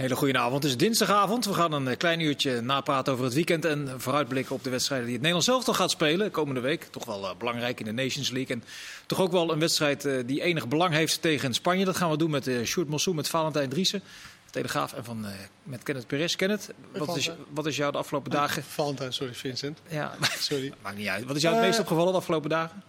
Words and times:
Hele 0.00 0.16
goede 0.16 0.38
avond. 0.38 0.62
Het 0.62 0.72
is 0.72 0.78
dinsdagavond. 0.78 1.44
We 1.44 1.54
gaan 1.54 1.72
een 1.72 1.88
eh, 1.88 1.96
klein 1.96 2.20
uurtje 2.20 2.60
napraten 2.60 3.12
over 3.12 3.24
het 3.24 3.34
weekend 3.34 3.64
en 3.64 3.94
vooruitblikken 3.96 4.54
op 4.54 4.64
de 4.64 4.70
wedstrijden 4.70 5.06
die 5.06 5.16
het 5.16 5.26
Nederlands 5.26 5.64
zelf 5.64 5.76
gaat 5.76 5.90
spelen 5.90 6.30
komende 6.30 6.60
week. 6.60 6.84
Toch 6.84 7.04
wel 7.04 7.22
uh, 7.22 7.30
belangrijk 7.38 7.80
in 7.80 7.84
de 7.84 7.92
Nations 7.92 8.30
League. 8.30 8.56
En 8.56 8.64
toch 9.06 9.20
ook 9.20 9.32
wel 9.32 9.52
een 9.52 9.58
wedstrijd 9.58 10.04
uh, 10.04 10.22
die 10.26 10.42
enig 10.42 10.68
belang 10.68 10.94
heeft 10.94 11.22
tegen 11.22 11.54
Spanje. 11.54 11.84
Dat 11.84 11.96
gaan 11.96 12.10
we 12.10 12.16
doen 12.16 12.30
met 12.30 12.46
uh, 12.46 12.64
Sjoerd 12.64 13.14
met 13.14 13.28
Valentijn 13.28 13.68
Driessen. 13.68 14.02
Telegraaf 14.50 14.92
en 14.92 15.04
van, 15.04 15.26
met 15.62 15.82
Kenneth 15.82 16.06
Perez. 16.06 16.36
Kenneth, 16.36 16.70
wat 16.92 17.16
is, 17.16 17.30
wat 17.48 17.66
is 17.66 17.76
jou 17.76 17.92
de 17.92 17.98
afgelopen 17.98 18.30
dagen... 18.30 18.62
Valentijn, 18.62 19.12
sorry 19.12 19.34
Vincent. 19.34 19.78
Ja, 19.88 20.14
sorry. 20.38 20.72
Maakt 20.82 20.96
niet 20.96 21.08
uit. 21.08 21.24
Wat 21.24 21.36
is 21.36 21.42
jou 21.42 21.54
het 21.54 21.64
meest 21.64 21.78
opgevallen 21.78 22.12
de 22.12 22.18
afgelopen 22.18 22.50
dagen? 22.50 22.82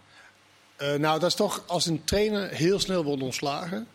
nou, 0.78 1.20
dat 1.20 1.28
is 1.28 1.34
toch 1.34 1.62
als 1.66 1.86
een 1.86 2.04
trainer 2.04 2.48
heel 2.48 2.78
snel 2.78 3.04
wordt 3.04 3.22
ontslagen 3.22 3.86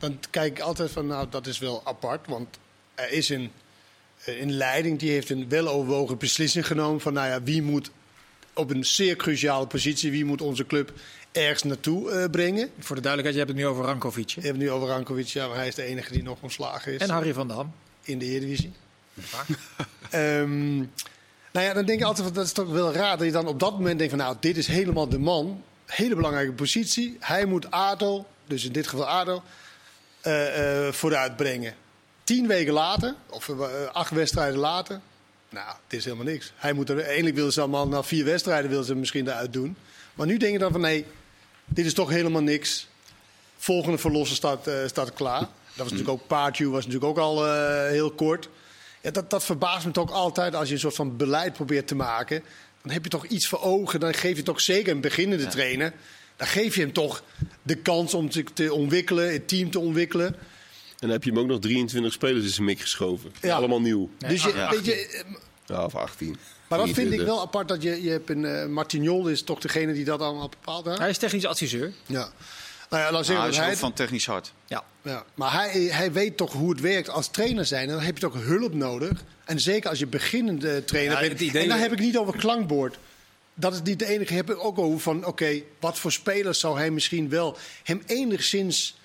dan 0.00 0.18
kijk 0.30 0.58
ik 0.58 0.64
altijd 0.64 0.90
van, 0.90 1.06
nou, 1.06 1.26
dat 1.30 1.46
is 1.46 1.58
wel 1.58 1.82
apart. 1.84 2.26
Want 2.26 2.58
er 2.94 3.12
is 3.12 3.28
een, 3.28 3.50
een 4.24 4.52
leiding 4.52 4.98
die 4.98 5.10
heeft 5.10 5.30
een 5.30 5.48
weloverwogen 5.48 6.18
beslissing 6.18 6.66
genomen 6.66 7.00
van, 7.00 7.12
nou 7.12 7.28
ja, 7.28 7.42
wie 7.42 7.62
moet 7.62 7.90
op 8.54 8.70
een 8.70 8.84
zeer 8.84 9.16
cruciale 9.16 9.66
positie, 9.66 10.10
wie 10.10 10.24
moet 10.24 10.42
onze 10.42 10.66
club 10.66 10.92
ergens 11.32 11.62
naartoe 11.62 12.10
uh, 12.10 12.24
brengen. 12.30 12.70
Voor 12.78 12.96
de 12.96 13.02
duidelijkheid, 13.02 13.34
je 13.34 13.38
hebt 13.38 13.48
het 13.48 13.58
nu 13.58 13.66
over 13.66 13.84
Rankovic. 13.84 14.28
Je 14.28 14.40
hebt 14.40 14.52
het 14.52 14.62
nu 14.62 14.70
over 14.70 14.88
Rankovic, 14.88 15.26
ja, 15.26 15.46
maar 15.46 15.56
hij 15.56 15.68
is 15.68 15.74
de 15.74 15.82
enige 15.82 16.12
die 16.12 16.22
nog 16.22 16.38
ontslagen 16.40 16.92
is. 16.92 17.00
En 17.00 17.10
Harry 17.10 17.32
van 17.32 17.48
Dam. 17.48 17.72
In 18.02 18.18
de 18.18 18.24
Eredivisie. 18.24 18.72
um, 20.14 20.76
nou 21.52 21.66
ja, 21.66 21.72
dan 21.72 21.84
denk 21.84 22.00
ik 22.00 22.06
altijd, 22.06 22.26
van, 22.26 22.34
dat 22.34 22.44
is 22.44 22.52
toch 22.52 22.68
wel 22.68 22.92
raar 22.92 23.16
dat 23.16 23.26
je 23.26 23.32
dan 23.32 23.46
op 23.46 23.60
dat 23.60 23.72
moment 23.72 23.98
denkt 23.98 24.14
van, 24.14 24.22
nou, 24.22 24.36
dit 24.40 24.56
is 24.56 24.66
helemaal 24.66 25.08
de 25.08 25.18
man. 25.18 25.62
Hele 25.86 26.14
belangrijke 26.14 26.52
positie. 26.52 27.16
Hij 27.20 27.44
moet 27.44 27.70
ADO, 27.70 28.26
dus 28.46 28.64
in 28.64 28.72
dit 28.72 28.86
geval 28.86 29.06
ADO, 29.06 29.42
uh, 30.26 30.86
uh, 30.86 30.92
vooruitbrengen. 30.92 31.74
Tien 32.24 32.46
weken 32.46 32.72
later, 32.72 33.14
of 33.30 33.48
uh, 33.48 33.60
acht 33.92 34.10
wedstrijden 34.10 34.58
later, 34.58 35.00
nou, 35.48 35.66
het 35.84 35.98
is 35.98 36.04
helemaal 36.04 36.24
niks. 36.24 36.52
Hij 36.56 36.72
moet 36.72 36.88
er, 36.88 37.00
eigenlijk 37.00 37.36
willen 37.36 37.52
ze 37.52 37.60
allemaal 37.60 37.88
na 37.88 38.02
vier 38.02 38.24
wedstrijden 38.24 38.70
willen 38.70 38.84
ze 38.84 38.94
misschien 38.94 39.28
eruit 39.28 39.52
doen. 39.52 39.76
Maar 40.14 40.26
nu 40.26 40.36
denk 40.36 40.52
je 40.52 40.58
dan 40.58 40.72
van 40.72 40.80
nee, 40.80 41.06
dit 41.64 41.86
is 41.86 41.94
toch 41.94 42.08
helemaal 42.08 42.42
niks. 42.42 42.88
Volgende 43.56 43.98
verlossen 43.98 44.36
staat, 44.36 44.70
staat 44.86 45.12
klaar. 45.12 45.40
Dat 45.40 45.48
was 45.76 45.90
natuurlijk 45.90 46.20
ook 46.20 46.26
Paartje, 46.26 46.68
was 46.68 46.86
natuurlijk 46.86 47.10
ook 47.10 47.18
al 47.18 47.52
heel 47.86 48.10
kort. 48.10 48.48
Ja, 49.00 49.10
dat, 49.10 49.30
dat 49.30 49.44
verbaast 49.44 49.86
me 49.86 49.92
toch 49.92 50.12
altijd 50.12 50.54
als 50.54 50.68
je 50.68 50.74
een 50.74 50.80
soort 50.80 50.94
van 50.94 51.16
beleid 51.16 51.52
probeert 51.52 51.86
te 51.86 51.94
maken. 51.94 52.42
Dan 52.82 52.92
heb 52.92 53.04
je 53.04 53.10
toch 53.10 53.26
iets 53.26 53.48
voor 53.48 53.60
ogen. 53.60 54.00
Dan 54.00 54.14
geef 54.14 54.36
je 54.36 54.42
toch 54.42 54.60
zeker 54.60 54.92
een 54.92 55.00
beginnende 55.00 55.44
ja. 55.44 55.50
trainer 55.50 55.92
dan 56.40 56.48
geef 56.48 56.74
je 56.74 56.80
hem 56.80 56.92
toch 56.92 57.22
de 57.62 57.74
kans 57.74 58.14
om 58.14 58.30
te, 58.30 58.44
te 58.54 58.74
ontwikkelen, 58.74 59.32
het 59.32 59.48
team 59.48 59.70
te 59.70 59.78
ontwikkelen. 59.78 60.26
En 60.26 60.36
dan 60.98 61.10
heb 61.10 61.24
je 61.24 61.30
hem 61.30 61.38
ook 61.38 61.46
nog 61.46 61.60
23 61.60 62.12
spelers 62.12 62.44
in 62.44 62.50
zijn 62.50 62.66
mik 62.66 62.80
geschoven. 62.80 63.32
Ja. 63.40 63.56
Allemaal 63.56 63.80
nieuw. 63.80 64.10
Dus 64.18 64.42
je, 64.42 64.68
weet 64.70 64.84
je, 64.84 65.24
ja, 65.66 65.84
of 65.84 65.94
18. 65.94 66.36
Maar 66.68 66.78
dat 66.78 66.90
vind 66.90 67.12
ik 67.12 67.20
wel 67.20 67.40
apart 67.40 67.68
dat 67.68 67.82
je, 67.82 68.02
je 68.02 68.10
hebt 68.10 68.30
een 68.30 68.44
uh, 68.44 68.66
Martignol 68.66 69.28
is 69.28 69.42
toch 69.42 69.60
degene 69.60 69.92
die 69.92 70.04
dat 70.04 70.20
allemaal 70.20 70.48
bepaalt. 70.48 70.84
Hè? 70.84 70.94
Hij 70.94 71.08
is 71.08 71.18
technisch 71.18 71.46
adviseur. 71.46 71.92
Ja. 72.06 72.28
Nou 72.90 73.02
ja, 73.02 73.10
dan 73.10 73.24
zeggen 73.24 73.44
nou, 73.44 73.56
hij 73.56 73.64
is 73.64 73.72
hij 73.72 73.76
van 73.76 73.92
technisch 73.92 74.26
hard. 74.26 74.52
Ja. 74.66 74.84
ja. 75.02 75.24
Maar 75.34 75.52
hij, 75.52 75.80
hij 75.80 76.12
weet 76.12 76.36
toch 76.36 76.52
hoe 76.52 76.70
het 76.70 76.80
werkt 76.80 77.08
als 77.08 77.28
trainer 77.28 77.66
zijn. 77.66 77.88
En 77.88 77.94
dan 77.94 78.02
heb 78.02 78.18
je 78.18 78.28
toch 78.28 78.42
hulp 78.44 78.74
nodig. 78.74 79.24
En 79.44 79.60
zeker 79.60 79.90
als 79.90 79.98
je 79.98 80.06
beginnende 80.06 80.84
trainer 80.84 81.22
ja, 81.22 81.34
bent. 81.34 81.54
En 81.54 81.68
dan 81.68 81.78
heb 81.78 81.92
ik 81.92 81.98
niet 81.98 82.18
over 82.18 82.36
klankbord 82.36 82.98
dat 83.60 83.72
is 83.72 83.82
niet 83.82 83.98
de 83.98 84.06
enige. 84.06 84.34
Heb 84.34 84.50
ik 84.50 84.64
ook 84.64 84.78
over 84.78 85.00
van, 85.00 85.24
oké, 85.24 85.62
wat 85.80 85.98
voor 85.98 86.12
spelers 86.12 86.60
zou 86.60 86.78
hij 86.78 86.90
misschien 86.90 87.28
wel 87.28 87.56
hem 87.82 88.02
enigszins 88.06 88.98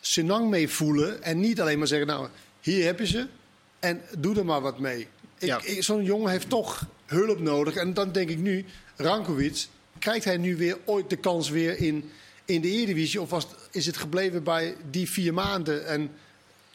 senang 0.00 0.50
mee 0.50 0.68
voelen. 0.68 1.22
En 1.22 1.40
niet 1.40 1.60
alleen 1.60 1.78
maar 1.78 1.86
zeggen, 1.86 2.06
nou, 2.06 2.28
hier 2.60 2.84
heb 2.84 2.98
je 2.98 3.06
ze 3.06 3.26
en 3.80 4.02
doe 4.18 4.36
er 4.36 4.44
maar 4.44 4.60
wat 4.60 4.78
mee. 4.78 5.06
Ja. 5.38 5.60
Zo'n 5.78 6.04
jongen 6.04 6.30
heeft 6.30 6.48
toch 6.48 6.86
hulp 7.06 7.40
nodig. 7.40 7.74
En 7.74 7.94
dan 7.94 8.12
denk 8.12 8.28
ik 8.28 8.38
nu, 8.38 8.64
Rankovic, 8.96 9.66
krijgt 9.98 10.24
hij 10.24 10.36
nu 10.36 10.56
weer 10.56 10.78
ooit 10.84 11.10
de 11.10 11.16
kans 11.16 11.50
weer 11.50 11.78
in, 11.78 12.10
in 12.44 12.60
de 12.60 12.68
Eredivisie? 12.68 13.20
Of 13.20 13.30
was, 13.30 13.46
is 13.70 13.86
het 13.86 13.96
gebleven 13.96 14.42
bij 14.42 14.76
die 14.90 15.10
vier 15.10 15.34
maanden 15.34 15.86
en 15.86 16.10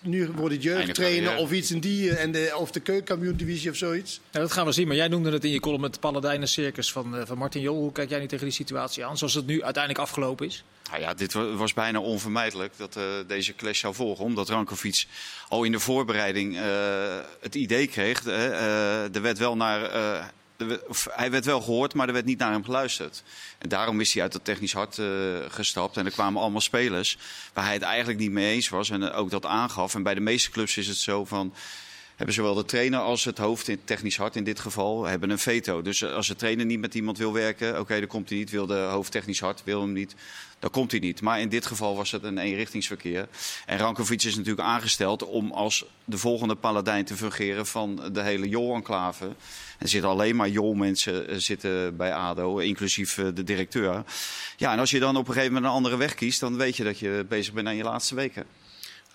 nu 0.05 0.29
wordt 0.35 0.53
het 0.53 0.63
jeugdtrainer 0.63 1.35
of 1.35 1.51
iets 1.51 1.71
in 1.71 1.79
die, 1.79 2.15
en 2.15 2.31
de, 2.31 2.53
of 2.57 2.71
de 2.71 2.79
keukenkampioen-divisie 2.79 3.69
of 3.69 3.75
zoiets. 3.75 4.21
Ja, 4.31 4.39
dat 4.39 4.51
gaan 4.51 4.65
we 4.65 4.71
zien. 4.71 4.87
Maar 4.87 4.95
jij 4.95 5.07
noemde 5.07 5.31
het 5.31 5.43
in 5.43 5.51
je 5.51 5.59
column 5.59 5.83
het 5.83 5.99
Paladijnen 5.99 6.47
Circus 6.47 6.91
van, 6.91 7.15
uh, 7.15 7.21
van 7.25 7.37
Martin 7.37 7.61
Jol. 7.61 7.77
Hoe 7.77 7.91
kijk 7.91 8.09
jij 8.09 8.19
nu 8.19 8.27
tegen 8.27 8.45
die 8.45 8.53
situatie 8.53 9.05
aan, 9.05 9.17
zoals 9.17 9.33
het 9.33 9.45
nu 9.45 9.63
uiteindelijk 9.63 10.03
afgelopen 10.03 10.45
is? 10.45 10.63
Nou 10.89 11.01
ja, 11.01 11.13
dit 11.13 11.33
was 11.33 11.73
bijna 11.73 11.99
onvermijdelijk 11.99 12.73
dat 12.77 12.95
uh, 12.97 13.03
deze 13.27 13.55
clash 13.55 13.79
zou 13.79 13.93
volgen. 13.93 14.25
Omdat 14.25 14.49
Rankovic 14.49 15.05
al 15.47 15.63
in 15.63 15.71
de 15.71 15.79
voorbereiding 15.79 16.55
uh, 16.55 16.61
het 17.39 17.55
idee 17.55 17.87
kreeg. 17.87 18.25
er 18.25 19.21
werd 19.21 19.37
wel 19.37 19.55
naar 19.55 19.81
hij 21.09 21.31
werd 21.31 21.45
wel 21.45 21.61
gehoord, 21.61 21.93
maar 21.93 22.07
er 22.07 22.13
werd 22.13 22.25
niet 22.25 22.37
naar 22.37 22.51
hem 22.51 22.63
geluisterd. 22.63 23.23
En 23.57 23.69
daarom 23.69 24.01
is 24.01 24.13
hij 24.13 24.23
uit 24.23 24.33
het 24.33 24.43
technisch 24.43 24.73
hart 24.73 24.97
uh, 24.97 25.07
gestapt. 25.47 25.97
En 25.97 26.05
er 26.05 26.11
kwamen 26.11 26.41
allemaal 26.41 26.61
spelers 26.61 27.17
waar 27.53 27.63
hij 27.63 27.73
het 27.73 27.81
eigenlijk 27.81 28.19
niet 28.19 28.31
mee 28.31 28.53
eens 28.53 28.69
was. 28.69 28.89
En 28.89 29.11
ook 29.11 29.29
dat 29.29 29.45
aangaf. 29.45 29.95
En 29.95 30.03
bij 30.03 30.13
de 30.13 30.19
meeste 30.19 30.51
clubs 30.51 30.77
is 30.77 30.87
het 30.87 30.97
zo 30.97 31.25
van 31.25 31.53
hebben 32.15 32.35
zowel 32.35 32.53
de 32.53 32.65
trainer 32.65 32.99
als 32.99 33.23
het 33.23 33.37
hoofd 33.37 33.69
technisch 33.83 34.17
hart 34.17 34.35
in 34.35 34.43
dit 34.43 34.59
geval 34.59 35.05
hebben 35.05 35.29
een 35.29 35.39
veto. 35.39 35.81
Dus 35.81 36.03
als 36.03 36.27
de 36.27 36.35
trainer 36.35 36.65
niet 36.65 36.79
met 36.79 36.95
iemand 36.95 37.17
wil 37.17 37.33
werken, 37.33 37.79
oké, 37.79 37.99
dan 37.99 38.07
komt 38.07 38.29
hij 38.29 38.37
niet. 38.37 38.49
Wil 38.49 38.65
de 38.65 38.77
hoofd 38.77 39.11
technisch 39.11 39.39
hart, 39.39 39.61
wil 39.63 39.81
hem 39.81 39.93
niet, 39.93 40.15
dan 40.59 40.69
komt 40.69 40.91
hij 40.91 40.99
niet. 40.99 41.21
Maar 41.21 41.39
in 41.39 41.49
dit 41.49 41.65
geval 41.65 41.95
was 41.95 42.11
het 42.11 42.23
een 42.23 42.37
eenrichtingsverkeer. 42.37 43.27
En 43.65 43.77
Rankovic 43.77 44.23
is 44.23 44.35
natuurlijk 44.35 44.67
aangesteld 44.67 45.23
om 45.23 45.51
als 45.51 45.85
de 46.05 46.17
volgende 46.17 46.55
paladijn 46.55 47.05
te 47.05 47.15
fungeren 47.15 47.65
van 47.65 48.09
de 48.11 48.21
hele 48.21 48.49
Jol-enclave. 48.49 49.35
Er 49.79 49.87
zitten 49.87 50.09
alleen 50.09 50.35
maar 50.35 50.49
Jol-mensen 50.49 51.27
eh, 51.27 51.35
zitten 51.37 51.97
bij 51.97 52.13
ADO, 52.13 52.57
inclusief 52.57 53.17
eh, 53.17 53.25
de 53.33 53.43
directeur. 53.43 54.03
Ja, 54.57 54.71
en 54.71 54.79
als 54.79 54.91
je 54.91 54.99
dan 54.99 55.17
op 55.17 55.27
een 55.27 55.33
gegeven 55.33 55.53
moment 55.53 55.71
een 55.71 55.77
andere 55.77 55.97
weg 55.97 56.13
kiest, 56.13 56.39
dan 56.39 56.57
weet 56.57 56.77
je 56.77 56.83
dat 56.83 56.99
je 56.99 57.25
bezig 57.29 57.53
bent 57.53 57.67
aan 57.67 57.75
je 57.75 57.83
laatste 57.83 58.15
weken. 58.15 58.45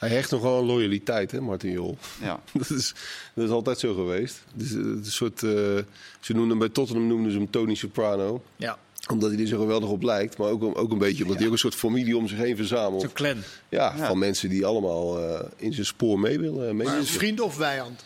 Hij 0.01 0.09
hecht 0.09 0.31
nogal 0.31 0.59
een 0.59 0.67
loyaliteit, 0.67 1.31
hè, 1.31 1.41
Martin 1.41 1.71
Jol. 1.71 1.99
Ja. 2.21 2.41
dat, 2.53 2.71
is, 2.71 2.95
dat 3.35 3.45
is 3.45 3.51
altijd 3.51 3.79
zo 3.79 3.95
geweest. 3.95 4.43
Dus, 4.55 4.71
een 4.71 5.05
soort, 5.05 5.43
uh, 5.43 5.51
ze 6.21 6.33
noemden 6.33 6.49
hem 6.49 6.59
bij 6.59 6.69
Tottenham 6.69 7.07
noemden 7.07 7.33
ze 7.33 7.39
hem 7.39 7.51
Tony 7.51 7.75
Soprano. 7.75 8.43
Ja. 8.57 8.79
Omdat 9.11 9.31
hij 9.31 9.41
er 9.41 9.47
zo 9.47 9.59
geweldig 9.59 9.89
op 9.89 10.03
lijkt. 10.03 10.37
Maar 10.37 10.49
ook, 10.49 10.79
ook 10.79 10.91
een 10.91 10.99
beetje 10.99 11.23
omdat 11.23 11.39
hij 11.39 11.47
ook 11.47 11.53
een 11.53 11.59
soort 11.59 11.75
familie 11.75 12.17
om 12.17 12.29
zich 12.29 12.39
heen 12.39 12.57
verzamelt. 12.57 13.01
Zo'n 13.01 13.13
clan. 13.13 13.37
Ja, 13.69 13.95
ja, 13.97 14.07
van 14.07 14.19
mensen 14.19 14.49
die 14.49 14.67
allemaal 14.67 15.23
uh, 15.23 15.41
in 15.57 15.73
zijn 15.73 15.87
spoor 15.87 16.21
mee 16.21 16.39
willen. 16.39 16.77
Mee 16.77 16.87
maar 16.87 17.05
vriend 17.05 17.41
of 17.41 17.55
vijand? 17.55 18.05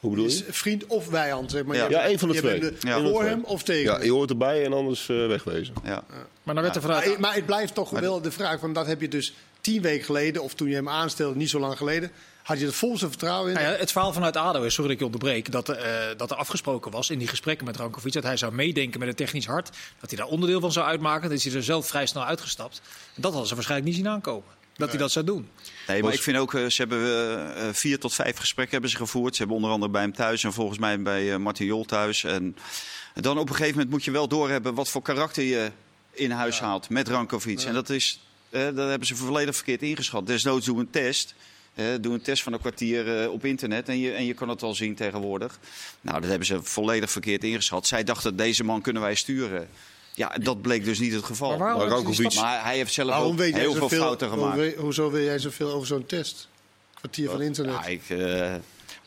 Hoe 0.00 0.10
bedoel 0.10 0.28
je? 0.28 0.44
Vriend 0.50 0.86
of 0.86 1.04
vijand, 1.04 1.50
zeg 1.50 1.64
maar. 1.64 1.76
Ja, 1.76 1.88
ja 1.88 2.08
een 2.08 2.18
van 2.18 2.28
de 2.28 2.34
twee. 2.34 2.60
De, 2.60 2.74
ja. 2.80 3.00
Voor 3.00 3.24
hem 3.24 3.44
of 3.44 3.62
tegen 3.62 3.92
Ja, 3.92 4.02
je 4.02 4.10
hoort 4.10 4.30
erbij 4.30 4.64
en 4.64 4.72
anders 4.72 5.08
uh, 5.08 5.26
wegwezen. 5.26 5.74
Ja. 5.84 6.04
Maar, 6.42 6.54
dan 6.54 6.62
werd 6.62 6.74
de 6.74 6.80
vraag... 6.80 7.06
maar, 7.06 7.20
maar 7.20 7.34
het 7.34 7.46
blijft 7.46 7.74
toch 7.74 7.90
wel 7.90 8.20
de 8.20 8.30
vraag, 8.30 8.60
van 8.60 8.72
dat 8.72 8.86
heb 8.86 9.00
je 9.00 9.08
dus 9.08 9.34
tien 9.62 9.82
weken 9.82 10.04
geleden, 10.04 10.42
of 10.42 10.54
toen 10.54 10.68
je 10.68 10.74
hem 10.74 10.88
aanstelde, 10.88 11.36
niet 11.36 11.50
zo 11.50 11.58
lang 11.58 11.76
geleden, 11.76 12.10
had 12.42 12.58
je 12.58 12.66
het 12.66 12.74
volste 12.74 13.08
vertrouwen 13.08 13.48
in? 13.48 13.54
Nou 13.54 13.72
ja, 13.72 13.78
het 13.78 13.92
verhaal 13.92 14.12
vanuit 14.12 14.36
ADO 14.36 14.62
is, 14.62 14.74
sorry 14.74 14.90
dat 14.90 14.92
ik 14.92 14.98
je 14.98 15.04
onderbreek, 15.04 15.52
dat, 15.52 15.68
uh, 15.68 15.76
dat 16.16 16.30
er 16.30 16.36
afgesproken 16.36 16.90
was 16.90 17.10
in 17.10 17.18
die 17.18 17.28
gesprekken 17.28 17.66
met 17.66 17.76
Rankovic 17.76 18.12
dat 18.12 18.22
hij 18.22 18.36
zou 18.36 18.52
meedenken 18.52 18.98
met 18.98 19.08
het 19.08 19.16
technisch 19.16 19.46
hart, 19.46 19.70
dat 20.00 20.10
hij 20.10 20.18
daar 20.18 20.28
onderdeel 20.28 20.60
van 20.60 20.72
zou 20.72 20.86
uitmaken. 20.86 21.28
Dan 21.28 21.36
is 21.36 21.44
hij 21.44 21.54
er 21.54 21.62
zelf 21.62 21.86
vrij 21.86 22.06
snel 22.06 22.24
uitgestapt. 22.24 22.80
En 23.14 23.22
dat 23.22 23.30
hadden 23.30 23.48
ze 23.48 23.54
waarschijnlijk 23.54 23.90
niet 23.90 23.98
zien 23.98 24.12
aankomen. 24.12 24.48
Dat 24.76 24.88
hij 24.88 24.98
dat 24.98 25.12
zou 25.12 25.24
doen. 25.24 25.48
Nee, 25.86 26.02
maar 26.02 26.12
ik 26.12 26.22
vind 26.22 26.36
ook, 26.36 26.52
uh, 26.52 26.68
ze 26.68 26.80
hebben 26.82 26.98
uh, 27.56 27.68
vier 27.72 27.98
tot 27.98 28.14
vijf 28.14 28.36
gesprekken 28.36 28.72
hebben 28.72 28.90
ze 28.90 28.96
gevoerd. 28.96 29.32
Ze 29.32 29.38
hebben 29.38 29.56
onder 29.56 29.70
andere 29.70 29.92
bij 29.92 30.02
hem 30.02 30.12
thuis 30.12 30.44
en 30.44 30.52
volgens 30.52 30.78
mij 30.78 31.02
bij 31.02 31.38
Martin 31.38 31.66
Jol 31.66 31.84
thuis. 31.84 32.24
En 32.24 32.56
dan 33.14 33.38
op 33.38 33.48
een 33.48 33.54
gegeven 33.54 33.74
moment 33.74 33.90
moet 33.90 34.04
je 34.04 34.10
wel 34.10 34.28
doorhebben 34.28 34.74
wat 34.74 34.88
voor 34.88 35.02
karakter 35.02 35.44
je 35.44 35.70
in 36.10 36.30
huis 36.30 36.58
ja. 36.58 36.64
haalt 36.64 36.88
met 36.88 37.08
Rankovic. 37.08 37.58
Ja. 37.58 37.66
En 37.66 37.74
dat 37.74 37.90
is 37.90 38.20
uh, 38.20 38.31
dat 38.52 38.88
hebben 38.88 39.06
ze 39.06 39.16
volledig 39.16 39.54
verkeerd 39.54 39.82
ingeschat. 39.82 40.26
Desnoods 40.26 40.66
doe 40.66 40.80
een 40.80 40.90
test. 40.90 41.34
Uh, 41.74 41.86
doe 42.00 42.14
een 42.14 42.22
test 42.22 42.42
van 42.42 42.52
een 42.52 42.60
kwartier 42.60 43.22
uh, 43.22 43.32
op 43.32 43.44
internet 43.44 43.88
en 43.88 43.98
je, 43.98 44.12
en 44.12 44.24
je 44.24 44.34
kan 44.34 44.48
het 44.48 44.62
al 44.62 44.74
zien 44.74 44.94
tegenwoordig. 44.94 45.58
Nou, 46.00 46.20
dat 46.20 46.28
hebben 46.28 46.46
ze 46.46 46.62
volledig 46.62 47.10
verkeerd 47.10 47.44
ingeschat. 47.44 47.86
Zij 47.86 48.04
dachten, 48.04 48.36
deze 48.36 48.64
man 48.64 48.80
kunnen 48.80 49.02
wij 49.02 49.14
sturen. 49.14 49.68
Ja, 50.14 50.28
dat 50.28 50.62
bleek 50.62 50.84
dus 50.84 50.98
niet 50.98 51.12
het 51.12 51.24
geval. 51.24 51.58
Maar, 51.58 51.76
maar, 51.76 52.02
maar 52.34 52.64
hij 52.64 52.76
heeft 52.76 52.92
zelf 52.92 53.14
ook 53.14 53.40
heel 53.40 53.74
veel 53.74 53.88
fouten 53.88 54.28
gemaakt. 54.28 54.56
Hoe, 54.56 54.74
hoezo 54.78 55.10
wil 55.10 55.22
jij 55.22 55.38
zoveel 55.38 55.72
over 55.72 55.86
zo'n 55.86 56.06
test? 56.06 56.48
Kwartier 56.94 57.30
van 57.30 57.42
internet. 57.42 57.74
Ja, 57.74 57.86
ik, 57.86 58.02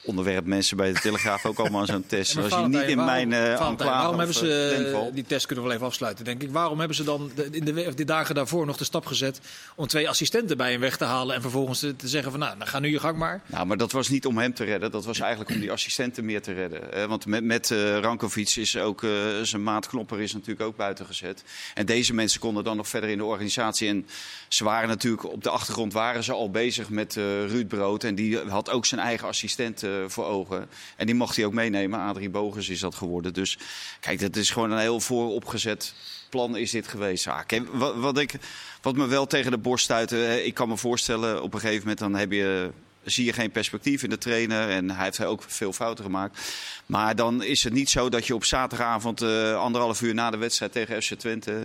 onderwerp 0.05 0.45
mensen 0.45 0.77
bij 0.77 0.93
de 0.93 0.99
Telegraaf 0.99 1.45
ook 1.45 1.59
allemaal 1.59 1.81
aan 1.81 1.87
zo'n 1.87 2.05
test. 2.15 2.37
Als 2.37 2.53
je 2.53 2.67
niet 2.67 2.81
in 2.81 3.05
mijn 3.05 3.31
uh, 3.31 3.71
waarom 3.77 4.17
hebben 4.17 4.35
ze 4.35 4.93
eh, 4.93 5.13
die 5.13 5.23
test 5.23 5.45
kunnen 5.45 5.63
we 5.63 5.69
wel 5.69 5.77
even 5.77 5.89
afsluiten, 5.89 6.25
denk 6.25 6.41
ik. 6.41 6.51
Waarom 6.51 6.79
hebben 6.79 6.97
ze 6.97 7.03
dan 7.03 7.31
de- 7.35 7.49
in 7.51 7.65
de, 7.95 8.05
dagen 8.05 8.35
daarvoor 8.35 8.65
nog 8.65 8.77
de 8.77 8.83
stap 8.83 9.05
gezet 9.05 9.39
om 9.75 9.87
twee 9.87 10.09
assistenten 10.09 10.57
bij 10.57 10.71
hem 10.71 10.79
weg 10.79 10.97
te 10.97 11.03
halen 11.03 11.35
en 11.35 11.41
vervolgens 11.41 11.79
te, 11.79 11.95
te 11.95 12.07
zeggen 12.07 12.31
van 12.31 12.39
nou, 12.39 12.57
dan 12.57 12.67
ga 12.67 12.79
nu 12.79 12.89
je 12.89 12.99
gang 12.99 13.17
maar. 13.17 13.41
Nou, 13.45 13.65
maar 13.65 13.77
dat 13.77 13.91
was 13.91 14.09
niet 14.09 14.25
om 14.25 14.37
hem 14.37 14.53
te 14.53 14.63
redden. 14.63 14.91
Dat 14.91 15.05
was 15.05 15.19
eigenlijk 15.19 15.51
om 15.51 15.59
die 15.59 15.71
assistenten 15.71 16.25
meer 16.25 16.41
te 16.41 16.53
redden. 16.53 16.93
Eh, 16.93 17.05
want 17.05 17.25
met, 17.25 17.43
met 17.43 17.69
Rankovic 18.01 18.55
is 18.55 18.77
ook 18.77 19.05
zijn 19.41 19.63
maat 19.63 19.87
Knopper 19.87 20.21
is 20.21 20.33
natuurlijk 20.33 20.61
ook 20.61 20.75
buiten 20.75 21.05
gezet. 21.05 21.43
En 21.73 21.85
deze 21.85 22.13
mensen 22.13 22.39
konden 22.39 22.63
dan 22.63 22.77
nog 22.77 22.87
verder 22.87 23.09
in 23.09 23.17
de 23.17 23.23
organisatie. 23.23 23.87
En 23.87 24.07
ze 24.47 24.63
waren 24.63 24.87
natuurlijk 24.87 25.23
op 25.23 25.43
de 25.43 25.49
achtergrond 25.49 25.93
waren 25.93 26.23
ze 26.23 26.33
al 26.33 26.51
bezig 26.51 26.89
met 26.89 27.15
Ruud 27.47 27.67
Brood. 27.67 28.03
En 28.03 28.15
die 28.15 28.37
had 28.37 28.69
ook 28.69 28.85
zijn 28.85 29.01
eigen 29.01 29.27
assistent 29.27 29.83
eh, 29.83 29.94
voor 30.07 30.25
ogen. 30.25 30.69
En 30.95 31.05
die 31.05 31.15
mocht 31.15 31.35
hij 31.35 31.45
ook 31.45 31.53
meenemen. 31.53 31.99
Adrie 31.99 32.29
Bogus 32.29 32.69
is 32.69 32.79
dat 32.79 32.95
geworden. 32.95 33.33
Dus 33.33 33.57
kijk, 33.99 34.19
dat 34.19 34.35
is 34.35 34.49
gewoon 34.49 34.71
een 34.71 34.79
heel 34.79 34.99
vooropgezet 34.99 35.93
plan 36.29 36.57
is 36.57 36.71
dit 36.71 36.87
geweest. 36.87 37.27
Ah, 37.27 37.39
kijk, 37.45 37.67
wat, 37.73 38.17
ik, 38.17 38.33
wat 38.81 38.95
me 38.95 39.05
wel 39.05 39.27
tegen 39.27 39.51
de 39.51 39.57
borst 39.57 39.83
stuitte, 39.83 40.15
hè, 40.15 40.35
ik 40.37 40.53
kan 40.53 40.67
me 40.67 40.77
voorstellen, 40.77 41.41
op 41.41 41.53
een 41.53 41.59
gegeven 41.59 41.81
moment 41.81 41.99
dan 41.99 42.15
heb 42.15 42.31
je, 42.31 42.71
zie 43.03 43.25
je 43.25 43.33
geen 43.33 43.51
perspectief 43.51 44.03
in 44.03 44.09
de 44.09 44.17
trainer. 44.17 44.69
En 44.69 44.91
hij 44.91 45.03
heeft 45.03 45.23
ook 45.23 45.43
veel 45.47 45.73
fouten 45.73 46.03
gemaakt. 46.03 46.39
Maar 46.85 47.15
dan 47.15 47.43
is 47.43 47.63
het 47.63 47.73
niet 47.73 47.89
zo 47.89 48.09
dat 48.09 48.27
je 48.27 48.35
op 48.35 48.45
zaterdagavond, 48.45 49.21
eh, 49.21 49.57
anderhalf 49.57 50.01
uur 50.01 50.13
na 50.13 50.31
de 50.31 50.37
wedstrijd 50.37 50.71
tegen 50.71 51.01
FC 51.01 51.13
Twente, 51.13 51.61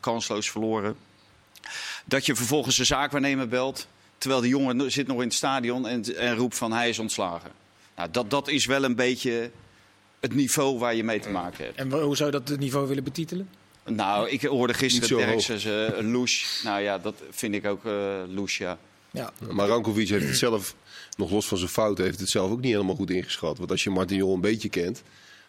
kansloos 0.00 0.50
verloren, 0.50 0.96
dat 2.04 2.26
je 2.26 2.34
vervolgens 2.34 2.76
de 2.76 2.84
zaakwaarnemer 2.84 3.48
belt, 3.48 3.86
terwijl 4.18 4.40
de 4.40 4.48
jongen 4.48 4.92
zit 4.92 5.06
nog 5.06 5.16
in 5.16 5.24
het 5.24 5.34
stadion 5.34 5.86
en, 5.86 6.16
en 6.16 6.36
roept 6.36 6.56
van 6.56 6.72
hij 6.72 6.88
is 6.88 6.98
ontslagen. 6.98 7.63
Nou, 7.96 8.10
dat, 8.10 8.30
dat 8.30 8.48
is 8.48 8.66
wel 8.66 8.84
een 8.84 8.96
beetje 8.96 9.50
het 10.20 10.34
niveau 10.34 10.78
waar 10.78 10.94
je 10.94 11.04
mee 11.04 11.20
te 11.20 11.30
maken 11.30 11.64
hebt. 11.64 11.78
En 11.78 11.92
hoe 11.92 12.16
zou 12.16 12.30
je 12.30 12.38
dat 12.38 12.48
het 12.48 12.58
niveau 12.60 12.88
willen 12.88 13.04
betitelen? 13.04 13.48
Nou, 13.86 14.28
ik 14.28 14.42
hoorde 14.42 14.74
gisteren 14.74 15.26
Derksen 15.26 16.04
uh, 16.04 16.12
Loes. 16.12 16.60
Nou 16.64 16.80
ja, 16.80 16.98
dat 16.98 17.14
vind 17.30 17.54
ik 17.54 17.66
ook 17.66 17.84
uh. 17.84 18.72
Ja. 19.10 19.32
Maar 19.50 19.68
Rankovic 19.68 20.08
heeft 20.08 20.26
het 20.26 20.36
zelf, 20.36 20.74
nog 21.16 21.30
los 21.30 21.46
van 21.46 21.58
zijn 21.58 21.70
fouten, 21.70 22.04
heeft 22.04 22.20
het 22.20 22.28
zelf 22.28 22.50
ook 22.50 22.60
niet 22.60 22.72
helemaal 22.72 22.94
goed 22.94 23.10
ingeschat. 23.10 23.58
Want 23.58 23.70
als 23.70 23.84
je 23.84 23.90
Martin 23.90 24.16
Jol 24.16 24.34
een 24.34 24.40
beetje 24.40 24.68
kent, 24.68 25.02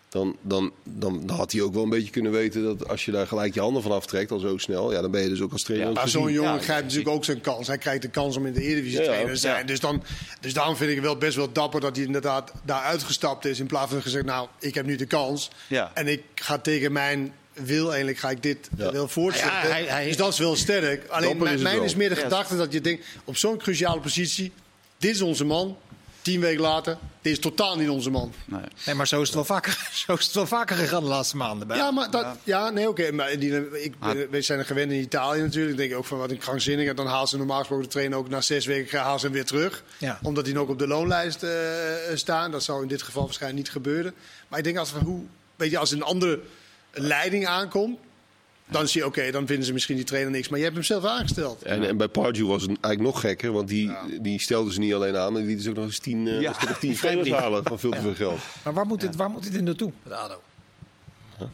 dan, 0.09 0.35
dan, 0.41 0.71
dan, 0.83 1.25
dan 1.25 1.35
had 1.37 1.51
hij 1.51 1.61
ook 1.61 1.73
wel 1.73 1.83
een 1.83 1.89
beetje 1.89 2.11
kunnen 2.11 2.31
weten 2.31 2.63
dat 2.63 2.87
als 2.87 3.05
je 3.05 3.11
daar 3.11 3.27
gelijk 3.27 3.53
je 3.53 3.59
handen 3.59 3.81
van 3.81 3.91
aftrekt, 3.91 4.31
al 4.31 4.39
zo 4.39 4.57
snel, 4.57 4.91
ja, 4.91 5.01
dan 5.01 5.11
ben 5.11 5.21
je 5.21 5.29
dus 5.29 5.41
ook 5.41 5.51
als 5.51 5.63
trainer. 5.63 5.87
Ja, 5.87 5.93
Maar 5.93 6.09
zo'n 6.09 6.31
jongen 6.31 6.53
Ja, 6.53 6.57
krijgt 6.59 6.81
natuurlijk 6.83 7.09
ook 7.09 7.25
zijn 7.25 7.41
kans. 7.41 7.67
Hij 7.67 7.77
krijgt 7.77 8.01
de 8.01 8.09
kans 8.09 8.37
om 8.37 8.45
in 8.45 8.53
de 8.53 8.61
Eredivisie 8.61 8.99
Ja, 8.99 9.05
trainer 9.05 9.33
te 9.33 9.39
zijn. 9.39 9.59
Ja. 9.59 9.63
Dus, 9.65 9.79
dan, 9.79 10.03
dus 10.41 10.53
daarom 10.53 10.75
vind 10.75 10.89
ik 10.89 10.95
het 10.95 11.05
wel 11.05 11.17
best 11.17 11.35
wel 11.35 11.51
dapper 11.51 11.81
dat 11.81 11.95
hij 11.95 12.05
inderdaad 12.05 12.51
daar 12.63 12.81
uitgestapt 12.81 13.45
is. 13.45 13.59
In 13.59 13.65
plaats 13.65 13.91
van 13.91 14.01
gezegd, 14.01 14.25
nou, 14.25 14.47
ik 14.59 14.73
heb 14.75 14.85
nu 14.85 14.95
de 14.95 15.05
kans. 15.05 15.49
Ja. 15.67 15.91
En 15.93 16.07
ik 16.07 16.21
ga 16.35 16.57
tegen 16.57 16.91
mijn 16.91 17.33
wil 17.53 17.87
eigenlijk 17.87 18.17
ga 18.17 18.29
ik 18.29 18.43
dit 18.43 18.69
Ja. 18.77 18.91
wel 18.91 19.07
voortzetten. 19.07 19.51
Ja, 19.61 19.67
hij- 19.67 19.85
hij- 19.85 20.05
dus 20.07 20.17
dat 20.17 20.33
is 20.33 20.39
wel 20.39 20.55
sterk. 20.55 21.07
Alleen 21.09 21.29
Dapper 21.29 21.53
is 21.53 21.61
mijn, 21.61 21.75
mijn 21.75 21.87
is 21.87 21.95
meer 21.95 22.09
de 22.09 22.15
gedachte 22.15 22.57
dat 22.57 22.73
je 22.73 22.81
denkt, 22.81 23.05
op 23.23 23.37
zo'n 23.37 23.57
cruciale 23.57 23.99
positie, 24.01 24.51
dit 24.97 25.15
is 25.15 25.21
onze 25.21 25.43
man. 25.45 25.77
Tien 26.25 26.39
weken 26.39 26.61
later, 26.61 26.97
dit 27.21 27.33
is 27.33 27.39
totaal 27.39 27.77
niet 27.77 27.89
onze 27.89 28.09
man. 28.09 28.33
Nee. 28.45 28.61
Nee, 28.85 28.95
maar 28.95 29.07
zo 29.07 29.21
is 29.21 29.27
het 29.27 29.35
wel 29.35 29.45
vaker, 29.45 29.89
zo 30.05 30.13
is 30.13 30.25
het 30.25 30.33
wel 30.33 30.47
vaker 30.47 30.75
gegaan 30.75 31.03
de 31.03 31.09
laatste 31.09 31.37
maanden. 31.37 31.67
Bij. 31.67 31.77
Ja, 31.77 31.91
maar 31.91 32.11
dat, 32.11 32.25
ja. 32.43 32.69
nee, 32.69 32.89
oké. 32.89 33.11
maar 33.11 33.39
die, 33.39 33.81
ik, 33.83 33.93
we 34.29 34.41
zijn 34.41 34.59
er 34.59 34.65
gewend 34.65 34.91
in 34.91 34.99
Italië 34.99 35.41
natuurlijk. 35.41 35.71
Ik 35.71 35.77
denk 35.77 35.99
ook 35.99 36.05
van 36.05 36.17
wat 36.17 36.31
een 36.31 36.37
krankzinnige. 36.37 36.93
Dan 36.93 37.07
haalt 37.07 37.29
ze 37.29 37.37
normaal 37.37 37.57
gesproken 37.57 37.85
de 37.85 37.91
trainer 37.91 38.17
ook 38.17 38.29
na 38.29 38.41
zes 38.41 38.65
weken 38.65 38.99
haalt 38.99 39.19
ze 39.19 39.25
hem 39.25 39.35
weer 39.35 39.45
terug. 39.45 39.83
Ja. 39.97 40.19
Omdat 40.21 40.45
die 40.45 40.53
nog 40.53 40.67
op 40.67 40.79
de 40.79 40.87
loonlijst 40.87 41.43
eh, 41.43 41.51
staan. 42.13 42.51
Dat 42.51 42.63
zou 42.63 42.81
in 42.81 42.87
dit 42.87 43.01
geval 43.01 43.23
waarschijnlijk 43.23 43.61
niet 43.61 43.71
gebeuren. 43.71 44.13
Maar 44.47 44.59
ik 44.59 44.65
denk 44.65 44.77
als, 44.77 44.91
hoe, 44.91 45.23
weet 45.55 45.71
je, 45.71 45.77
als 45.77 45.91
een 45.91 46.03
andere 46.03 46.39
leiding 46.91 47.47
aankomt. 47.47 47.99
Dan 48.67 48.87
zie 48.87 49.01
je, 49.01 49.07
oké, 49.07 49.31
dan 49.31 49.47
vinden 49.47 49.65
ze 49.65 49.73
misschien 49.73 49.95
die 49.95 50.05
trainer 50.05 50.31
niks. 50.31 50.47
Maar 50.49 50.57
je 50.57 50.63
hebt 50.63 50.75
hem 50.77 50.85
zelf 50.85 51.05
aangesteld. 51.05 51.61
En, 51.63 51.87
en 51.87 51.97
bij 51.97 52.07
Pardew 52.07 52.47
was 52.47 52.61
het 52.61 52.69
eigenlijk 52.69 53.01
nog 53.01 53.19
gekker, 53.19 53.51
want 53.51 53.67
die, 53.67 53.91
die 54.21 54.41
stelden 54.41 54.73
ze 54.73 54.79
niet 54.79 54.93
alleen 54.93 55.17
aan, 55.17 55.31
maar 55.31 55.41
die 55.41 55.47
lieten 55.47 55.63
ze 55.63 55.69
ook 55.69 55.75
nog 55.75 55.85
eens 55.85 55.99
tien, 55.99 56.27
eh, 56.27 56.41
Ja. 56.41 56.49
een 56.49 56.55
stuk 56.55 56.69
of 56.69 56.79
tien 56.79 56.95
spelers 56.97 57.29
halen 57.31 57.63
van 57.63 57.79
veel 57.79 57.91
te 57.91 58.01
veel 58.01 58.15
geld. 58.15 58.39
Maar 58.63 58.73
waar 58.73 58.85
moet, 58.85 59.01
dit, 59.01 59.15
waar 59.15 59.29
moet 59.29 59.43
dit 59.43 59.53
in 59.53 59.63
naartoe, 59.63 59.91
met 60.03 60.13
ADO? 60.13 60.41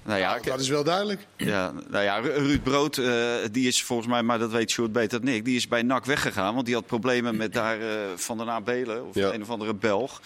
Nou 0.03 0.19
ja, 0.19 0.39
Dat 0.39 0.59
is 0.59 0.67
wel 0.69 0.83
duidelijk. 0.83 1.27
ja, 1.37 1.73
nou 1.89 2.03
ja, 2.03 2.17
Ru- 2.19 2.33
Ruud 2.33 2.63
Brood, 2.63 2.97
eh, 2.97 3.33
die 3.51 3.67
is 3.67 3.83
volgens 3.83 4.07
mij, 4.07 4.23
maar 4.23 4.39
dat 4.39 4.51
weet 4.51 4.71
Sjoerd 4.71 4.91
beter 4.91 5.25
dan 5.25 5.33
ik, 5.33 5.45
die 5.45 5.55
is 5.55 5.67
bij 5.67 5.81
NAC 5.81 6.05
weggegaan. 6.05 6.53
Want 6.53 6.65
die 6.65 6.75
had 6.75 6.85
problemen 6.85 7.35
met 7.37 7.53
daar 7.53 7.79
eh, 7.81 7.87
Van 8.15 8.37
der 8.37 8.45
Nabelen, 8.45 9.07
of 9.07 9.15
Ja. 9.15 9.33
een 9.33 9.41
of 9.41 9.49
andere 9.49 9.73
Belg. 9.73 10.21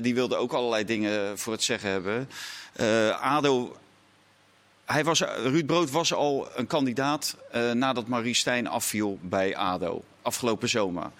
Die 0.00 0.14
wilde 0.14 0.36
ook 0.36 0.52
allerlei 0.52 0.84
dingen 0.84 1.38
voor 1.38 1.52
het 1.52 1.62
zeggen 1.62 1.90
hebben. 1.90 2.28
Eh, 2.72 3.20
ADO, 3.22 3.76
hij 4.84 5.04
was, 5.04 5.20
Ruud 5.20 5.66
Brood 5.66 5.90
was 5.90 6.12
al 6.14 6.48
een 6.54 6.66
kandidaat 6.66 7.36
eh, 7.50 7.70
nadat 7.70 8.06
Marie 8.08 8.34
Stijn 8.34 8.66
afviel 8.66 9.18
bij 9.22 9.56
ADO, 9.56 10.02
afgelopen 10.22 10.68
zomer. 10.68 11.10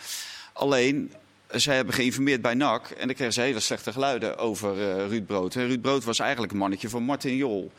Alleen, 0.53 1.13
zij 1.51 1.75
hebben 1.77 1.95
geïnformeerd 1.95 2.43
bij 2.43 2.55
NAC 2.55 2.91
en 2.91 3.07
dan 3.07 3.15
kregen 3.17 3.33
ze 3.35 3.41
hele 3.41 3.61
slechte 3.61 3.93
geluiden 3.93 4.39
over 4.39 4.71
eh, 4.73 5.07
Ruud 5.09 5.27
Brood. 5.27 5.55
En 5.55 5.67
Ruud 5.67 5.81
Brood 5.81 6.05
was 6.05 6.19
eigenlijk 6.19 6.53
een 6.53 6.59
mannetje 6.59 6.89
van 6.89 7.03
Martin 7.03 7.37
Jol. 7.37 7.73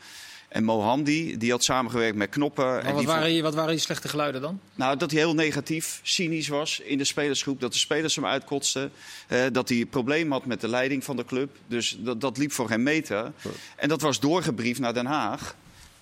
En 0.48 0.64
Mohamdi, 0.64 1.36
die 1.36 1.50
had 1.50 1.64
samengewerkt 1.64 2.16
met 2.16 2.28
Knoppen. 2.30 2.64
Maar 2.64 2.78
en 2.78 2.86
wat 2.90 2.98
die 2.98 3.06
waren, 3.06 3.28
die- 3.28 3.42
wat 3.42 3.54
waren 3.54 3.70
die 3.70 3.78
slechte 3.80 4.08
geluiden 4.08 4.40
dan? 4.40 4.60
nou, 4.74 4.96
dat 4.96 5.10
hij 5.10 5.20
heel 5.20 5.34
negatief, 5.34 6.00
cynisch 6.02 6.48
was 6.48 6.80
in 6.80 6.98
de 6.98 7.04
spelersgroep. 7.04 7.60
Dat 7.60 7.72
de 7.72 7.78
spelers 7.78 8.14
hem 8.14 8.26
uitkotsten. 8.26 8.92
eh, 9.28 9.44
dat 9.52 9.68
hij 9.68 9.84
problemen 9.84 10.32
had 10.32 10.44
met 10.46 10.60
de 10.60 10.68
leiding 10.68 11.04
van 11.04 11.16
de 11.16 11.24
club. 11.24 11.56
Dus 11.66 11.96
dat, 12.00 12.20
dat 12.20 12.38
liep 12.38 12.52
voor 12.52 12.68
geen 12.68 12.82
meter. 12.82 13.32
En 13.76 13.88
dat 13.88 14.00
was 14.00 14.20
doorgebriefd 14.20 14.80
naar 14.80 14.94
Den 14.94 15.06
Haag. 15.06 15.54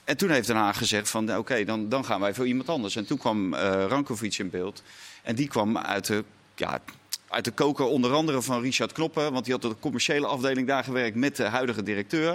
En 0.05 0.17
toen 0.17 0.31
heeft 0.31 0.47
Den 0.47 0.56
Haag 0.56 0.79
gezegd 0.79 1.11
van 1.11 1.25
nou, 1.25 1.39
oké, 1.39 1.65
dan, 1.65 1.89
dan 1.89 2.05
gaan 2.05 2.21
wij 2.21 2.35
voor 2.35 2.47
iemand 2.47 2.69
anders. 2.69 2.97
En 2.97 3.06
toen 3.06 3.19
kwam 3.19 3.55
eh 3.55 3.85
Rankovic 3.89 4.39
in 4.39 4.51
beeld. 4.51 4.83
En 5.23 5.35
die 5.35 5.49
kwam 5.49 5.79
uit 5.79 6.06
de, 6.06 6.25
ja, 6.55 6.81
uit 7.29 7.45
de 7.45 7.51
koker 7.51 7.85
onder 7.85 8.12
andere 8.12 8.43
van 8.43 8.62
Richard 8.62 8.93
Knoppen. 8.93 9.33
Want 9.33 9.45
die 9.45 9.55
had 9.55 9.65
op 9.65 9.71
de 9.71 9.77
commerciële 9.81 10.27
afdeling 10.27 10.67
daar 10.67 10.85
gewerkt 10.85 11.17
met 11.17 11.37
de 11.37 11.43
huidige 11.43 11.83
directeur. 11.83 12.33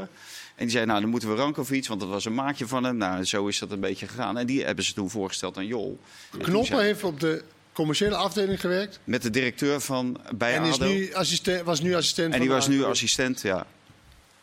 En 0.55 0.65
die 0.65 0.69
zei, 0.69 0.85
nou 0.85 1.01
dan 1.01 1.09
moeten 1.09 1.29
we 1.29 1.35
Rankovic, 1.35 1.87
want 1.87 1.99
dat 1.99 2.09
was 2.09 2.25
een 2.25 2.33
maatje 2.33 2.67
van 2.67 2.83
hem. 2.83 2.97
Nou, 2.97 3.23
zo 3.23 3.47
is 3.47 3.59
dat 3.59 3.71
een 3.71 3.79
beetje 3.79 4.07
gegaan. 4.07 4.37
En 4.37 4.45
die 4.45 4.63
hebben 4.63 4.85
ze 4.85 4.93
toen 4.93 5.09
voorgesteld 5.09 5.57
aan 5.57 5.65
Jol. 5.65 5.99
Knoppen 6.37 6.65
zei- 6.65 6.81
heeft 6.81 7.03
op 7.03 7.19
de 7.19 7.43
commerciële 7.73 8.15
afdeling 8.15 8.59
gewerkt. 8.59 8.99
met 9.03 9.21
de 9.21 9.29
directeur 9.29 9.81
van 9.81 10.17
bij 10.35 10.55
En 10.55 10.63
is 10.63 10.73
ADO. 10.73 10.85
nu 10.85 11.13
assistent, 11.13 11.63
was 11.63 11.81
nu 11.81 11.95
assistent 11.95 12.33
en 12.33 12.39
die 12.39 12.49
was 12.49 12.67
nu 12.67 12.83
assistent, 12.83 13.41
ja. 13.41 13.65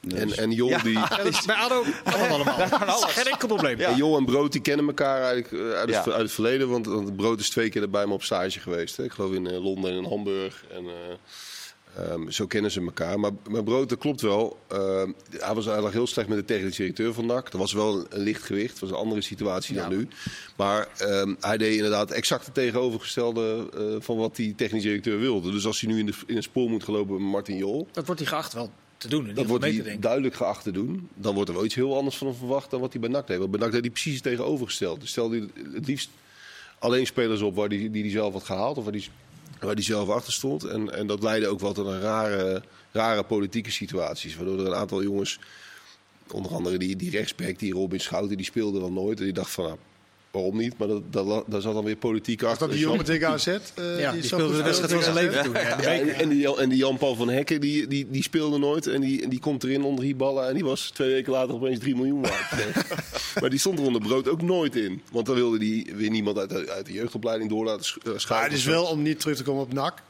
Dus- 0.08 0.18
En, 0.20 0.42
en 0.42 0.50
Jol, 0.50 0.68
Ja. 0.68 0.78
die, 0.78 0.98
Bij 1.46 1.54
ADO 1.56 1.82
kan 2.04 2.20
dat 2.20 2.28
allemaal. 2.30 2.56
Geen 3.08 3.24
enkel 3.24 3.48
probleem. 3.48 3.78
Ja. 3.78 3.88
en 3.88 3.96
Jol 3.96 4.16
en 4.16 4.24
Brood 4.24 4.52
die 4.52 4.60
kennen 4.60 4.86
elkaar 4.86 5.22
eigenlijk 5.22 5.52
eh, 5.52 5.70
uit, 5.78 5.94
het, 5.94 6.04
Ja. 6.04 6.12
uit 6.12 6.22
het 6.22 6.32
verleden. 6.32 6.68
Want, 6.68 6.86
want 6.86 7.16
Brood 7.16 7.40
is 7.40 7.48
twee 7.50 7.68
keer 7.68 7.90
bij 7.90 8.06
me 8.06 8.12
op 8.12 8.22
stage 8.22 8.60
geweest. 8.60 8.96
Hè. 8.96 9.04
Ik 9.04 9.12
geloof 9.12 9.32
in 9.32 9.46
eh, 9.46 9.64
Londen 9.64 9.90
en 9.90 9.96
in 9.96 10.04
Hamburg. 10.04 10.64
En, 10.70 10.84
eh, 10.84 12.04
ehm, 12.12 12.30
zo 12.30 12.46
kennen 12.46 12.70
ze 12.70 12.80
elkaar. 12.80 13.20
Maar, 13.20 13.30
maar 13.50 13.62
Brood, 13.64 13.88
dat 13.88 13.98
klopt 13.98 14.20
wel. 14.20 14.58
Ehm, 14.68 15.10
hij 15.38 15.54
was 15.54 15.64
eigenlijk 15.66 15.94
heel 15.94 16.06
slecht 16.06 16.28
met 16.28 16.38
de 16.38 16.44
technisch 16.44 16.76
directeur 16.76 17.12
van 17.14 17.26
NAC. 17.26 17.50
Dat 17.50 17.60
was 17.60 17.72
wel 17.72 17.94
een, 17.98 18.06
een 18.08 18.20
licht 18.20 18.42
gewicht. 18.42 18.70
Dat 18.70 18.80
was 18.80 18.90
een 18.90 18.96
andere 19.04 19.20
situatie 19.22 19.74
dan 19.74 19.88
nu. 19.88 20.08
Maar 20.56 20.88
ehm, 20.98 21.34
hij 21.40 21.56
deed 21.56 21.74
inderdaad 21.76 22.10
exact 22.10 22.44
het 22.44 22.54
tegenovergestelde 22.54 23.68
eh, 23.74 23.82
van 23.98 24.16
wat 24.16 24.36
die 24.36 24.54
technisch 24.54 24.82
directeur 24.82 25.18
wilde. 25.18 25.50
Dus 25.50 25.66
als 25.66 25.80
hij 25.80 25.92
nu 25.92 25.98
in, 25.98 26.06
de, 26.06 26.12
in 26.26 26.36
een 26.36 26.42
spoor 26.42 26.70
moet 26.70 26.84
gelopen 26.84 27.14
met 27.14 27.22
Martin 27.32 27.56
Jol... 27.56 27.88
Dat 27.92 28.06
wordt 28.06 28.20
hij 28.20 28.30
geacht 28.30 28.52
wel 28.52 28.70
te 28.96 29.08
doen. 29.08 29.34
Dat 29.34 29.46
wordt 29.46 29.62
mee 29.62 29.72
hij 29.72 29.80
te 29.80 29.84
denken. 29.84 30.02
duidelijk 30.02 30.34
geacht 30.34 30.62
te 30.62 30.70
doen. 30.70 31.08
Dan 31.14 31.34
wordt 31.34 31.48
er 31.48 31.54
wel 31.54 31.64
iets 31.64 31.74
heel 31.74 31.96
anders 31.96 32.16
van 32.16 32.26
hem 32.26 32.36
verwacht 32.36 32.70
dan 32.70 32.80
wat 32.80 32.92
hij 32.92 33.00
bij 33.00 33.10
NAC 33.10 33.26
deed. 33.26 33.38
Want 33.38 33.50
bij 33.50 33.60
NAC 33.60 33.70
deed 33.72 33.80
hij 33.80 33.90
precies 33.90 34.14
het 34.14 34.22
tegenovergestelde. 34.22 35.00
Dus 35.00 35.10
stelde 35.10 35.38
hij 35.38 35.48
het 35.72 35.86
liefst 35.86 36.10
alleen 36.78 37.06
spelers 37.06 37.40
op 37.40 37.54
waar 37.54 37.68
die, 37.68 37.90
die 37.90 38.02
hij 38.02 38.10
zelf 38.10 38.32
had 38.32 38.44
gehaald. 38.44 38.78
Of 38.78 38.84
waar 38.84 38.92
die, 38.92 39.08
waar 39.60 39.74
die 39.74 39.84
zelf 39.84 40.08
achter 40.08 40.32
stond. 40.32 40.64
En, 40.64 40.92
en 40.92 41.06
dat 41.06 41.22
leidde 41.22 41.48
ook 41.48 41.60
wel 41.60 41.72
tot 41.72 41.86
een 41.86 42.00
rare, 42.00 42.62
rare 42.92 43.22
politieke 43.22 43.70
situaties. 43.70 44.36
Waardoor 44.36 44.58
er 44.58 44.66
een 44.66 44.74
aantal 44.74 45.02
jongens, 45.02 45.38
onder 46.30 46.52
andere 46.52 46.78
die, 46.78 46.96
die 46.96 47.10
rechtsback, 47.10 47.58
die 47.58 47.72
Robin 47.72 48.00
Schouten, 48.00 48.36
die 48.36 48.46
speelde 48.46 48.80
dan 48.80 48.92
nooit. 48.92 49.18
En 49.18 49.24
die 49.24 49.32
dacht 49.32 49.50
van, 49.50 49.64
nou, 49.64 49.78
waarom 50.36 50.56
niet? 50.56 50.78
Maar 50.78 50.88
dat, 50.88 51.02
dat, 51.12 51.44
daar 51.46 51.60
zat 51.60 51.74
dan 51.74 51.84
weer 51.84 51.96
politiek 51.96 52.40
Was 52.40 52.50
achter. 52.50 52.66
dat 52.66 52.76
die 52.76 52.86
jongen 52.86 53.04
tegen 53.04 53.28
AZ? 53.28 53.46
eh, 53.46 54.00
Ja, 54.00 54.12
die 54.12 54.22
speelde 54.22 54.44
goed 54.44 54.56
de 54.56 54.62
wedstrijd 54.62 54.92
van 54.92 55.02
zijn 55.02 55.14
leven 55.14 55.42
toen. 55.44 55.52
Ja, 55.52 55.78
en, 55.80 56.08
en 56.14 56.28
die, 56.28 56.38
Jan- 56.38 56.58
en 56.60 56.68
die 56.68 56.78
Jan-Paul 56.78 57.14
van 57.14 57.28
Hekken, 57.28 57.60
die, 57.60 57.86
die, 57.86 58.06
die 58.10 58.22
speelde 58.22 58.58
nooit. 58.58 58.86
En 58.86 59.00
die, 59.00 59.22
en 59.22 59.28
die 59.28 59.40
komt 59.40 59.64
erin 59.64 59.82
onder 59.82 60.04
Hiballa. 60.04 60.48
En 60.48 60.54
die 60.54 60.64
was 60.64 60.90
twee 60.90 61.10
weken 61.12 61.32
later 61.32 61.54
opeens 61.54 61.78
3 61.78 61.94
miljoen 61.96 62.22
waard. 62.22 62.50
maar 63.40 63.50
die 63.50 63.58
stond 63.58 63.78
er 63.78 63.84
onder 63.84 64.00
brood 64.02 64.28
ook 64.28 64.42
nooit 64.42 64.76
in. 64.76 65.02
Want 65.12 65.26
dan 65.26 65.34
wilde 65.34 65.58
die 65.58 65.92
weer 65.96 66.10
niemand 66.10 66.38
uit 66.38 66.48
de, 66.48 66.70
uit 66.70 66.86
de 66.86 66.92
jeugdopleiding 66.92 67.50
door 67.50 67.64
laten 67.64 67.86
eh, 68.04 68.10
Maar 68.10 68.20
schuiven. 68.20 68.50
het 68.50 68.58
is 68.58 68.64
wel 68.66 68.84
om 68.84 69.02
niet 69.02 69.20
terug 69.20 69.36
te 69.36 69.42
komen 69.42 69.62
op 69.62 69.72
NAC. 69.72 70.02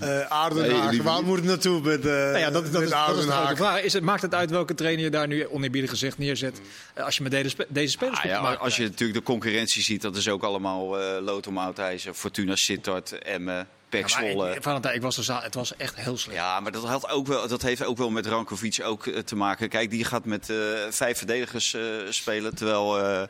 Eh 0.00 0.20
Aarden 0.20 0.86
Nee, 0.90 1.02
Waar 1.02 1.22
moet 1.22 1.36
het 1.36 1.44
naartoe 1.44 1.80
met, 1.80 2.00
eh 2.06 2.12
Nou 2.12 2.38
ja, 2.38 2.50
dat, 2.50 2.62
dat, 2.64 2.72
met 2.72 2.82
is, 2.82 2.90
dat 2.90 3.16
is 3.18 3.24
de 3.24 3.30
grote 3.30 3.56
vraag. 3.56 3.82
Is 3.82 3.92
het, 3.92 4.02
maakt 4.02 4.22
het 4.22 4.34
uit 4.34 4.50
welke 4.50 4.74
trainer 4.74 5.04
je 5.04 5.10
daar 5.10 5.26
nu 5.26 5.46
oneerbiedig 5.48 5.90
gezegd 5.90 6.18
neerzet? 6.18 6.60
eh, 6.94 7.04
als 7.04 7.16
je 7.16 7.22
met 7.22 7.32
deze, 7.32 7.48
spe- 7.48 7.66
deze 7.68 7.90
spelers 7.90 8.16
Ah, 8.16 8.22
komt 8.22 8.34
ja, 8.34 8.52
als 8.54 8.76
je 8.76 8.82
natuurlijk 8.82 9.18
de 9.18 9.24
concurrentie 9.24 9.82
ziet, 9.82 10.02
dat 10.02 10.16
is 10.16 10.28
ook 10.28 10.42
allemaal 10.42 11.00
eh 11.00 11.22
Lood 11.22 11.46
om 11.46 11.58
Oudijzer, 11.58 12.14
Fortuna 12.14 12.56
Sittard, 12.56 13.18
Emmen, 13.18 13.68
Pek 13.88 14.08
Ja, 14.08 14.20
maar 14.20 14.56
ik- 14.56 14.62
Valentijn, 14.62 14.94
ik 14.94 15.02
was 15.02 15.16
er 15.28 15.42
het 15.42 15.54
was 15.54 15.76
echt 15.76 15.96
heel 15.96 16.16
slecht. 16.18 16.36
Ja, 16.38 16.60
maar 16.60 16.72
dat, 16.72 16.84
had 16.84 17.08
ook 17.10 17.26
wel, 17.26 17.48
dat 17.48 17.62
heeft 17.62 17.84
ook 17.84 17.98
wel 17.98 18.10
met 18.10 18.26
Rankovic 18.26 18.78
ook 18.84 19.04
te 19.24 19.36
maken. 19.36 19.68
Kijk, 19.68 19.90
die 19.90 20.04
gaat 20.04 20.24
met 20.24 20.50
eh, 20.50 20.56
vijf 20.90 21.18
verdedigers 21.18 21.74
eh, 21.74 21.82
spelen. 22.10 22.54
Terwijl 22.54 22.98
eh, 23.00 23.22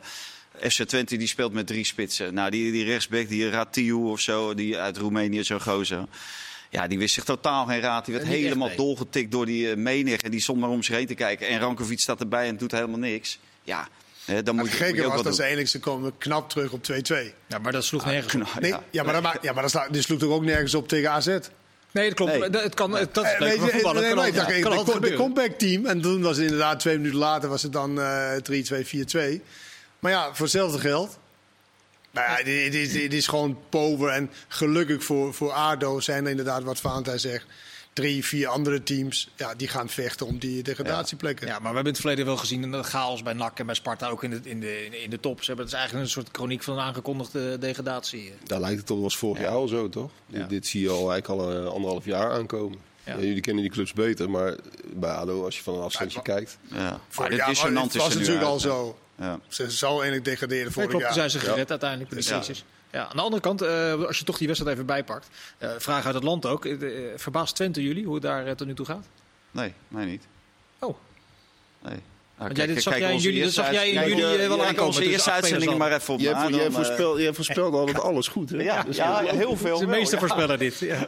FC 0.69 0.83
Twente 0.83 1.17
die 1.17 1.27
speelt 1.27 1.53
met 1.53 1.67
drie 1.67 1.85
spitsen. 1.85 2.33
Nou, 2.33 2.49
die, 2.49 2.71
die 2.71 2.85
rechtsback, 2.85 3.27
die 3.29 3.49
Ratiu 3.49 3.93
of 3.93 4.19
zo, 4.19 4.53
die 4.53 4.77
uit 4.77 4.97
Roemenië, 4.97 5.43
zo'n 5.43 5.61
gozer. 5.61 6.03
Ja, 6.69 6.87
die 6.87 6.97
wist 6.99 7.13
zich 7.13 7.23
totaal 7.23 7.65
geen 7.65 7.79
raad. 7.81 8.05
Die 8.05 8.13
werd 8.13 8.27
Niet 8.27 8.35
helemaal 8.35 8.67
nee. 8.67 8.77
dolgetikt 8.77 9.31
door 9.31 9.45
die 9.45 9.67
uh, 9.69 9.75
menig. 9.75 10.21
En 10.21 10.31
die 10.31 10.41
stond 10.41 10.59
maar 10.59 10.69
om 10.69 10.83
zich 10.83 10.95
heen 10.95 11.07
te 11.07 11.13
kijken. 11.13 11.47
En 11.47 11.59
Rankovic 11.59 11.99
staat 11.99 12.19
erbij 12.19 12.47
en 12.47 12.57
doet 12.57 12.71
helemaal 12.71 12.99
niks. 12.99 13.39
Ja, 13.63 13.87
hè, 14.25 14.43
dan 14.43 14.55
moet 14.55 14.65
je, 14.65 14.71
moet 14.71 14.79
gekke 14.79 14.95
je 14.95 15.01
ook 15.01 15.07
was 15.07 15.15
wat 15.15 15.25
dat 15.25 15.35
ze 15.35 15.41
eindelijk 15.41 15.69
ze 15.69 15.79
komen 15.79 16.17
knap 16.17 16.49
terug 16.49 16.71
op 16.71 16.81
2-2. 16.91 17.15
Ja, 17.47 17.57
maar 17.57 17.71
dat 17.71 17.83
sloeg 17.85 18.05
nergens 18.05 18.35
op. 18.35 18.41
Nou, 18.41 18.59
Nee, 18.59 18.69
ja. 18.71 18.83
ja, 18.89 19.03
maar, 19.03 19.21
dat 19.21 19.37
ja, 19.41 19.53
maar 19.53 19.61
dat, 19.61 19.71
sla, 19.71 19.87
sloeg 19.91 20.19
toch 20.19 20.31
ook 20.31 20.43
nergens 20.43 20.75
op 20.75 20.87
tegen 20.87 21.11
AZ? 21.11 21.27
Nee, 21.91 22.05
dat 22.05 22.13
klopt. 22.13 22.31
Nee. 22.39 22.49
Dat- 22.49 22.63
Het 22.63 22.73
kan, 22.73 22.91
het, 22.95 23.13
dat 23.13 23.25
is 23.25 23.31
Eh, 23.31 23.39
leuk 23.39 23.53
je, 23.53 23.59
voetballen. 23.59 24.01
nee, 24.15 24.31
de, 24.31 24.45
de, 24.45 24.91
gebeuren. 24.91 25.17
comeback 25.17 25.51
team. 25.51 25.85
En 25.85 26.01
toen 26.01 26.21
was 26.21 26.35
het 26.35 26.45
inderdaad 26.45 26.79
twee 26.79 26.97
minuten 26.97 27.17
later 27.19 27.49
was 27.49 27.61
het 27.63 27.73
dan 27.73 27.99
eh 28.01 28.31
3-2, 28.43 28.85
4-2. 28.85 29.41
Maar 29.99 30.11
ja, 30.11 30.25
voor 30.33 30.41
hetzelfde 30.45 30.79
geld. 30.79 31.19
Nou 32.11 32.29
ja, 32.29 32.43
dit, 32.43 32.71
dit, 32.71 32.91
dit 32.91 33.13
is 33.13 33.27
gewoon 33.27 33.57
pover. 33.69 34.09
En 34.09 34.29
gelukkig 34.47 35.03
voor, 35.03 35.33
voor 35.33 35.51
ADO 35.51 35.99
zijn 35.99 36.23
er 36.23 36.29
inderdaad, 36.29 36.63
wat 36.63 36.79
Valentijn 36.79 37.19
zegt... 37.19 37.45
drie, 37.93 38.25
vier 38.25 38.47
andere 38.47 38.83
teams 38.83 39.29
ja, 39.35 39.55
die 39.55 39.67
gaan 39.67 39.89
vechten 39.89 40.25
om 40.25 40.37
die 40.37 40.63
degradatieplekken. 40.63 41.47
Ja, 41.47 41.51
maar 41.53 41.59
we 41.59 41.65
hebben 41.65 41.83
in 41.83 41.91
het 41.91 41.99
verleden 41.99 42.25
wel 42.25 42.37
gezien 42.37 42.73
een 42.73 42.83
chaos 42.83 43.23
bij 43.23 43.33
NAC 43.33 43.59
en 43.59 43.65
bij 43.65 43.75
Sparta 43.75 44.07
ook 44.07 44.23
in 44.23 44.29
de, 44.29 44.39
in 44.43 44.59
de, 44.59 44.85
in 44.85 44.91
de, 44.91 45.07
de 45.09 45.19
top. 45.19 45.39
Ze 45.39 45.45
hebben, 45.45 45.65
het 45.65 45.73
is 45.73 45.79
eigenlijk 45.79 46.09
een 46.09 46.13
soort 46.13 46.29
chroniek 46.31 46.63
van 46.63 46.73
een 46.77 46.83
aangekondigde 46.83 47.57
degradatie. 47.57 48.33
Daar 48.43 48.59
lijkt 48.59 48.77
het 48.77 48.85
toch, 48.85 49.01
was 49.01 49.17
vorig 49.17 49.41
jaar 49.41 49.51
al 49.51 49.67
zo, 49.67 49.89
toch? 49.89 50.11
Ja. 50.25 50.39
Dit, 50.39 50.49
dit 50.49 50.67
zie 50.67 50.81
je 50.81 50.89
al 50.89 51.11
eigenlijk 51.11 51.41
al 51.41 51.51
eh, 51.51 51.71
anderhalf 51.71 52.05
jaar 52.05 52.31
aankomen. 52.31 52.79
Ja. 53.03 53.15
Ja, 53.15 53.21
jullie 53.21 53.41
kennen 53.41 53.63
die 53.63 53.71
clubs 53.71 53.93
beter, 53.93 54.29
maar 54.29 54.55
bij 54.93 55.11
ADO, 55.11 55.45
als 55.45 55.57
je 55.57 55.63
van 55.63 55.75
een 55.75 55.81
afstandje 55.81 56.17
Ja, 56.17 56.23
kijkt... 56.23 56.57
Ja. 56.63 56.77
Jaar 56.77 57.29
dit 57.29 57.39
het 57.39 57.49
is 57.49 57.61
was 57.61 58.09
er 58.09 58.15
nu 58.15 58.19
natuurlijk 58.19 58.45
al 58.45 58.59
zo. 58.59 58.97
Ja. 59.19 59.39
Ze 59.47 59.71
zou 59.71 59.91
eigenlijk 59.93 60.25
degraderen 60.25 60.63
Nee, 60.63 60.73
vorig 60.73 60.89
klopt, 60.89 61.05
toen 61.05 61.15
jaar. 61.15 61.29
zijn 61.29 61.41
ze 61.41 61.47
gered 61.49 61.69
uiteindelijk 61.69 62.09
de 62.09 62.53
Ja. 62.91 63.07
aan 63.07 63.15
de 63.15 63.21
andere 63.21 63.41
kant, 63.41 63.61
eh, 63.61 64.03
als 64.05 64.17
je 64.19 64.23
toch 64.23 64.37
die 64.37 64.47
wedstrijd 64.47 64.75
even 64.75 64.87
bijpakt. 64.87 65.27
eh 65.57 65.69
vraag 65.77 66.05
uit 66.05 66.15
het 66.15 66.23
land 66.23 66.45
ook. 66.45 66.65
eh, 66.65 66.77
verbaast 67.15 67.55
Twente 67.55 67.83
jullie 67.83 68.05
hoe 68.05 68.13
het 68.13 68.23
daar 68.23 68.55
tot 68.55 68.67
nu 68.67 68.73
toe 68.73 68.85
gaat? 68.85 69.05
Nee, 69.51 69.73
mij 69.87 70.05
niet. 70.05 70.23
Oh. 70.79 70.95
Nee. 71.83 71.93
Nou, 71.93 72.51
Want 72.51 72.57
jij- 72.57 72.67
dit 72.73 72.83
zag 72.83 72.93
kijk 72.93 73.05
jij 73.05 73.13
in 73.13 73.19
juli- 73.19 73.43
dat 73.43 73.51
zag 73.51 73.71
jij 73.71 73.89
in 73.91 74.07
juli, 74.07 74.21
wel 74.21 74.57
kijk 74.57 74.67
aankomen 74.69 74.85
onze 74.85 75.09
eerste 75.09 75.31
uitzending 75.31 75.77
maar 75.77 75.91
even 75.93 76.13
op 76.13 76.19
Jij, 76.19 76.33
na, 76.33 76.41
vo- 76.43 76.49
jij, 76.49 76.63
dan, 76.63 76.71
voorspelt, 76.71 77.19
jij 77.19 77.33
voorspelt 77.33 77.73
altijd 77.73 77.99
alles 77.99 78.27
goed, 78.27 78.49
hè? 78.49 78.57
Ja, 78.61 78.83
Dus 78.83 78.95
ja, 78.95 79.23
heel 79.25 79.57
veel. 79.57 79.79
De 79.79 79.87
meeste 79.87 80.13
ja. 80.15 80.21
voorspeller 80.21 80.57
dit. 80.57 80.79
Ja. 80.79 81.07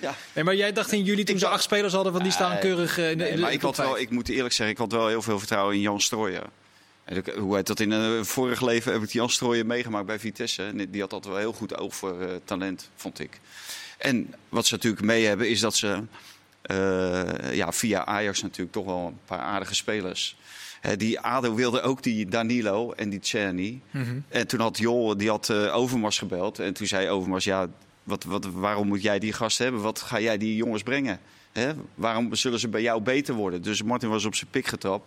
Ja. 0.00 0.14
Nee, 0.34 0.44
maar 0.44 0.54
jij 0.54 0.72
dacht 0.72 0.92
in 0.92 1.02
juli 1.04 1.24
toen 1.24 1.38
ze 1.38 1.46
acht 1.48 1.62
spelers 1.62 1.92
hadden 1.92 2.12
van 2.12 2.22
die 2.22 2.32
staan 2.32 2.50
Nee, 2.50 2.58
keurig 2.60 2.98
in 2.98 3.18
de, 3.18 3.24
Nee, 3.24 3.38
maar 3.38 3.52
ik, 3.52 3.60
had 3.60 3.76
wel, 3.76 3.98
ik 3.98 4.10
moet 4.10 4.28
eerlijk 4.28 4.54
zeggen, 4.54 4.74
ik 4.74 4.80
had 4.80 4.92
wel 4.92 5.06
heel 5.08 5.22
veel 5.22 5.38
vertrouwen 5.38 5.74
in 5.74 5.80
Jan 5.80 6.00
Strooijen. 6.00 6.42
Hoe 7.38 7.56
heet 7.56 7.66
dat 7.66 7.80
in 7.80 7.90
een 7.90 8.24
vorig 8.24 8.60
leven 8.60 8.92
heb 8.92 9.02
ik 9.02 9.10
Jan 9.10 9.30
Strooijen 9.30 9.66
meegemaakt 9.66 10.06
bij 10.06 10.18
Vitesse. 10.18 10.62
En 10.62 10.90
die 10.90 11.00
had 11.00 11.12
altijd 11.12 11.32
wel 11.32 11.42
heel 11.42 11.52
goed 11.52 11.76
oog 11.76 11.94
voor 11.96 12.20
eh, 12.20 12.28
talent, 12.44 12.90
vond 12.94 13.18
ik. 13.18 13.40
En 13.98 14.34
wat 14.48 14.66
ze 14.66 14.74
natuurlijk 14.74 15.02
mee 15.02 15.24
hebben 15.24 15.48
is 15.48 15.60
dat 15.60 15.76
ze 15.76 16.02
eh, 16.62 17.54
ja, 17.54 17.72
via 17.72 18.04
Ajax 18.04 18.42
natuurlijk 18.42 18.72
toch 18.72 18.84
wel 18.84 19.06
een 19.06 19.18
paar 19.24 19.38
aardige 19.38 19.74
spelers. 19.74 20.36
Hè, 20.80 20.96
die 20.96 21.20
ADO 21.20 21.54
wilde 21.54 21.80
ook 21.80 22.02
die 22.02 22.28
Danilo 22.28 22.92
en 22.92 23.10
die 23.10 23.20
Czerny. 23.20 23.80
Mhm. 23.90 24.18
En 24.28 24.46
toen 24.46 24.60
had 24.60 24.78
Jol, 24.78 25.16
die 25.16 25.28
had 25.28 25.48
eh, 25.48 25.76
Overmars 25.76 26.18
gebeld. 26.18 26.58
En 26.58 26.72
toen 26.72 26.86
zei 26.86 27.08
Overmars, 27.08 27.44
ja, 27.44 27.68
wat, 28.02 28.24
wat, 28.24 28.44
waarom 28.44 28.88
moet 28.88 29.02
jij 29.02 29.18
die 29.18 29.32
gast 29.32 29.58
hebben? 29.58 29.80
Wat 29.80 30.00
ga 30.00 30.20
jij 30.20 30.38
die 30.38 30.56
jongens 30.56 30.82
brengen? 30.82 31.20
Hè? 31.52 31.72
Waarom 31.94 32.34
zullen 32.34 32.58
ze 32.58 32.68
bij 32.68 32.82
jou 32.82 33.02
beter 33.02 33.34
worden? 33.34 33.62
Dus 33.62 33.82
Martin 33.82 34.08
was 34.08 34.24
op 34.24 34.34
zijn 34.34 34.50
pik 34.50 34.66
getrapt, 34.66 35.06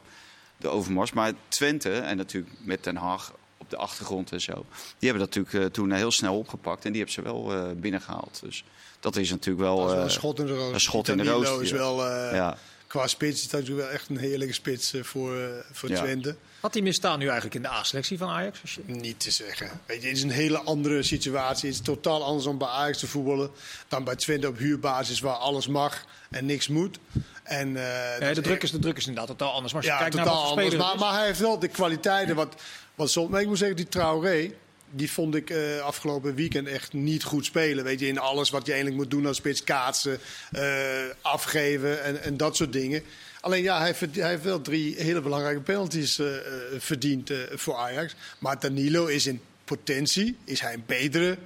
de 0.58 0.68
Overmars. 0.68 1.12
Maar 1.12 1.34
Twente, 1.48 1.92
en 1.92 2.18
natuurlijk 2.18 2.54
met 2.60 2.84
Den 2.84 2.96
Haag 2.96 3.34
op 3.58 3.70
de 3.70 3.78
achtergrond 3.78 4.32
en 4.32 4.42
zo... 4.42 4.66
die 5.00 5.10
hebben 5.10 5.28
dat 5.28 5.36
natuurlijk 5.36 5.66
eh, 5.66 5.72
toen 5.72 5.92
heel 5.92 6.12
snel 6.12 6.38
opgepakt. 6.38 6.86
En 6.86 6.92
die 6.92 7.04
hebben 7.04 7.24
ze 7.24 7.32
wel 7.32 7.54
eh, 7.54 7.72
binnengehaald. 7.76 8.40
Dus 8.44 8.64
dat 9.04 9.16
is 9.16 9.30
natuurlijk 9.30 9.66
wel... 9.66 9.76
Dat 9.76 9.86
is 9.86 9.92
wel 9.92 10.00
eh, 10.00 10.04
een 10.04 10.12
schot 10.12 10.40
in 10.40 10.46
de 10.46 10.56
roos. 10.56 10.74
een 10.74 10.80
schot 10.80 11.08
in 11.08 11.18
de 11.18 11.24
roos, 11.24 11.60
is 11.60 11.72
wel, 11.72 12.08
eh, 12.08 12.36
ja. 12.36 12.58
Qua 12.94 13.08
spits, 13.08 13.42
is 13.42 13.50
dat 13.50 13.60
natuurlijk 13.60 13.88
wel 13.88 13.96
echt 13.96 14.10
een 14.10 14.18
heerlijke 14.18 14.54
spits 14.54 14.94
eh, 14.94 15.04
voor, 15.04 15.38
eh, 15.40 15.48
voor 15.72 15.90
Ja. 15.90 16.02
Twente. 16.02 16.36
Had 16.60 16.74
hij 16.74 16.84
misstaan 16.84 17.20
nu 17.20 17.26
eigenlijk 17.26 17.56
in 17.56 17.62
de 17.62 17.70
A-selectie 17.70 18.18
van 18.18 18.30
Ajax? 18.30 18.60
Je... 18.62 18.82
Niet 18.86 19.20
te 19.20 19.32
zeggen. 19.32 19.70
Weet 19.86 20.02
je, 20.02 20.08
het 20.08 20.18
is 20.18 20.24
een 20.24 20.30
hele 20.30 20.58
andere 20.60 21.04
situatie. 21.04 21.70
Het 21.70 21.78
is 21.80 21.84
totaal 21.86 22.24
anders 22.24 22.46
om 22.46 22.58
bij 22.58 22.68
Ajax 22.68 22.98
te 23.00 23.08
voetballen 23.08 23.52
dan 23.88 24.04
bij 24.04 24.16
Twente 24.16 24.48
op 24.48 24.58
huurbasis 24.58 25.20
waar 25.20 25.36
alles 25.36 25.68
mag 25.68 26.06
en 26.30 26.46
niks 26.46 26.68
moet. 26.68 27.00
En, 27.44 27.68
eh, 27.68 28.20
Nee, 28.20 28.30
is 28.30 28.36
de, 28.36 28.42
druk 28.42 28.54
echt- 28.56 28.64
is, 28.64 28.72
de 28.72 28.80
druk 28.80 28.98
is 28.98 29.08
inderdaad 29.08 29.38
totaal 29.38 29.54
anders. 29.54 29.74
Maar 29.74 29.82
als 29.82 29.92
je 29.92 29.98
ja, 29.98 30.02
kijkt 30.02 30.16
naar 30.16 30.26
totaal 30.26 30.46
anders. 30.50 30.76
Maar, 30.76 30.98
maar 30.98 31.14
hij 31.14 31.26
heeft 31.26 31.40
wel 31.40 31.60
de 31.60 31.68
kwaliteiten. 31.68 32.36
Wat, 32.36 32.56
wat 32.96 33.10
soms, 33.12 33.30
maar 33.30 33.42
ik 33.42 33.48
moet 33.48 33.58
zeggen, 33.58 33.76
die 33.78 33.88
Traoré, 33.88 34.52
die 34.96 35.12
vond 35.12 35.36
ik 35.36 35.50
eh, 35.50 35.80
afgelopen 35.80 36.36
weekend 36.36 36.68
echt 36.68 36.94
niet 36.94 37.24
goed 37.24 37.46
spelen. 37.46 37.84
Weet 37.84 38.00
je, 38.00 38.08
in 38.08 38.20
alles 38.20 38.50
wat 38.50 38.66
je 38.66 38.72
eigenlijk 38.72 39.02
moet 39.02 39.12
doen 39.12 39.26
als 39.26 39.38
spits, 39.38 39.64
kaatsen, 39.64 40.20
eh, 40.52 41.04
afgeven 41.22 42.04
en, 42.04 42.22
en 42.22 42.38
dat 42.38 42.56
soort 42.56 42.74
dingen. 42.74 43.04
Alleen 43.42 43.64
ja, 43.64 43.80
hij, 43.80 43.96
hij 44.12 44.30
heeft 44.30 44.44
wel 44.44 44.62
drie 44.62 44.96
hele 44.96 45.22
belangrijke 45.22 45.62
penalties 45.62 46.20
eh, 46.20 46.28
verdiend 46.78 47.32
voor 47.52 47.76
Ajax. 47.76 48.16
Maar 48.40 48.60
Danilo 48.60 49.06
is 49.06 49.28
in 49.28 49.42
potentie, 49.64 50.38
is 50.44 50.60
hij 50.60 50.74
een 50.74 50.84
betere 50.86 51.38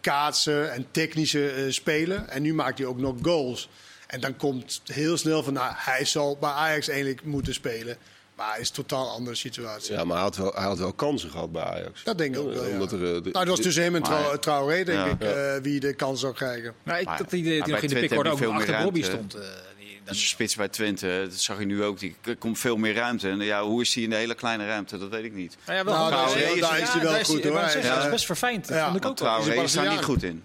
kaatser 0.00 0.64
en 0.64 0.86
technische 0.90 1.66
speler. 1.68 2.24
En 2.24 2.42
nu 2.42 2.54
maakt 2.54 2.78
hij 2.78 2.86
ook 2.86 2.98
nog 2.98 3.16
goals. 3.22 3.68
En 4.06 4.20
dan 4.20 4.36
komt 4.36 4.80
heel 4.84 5.16
snel 5.16 5.42
van, 5.42 5.52
nou, 5.52 5.72
hij 5.76 6.04
zal 6.04 6.36
bij 6.40 6.50
Ajax 6.50 6.88
eigenlijk 6.88 7.24
moeten 7.24 7.54
spelen. 7.54 7.96
Maar 8.40 8.52
het 8.52 8.60
is 8.60 8.68
een 8.68 8.74
totaal 8.74 9.10
andere 9.10 9.36
situatie. 9.36 9.94
Ja, 9.94 10.04
maar 10.04 10.14
hij 10.14 10.24
had, 10.24 10.36
wel, 10.36 10.52
hij 10.54 10.62
had 10.64 10.78
wel 10.78 10.92
kansen 10.92 11.30
gehad 11.30 11.52
bij 11.52 11.62
Ajax. 11.62 12.02
Dat 12.04 12.18
denk 12.18 12.34
ik 12.34 12.40
ook 12.40 12.54
wel, 12.54 12.64
ja. 12.66 12.70
Omdat 12.72 12.92
er, 12.92 12.98
eh, 12.98 13.04
de- 13.04 13.20
Nou, 13.20 13.32
dat 13.32 13.46
was 13.48 13.60
tussen 13.60 13.82
hem 13.82 13.94
en 13.94 14.00
Maar- 14.00 14.10
Trau- 14.10 14.38
Traoré, 14.38 14.84
denk 14.84 14.98
Ja. 14.98 15.06
ik, 15.06 15.20
eh, 15.56 15.62
wie 15.62 15.80
de 15.80 15.94
kans 15.94 16.20
zou 16.20 16.34
krijgen. 16.34 16.74
Nou, 16.82 16.98
ik 16.98 17.04
Maar- 17.04 17.16
had 17.16 17.24
het 17.24 17.32
idee 17.40 17.58
dat 17.58 17.64
hij 17.66 17.74
nog 17.74 17.82
in 17.82 17.88
de 17.88 18.00
pickorde 18.00 18.30
ook 18.30 18.42
achter 18.54 18.92
meer 18.92 19.04
stond. 19.04 19.34
eh, 19.34 19.40
die- 19.78 20.00
Dat 20.04 20.14
is 20.14 20.20
een 20.20 20.28
spits 20.28 20.56
bij 20.56 20.68
Twente, 20.68 21.26
dat 21.30 21.38
zag 21.38 21.58
je 21.58 21.64
nu 21.66 21.84
ook. 21.84 21.98
Die 21.98 22.16
er 22.24 22.36
komt 22.36 22.58
veel 22.58 22.76
meer 22.76 22.94
ruimte. 22.94 23.28
En 23.28 23.40
ja, 23.40 23.62
hoe 23.62 23.80
is 23.82 23.94
hij 23.94 24.02
in 24.02 24.10
de 24.10 24.16
hele 24.16 24.34
kleine 24.34 24.66
ruimte? 24.66 24.98
Dat 24.98 25.08
weet 25.08 25.24
ik 25.24 25.32
niet. 25.34 25.56
Nou 25.66 25.78
ja, 25.78 25.84
wel 25.84 25.94
Nou, 25.94 26.10
daar 26.10 26.24
is- 26.26 26.32
Ja, 26.32 26.38
daar 26.38 26.52
is 26.54 26.58
ja, 26.60 26.92
hij 26.92 27.02
wel 27.02 27.12
daar 27.12 27.24
goed, 27.24 27.44
hoor. 27.44 27.58
Hij- 27.58 28.04
is 28.04 28.10
best 28.10 28.26
verfijnd. 28.26 28.68
Dat 28.68 28.76
Ja, 28.76 28.84
vond 28.84 28.96
ik 28.96 29.04
ook 29.10 29.18
wel. 29.18 29.40
Traoré 29.40 29.62
Is 29.62 29.70
staat 29.70 29.88
niet 29.90 30.04
goed 30.04 30.22
in. 30.22 30.42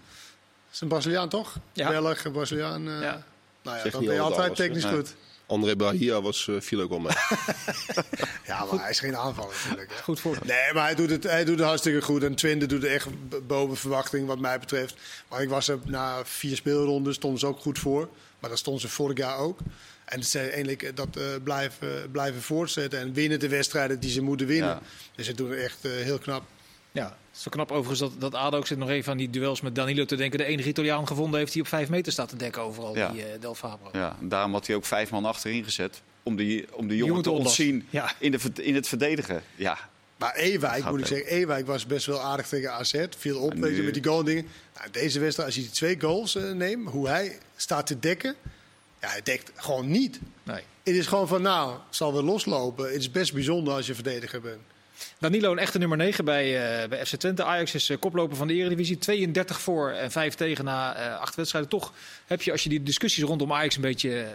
is 0.72 0.80
een 0.80 0.88
Braziliaan, 0.88 1.28
toch? 1.28 1.54
Ja. 1.72 1.88
Belg, 1.88 2.32
Braziliaan. 2.32 2.88
eh, 2.88 3.00
Ja. 3.00 3.22
Nou 3.62 3.76
ja, 3.78 3.82
niet 3.84 3.92
ben 4.06 4.14
je 4.14 4.20
altijd 4.20 4.56
technisch 4.56 4.84
Nee. 4.84 4.92
goed. 4.94 5.14
André 5.46 5.76
Bahia 5.76 6.22
was, 6.22 6.48
eh, 6.48 6.54
viel 6.58 6.80
ook 6.80 6.88
wel 6.88 6.98
mee. 6.98 7.12
Ja, 8.46 8.64
maar 8.64 8.80
hij 8.80 8.90
is 8.90 8.98
geen 8.98 9.16
aanvaller 9.16 9.54
natuurlijk. 9.62 9.90
hè. 9.94 10.02
Goed 10.02 10.20
voor. 10.20 10.38
Nee, 10.44 10.72
maar 10.72 10.84
hij 10.84 10.94
doet, 10.94 11.10
het, 11.10 11.22
hij 11.22 11.44
doet 11.44 11.58
het 11.58 11.66
hartstikke 11.66 12.02
goed. 12.02 12.22
En 12.22 12.34
Twente 12.34 12.66
doet 12.66 12.82
het 12.82 12.90
echt 12.90 13.06
boven 13.46 13.76
verwachting 13.76 14.26
wat 14.26 14.38
mij 14.38 14.58
betreft. 14.58 14.94
Maar 15.28 15.42
ik 15.42 15.48
was 15.48 15.68
er 15.68 15.78
na 15.84 16.24
vier 16.24 16.56
speelronden, 16.56 17.14
stonden 17.14 17.40
ze 17.40 17.46
ook 17.46 17.60
goed 17.60 17.78
voor. 17.78 18.08
Maar 18.38 18.50
dat 18.50 18.58
stonden 18.58 18.82
ze 18.82 18.88
vorig 18.88 19.18
jaar 19.18 19.38
ook. 19.38 19.58
En 20.04 20.24
ze 20.24 20.38
eigenlijk 20.38 20.96
dat 20.96 21.16
eh, 21.16 21.24
blijven, 21.44 22.10
blijven 22.10 22.42
voortzetten. 22.42 23.00
En 23.00 23.12
winnen 23.12 23.40
de 23.40 23.48
wedstrijden 23.48 24.00
die 24.00 24.10
ze 24.10 24.22
moeten 24.22 24.46
winnen. 24.46 24.68
Ja. 24.68 24.82
Dus 25.14 25.26
ze 25.26 25.34
doen 25.34 25.50
het 25.50 25.58
echt 25.58 25.84
eh, 25.84 25.90
heel 25.90 26.18
knap. 26.18 26.42
Ja, 26.96 27.04
het 27.04 27.36
is 27.36 27.42
zo 27.42 27.50
knap 27.50 27.70
overigens 27.70 27.98
dat, 27.98 28.20
dat 28.20 28.34
ADO 28.34 28.56
ook 28.56 28.66
zit 28.66 28.78
nog 28.78 28.88
even 28.88 29.12
aan 29.12 29.18
die 29.18 29.30
duels 29.30 29.60
met 29.60 29.74
Danilo 29.74 30.04
te 30.04 30.16
denken. 30.16 30.38
De 30.38 30.44
enige 30.44 30.68
Italiaan 30.68 31.06
gevonden 31.06 31.38
heeft 31.40 31.52
die 31.52 31.62
op 31.62 31.68
vijf 31.68 31.88
meter 31.88 32.12
staat 32.12 32.28
te 32.28 32.36
dekken 32.36 32.62
overal, 32.62 32.96
Ja. 32.96 33.08
die 33.12 33.24
eh, 33.24 33.40
Del 33.40 33.54
Fabro. 33.54 33.88
Ja, 33.92 34.16
en 34.20 34.28
daarom 34.28 34.52
had 34.52 34.66
hij 34.66 34.76
ook 34.76 34.84
vijf 34.84 35.10
man 35.10 35.24
achterin 35.24 35.64
gezet. 35.64 36.02
Om 36.22 36.36
die, 36.36 36.66
om 36.74 36.86
die 36.88 36.96
jongen 36.96 37.06
jongen 37.06 37.22
te 37.22 37.30
ontzien 37.30 37.86
Ja. 37.90 38.12
in, 38.18 38.30
de, 38.30 38.38
in 38.62 38.74
het 38.74 38.88
verdedigen. 38.88 39.42
Ja, 39.56 39.78
Maar 40.16 40.34
Ewijk, 40.34 40.90
moet 40.90 41.00
ik 41.00 41.06
zeggen, 41.06 41.26
Ewijk 41.26 41.66
was 41.66 41.86
best 41.86 42.06
wel 42.06 42.20
aardig 42.20 42.48
tegen 42.48 42.72
AZ. 42.72 43.04
Viel 43.18 43.38
op 43.38 43.54
nu- 43.54 43.82
met 43.82 43.94
die 43.94 44.04
goal 44.04 44.24
dingen. 44.24 44.46
Nou, 44.78 44.90
deze 44.90 45.20
wedstrijd, 45.20 45.48
als 45.48 45.56
je 45.58 45.62
die 45.64 45.70
twee 45.74 46.00
goals 46.00 46.34
eh, 46.36 46.50
neemt, 46.52 46.88
hoe 46.90 47.08
hij 47.08 47.38
staat 47.56 47.86
te 47.86 47.98
dekken. 47.98 48.34
Ja, 49.00 49.08
hij 49.08 49.22
dekt 49.22 49.50
gewoon 49.54 49.88
niet. 49.90 50.20
Nee. 50.42 50.60
Het 50.82 50.94
is 50.94 51.06
gewoon 51.06 51.28
van, 51.28 51.42
nou, 51.42 51.76
zal 51.90 52.12
weer 52.12 52.22
loslopen. 52.22 52.86
Het 52.86 52.94
is 53.00 53.10
best 53.10 53.32
bijzonder 53.32 53.74
als 53.74 53.86
je 53.86 53.94
verdediger 53.94 54.40
bent. 54.40 54.60
Danilo 55.18 55.52
een 55.52 55.58
echte 55.58 55.78
nummer 55.78 55.98
9 55.98 56.24
bij, 56.24 56.44
eh, 56.82 56.88
bij 56.88 57.06
FC 57.06 57.16
Twente. 57.16 57.44
Ajax 57.44 57.74
is 57.74 57.90
eh, 57.90 57.98
koploper 57.98 58.36
van 58.36 58.46
de 58.46 58.54
Eredivisie. 58.54 58.98
32 58.98 59.60
voor 59.60 59.90
en 59.90 60.10
5 60.10 60.34
tegen 60.34 60.64
na 60.64 60.94
eh, 60.96 61.20
acht 61.20 61.34
wedstrijden. 61.34 61.70
Toch 61.70 61.92
heb 62.26 62.42
je, 62.42 62.52
als 62.52 62.62
je 62.62 62.68
die 62.68 62.82
discussies 62.82 63.24
rondom 63.24 63.52
Ajax 63.52 63.76
een 63.76 63.82
beetje 63.82 64.26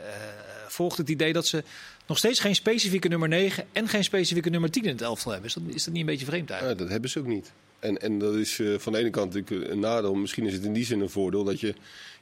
volgt, 0.67 0.97
het 0.97 1.09
idee 1.09 1.33
dat 1.33 1.47
ze 1.47 1.63
nog 2.07 2.17
steeds 2.17 2.39
geen 2.39 2.55
specifieke 2.55 3.07
nummer 3.07 3.27
9 3.27 3.65
en 3.71 3.87
geen 3.87 4.03
specifieke 4.03 4.49
nummer 4.49 4.71
10 4.71 4.83
in 4.83 4.89
het 4.89 5.01
elftal 5.01 5.31
hebben. 5.31 5.49
Is 5.49 5.55
dat, 5.55 5.63
is 5.75 5.83
dat 5.83 5.93
niet 5.93 6.01
een 6.01 6.09
beetje 6.09 6.25
vreemd 6.25 6.47
Ja, 6.47 6.49
eigenlijk? 6.49 6.81
dat 6.81 6.89
hebben 6.89 7.09
ze 7.09 7.19
ook 7.19 7.27
niet. 7.27 7.51
En, 7.79 8.01
en 8.01 8.19
dat 8.19 8.35
is 8.35 8.61
van 8.77 8.93
de 8.93 8.99
ene 8.99 9.09
kant 9.09 9.33
natuurlijk 9.33 9.71
een 9.71 9.79
nadeel. 9.79 10.13
Misschien 10.13 10.45
is 10.45 10.53
het 10.53 10.63
in 10.63 10.73
die 10.73 10.85
zin 10.85 11.01
een 11.01 11.09
voordeel 11.09 11.43
dat 11.43 11.59
je... 11.59 11.67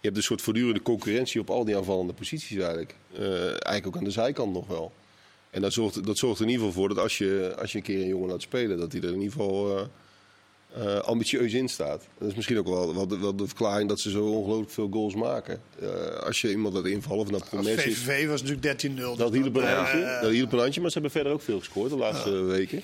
Je 0.01 0.07
hebt 0.07 0.17
een 0.17 0.23
soort 0.23 0.41
voortdurende 0.41 0.81
concurrentie 0.81 1.41
op 1.41 1.49
al 1.49 1.65
die 1.65 1.77
aanvallende 1.77 2.13
posities 2.13 2.57
eigenlijk. 2.57 2.95
Eigenlijk 3.13 3.87
ook 3.87 3.97
aan 3.97 4.03
de 4.03 4.11
zijkant 4.11 4.53
nog 4.53 4.67
wel. 4.67 4.91
En 5.49 5.61
dat 5.61 5.73
zorgt, 5.73 6.05
dat 6.05 6.17
zorgt 6.17 6.39
er 6.39 6.45
in 6.45 6.51
ieder 6.51 6.65
geval 6.65 6.81
voor 6.81 6.89
dat 6.93 7.03
als 7.03 7.17
je, 7.17 7.55
als 7.59 7.71
je 7.71 7.77
een 7.77 7.83
keer 7.83 8.01
een 8.01 8.07
jongen 8.07 8.29
laat 8.29 8.41
spelen... 8.41 8.77
dat 8.77 8.91
hij 8.91 9.01
er 9.01 9.07
in 9.07 9.21
ieder 9.21 9.31
geval 9.31 9.77
eh, 9.77 9.85
eh, 10.73 10.99
ambitieus 10.99 11.53
in 11.53 11.67
staat. 11.67 12.07
Dat 12.17 12.29
is 12.29 12.35
misschien 12.35 12.57
ook 12.57 12.67
wel, 12.67 12.95
wel, 12.95 13.07
de, 13.07 13.19
wel 13.19 13.35
de 13.35 13.47
verklaring 13.47 13.89
dat 13.89 13.99
ze 13.99 14.09
zo 14.09 14.25
ongelooflijk 14.25 14.71
veel 14.71 14.89
goals 14.91 15.15
maken. 15.15 15.61
Eh, 15.79 16.15
als 16.15 16.41
je 16.41 16.49
iemand 16.49 16.73
laat 16.73 16.85
invallen 16.85 17.23
of 17.23 17.51
naar 17.51 17.63
Messi... 17.63 17.91
VVV 17.91 18.27
was 18.27 18.41
natuurlijk 18.41 18.81
13-0. 18.81 19.17
Dat 19.17 19.33
hielp 19.33 19.55
een 19.55 19.75
handje, 19.75 20.19
dat 20.21 20.31
hielp 20.31 20.51
een 20.51 20.59
handje, 20.59 20.81
maar 20.81 20.91
ze 20.91 20.99
hebben 20.99 21.11
verder 21.11 21.33
ook 21.33 21.41
veel 21.41 21.59
gescoord 21.59 21.89
de 21.89 21.97
laatste 21.97 22.31
weken. 22.31 22.81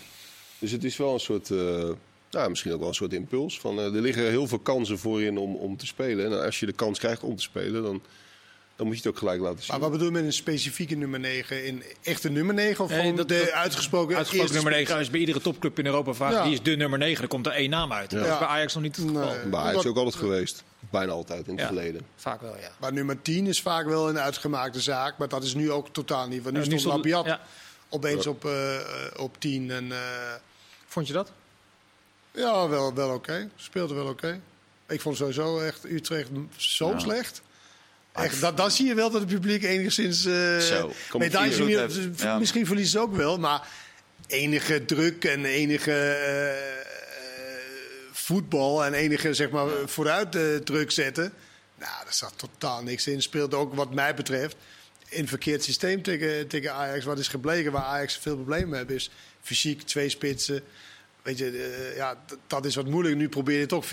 Dus 0.60 0.72
het 0.72 0.84
is 0.84 0.98
wel 0.98 1.14
een 1.14 1.20
soort, 1.20 1.50
nou, 2.30 2.50
misschien 2.50 2.74
ook 2.74 2.80
wel 2.80 2.88
een 2.88 2.94
soort 2.94 3.14
impuls. 3.14 3.60
Van, 3.60 3.80
er 3.80 3.90
liggen 3.90 4.30
heel 4.30 4.48
veel 4.48 4.60
kansen 4.60 4.98
voor 4.98 5.22
je 5.22 5.40
om, 5.40 5.56
om 5.56 5.78
te 5.78 5.86
spelen. 5.86 6.26
En 6.26 6.44
als 6.46 6.60
je 6.60 6.66
de 6.66 6.74
kans 6.74 7.00
krijgt 7.00 7.24
om 7.24 7.36
te 7.36 7.44
spelen, 7.44 7.84
dan, 7.84 8.02
dan 8.76 8.86
moet 8.88 8.96
je 8.96 9.02
het 9.02 9.12
ook 9.12 9.18
gelijk 9.18 9.42
laten 9.42 9.60
zien. 9.60 9.68
Maar 9.72 9.80
wat 9.80 9.92
bedoel 9.92 10.06
je 10.08 10.14
met 10.14 10.24
een 10.24 10.34
specifieke 10.34 10.96
nummer 10.96 11.20
9? 11.20 11.66
In 11.66 11.84
echte 12.04 12.30
nummer 12.30 12.54
9 12.56 12.84
of 12.84 12.90
Nee, 12.90 13.00
gewoon 13.00 13.16
dat- 13.16 13.28
de 13.28 13.52
uitgesproken, 13.54 14.16
Uitgesproken 14.18 14.54
nummer 14.54 14.72
9 14.72 14.88
spits? 14.88 15.02
is 15.06 15.10
bij 15.12 15.20
iedere 15.20 15.42
topclub 15.42 15.80
in 15.80 15.86
Europa. 15.86 16.30
Ja. 16.32 16.44
Die 16.44 16.54
is 16.54 16.62
de 16.62 16.76
nummer 16.76 17.00
9. 17.00 17.22
Er 17.24 17.30
komt 17.30 17.46
er 17.46 17.52
één 17.52 17.70
naam 17.70 17.94
uit. 17.94 18.10
Dat 18.10 18.22
is 18.22 18.28
bij 18.38 18.48
Ajax 18.48 18.74
nog 18.74 18.84
niet 18.84 18.96
het 18.96 19.06
geval. 19.08 19.28
Nee. 19.36 19.46
maar 19.46 19.64
hij 19.64 19.76
is 19.76 19.86
ook 19.86 19.98
altijd 19.98 20.16
geweest. 20.16 20.64
Bijna 20.90 21.12
altijd 21.12 21.48
in 21.48 21.52
het 21.52 21.60
Ja. 21.62 21.66
verleden. 21.68 22.02
Vaak 22.16 22.42
wel, 22.42 22.56
ja. 22.60 22.70
Maar 22.80 22.94
nummer 22.94 23.22
10 23.22 23.48
is 23.48 23.62
vaak 23.62 23.86
wel 23.86 24.10
een 24.10 24.20
uitgemaakte 24.20 24.82
zaak. 24.82 25.18
Maar 25.18 25.28
dat 25.28 25.44
is 25.44 25.54
nu 25.54 25.72
ook 25.72 25.90
totaal 25.92 26.28
niet. 26.28 26.44
Want 26.44 26.56
nu 26.56 26.62
Ja, 26.64 26.78
stond 26.78 26.96
Labiat 26.96 27.26
ja. 27.26 27.40
opeens 27.90 28.28
op, 28.28 28.46
eh, 28.46 28.78
op 29.16 29.36
10. 29.40 29.72
En, 29.72 29.92
eh, 29.92 29.98
Vond 30.88 31.08
je 31.08 31.14
dat? 31.14 31.32
ja, 32.32 32.68
wel, 32.70 32.94
wel 32.94 33.10
oké. 33.14 33.50
Speelde 33.56 33.94
wel 33.94 34.08
oké. 34.08 34.40
Ik 34.88 35.02
vond 35.02 35.18
sowieso 35.18 35.60
echt 35.60 35.84
Utrecht 35.86 36.30
zo 36.56 36.90
Ja. 36.90 37.00
slecht. 37.00 37.42
Echt, 38.16 38.42
dat, 38.42 38.58
dan 38.58 38.72
zie 38.72 38.86
je 38.86 38.94
wel 38.94 39.10
dat 39.10 39.22
het 39.22 39.30
publiek 39.30 39.64
enigszins... 39.64 40.26
eh 40.26 40.58
Zo. 40.58 40.92
Medailles. 41.18 42.00
Ja. 42.16 42.40
Misschien 42.40 42.66
verliezen 42.66 42.92
ze 42.92 43.06
ook 43.06 43.16
wel, 43.16 43.38
maar 43.40 43.68
enige 44.28 44.86
druk 44.86 45.24
en 45.26 45.46
enige 45.46 45.92
eh, 45.92 46.50
eh, 46.50 46.58
voetbal 48.12 48.86
en 48.86 48.94
enige 48.94 49.34
zeg 49.34 49.50
maar, 49.50 49.68
vooruit 49.86 50.32
druk 50.66 50.92
zetten. 50.92 51.34
Nou, 51.78 52.04
daar 52.04 52.14
zat 52.14 52.34
totaal 52.36 52.84
niks 52.84 53.08
in. 53.08 53.22
Speelde 53.22 53.56
ook 53.56 53.76
wat 53.76 53.94
mij 53.94 54.16
betreft 54.16 54.56
in 55.10 55.22
een 55.22 55.28
verkeerd 55.28 55.64
systeem 55.64 56.02
tegen, 56.02 56.48
tegen 56.48 56.74
Ajax. 56.74 57.06
Wat 57.06 57.20
is 57.20 57.28
gebleken 57.28 57.72
waar 57.72 57.84
Ajax 57.84 58.18
veel 58.18 58.36
problemen 58.36 58.70
mee 58.70 58.80
heeft 58.80 58.92
is 58.92 59.10
fysiek, 59.42 59.82
twee 59.82 60.10
spitsen. 60.10 60.62
Weet 61.22 61.38
je, 61.38 61.94
ja, 61.96 62.24
dat 62.48 62.66
is 62.66 62.76
wat 62.76 62.88
moeilijk. 62.88 63.16
Nu 63.16 63.30
probeer 63.30 63.60
je 63.60 63.66
toch 63.66 63.86
4-3 63.86 63.90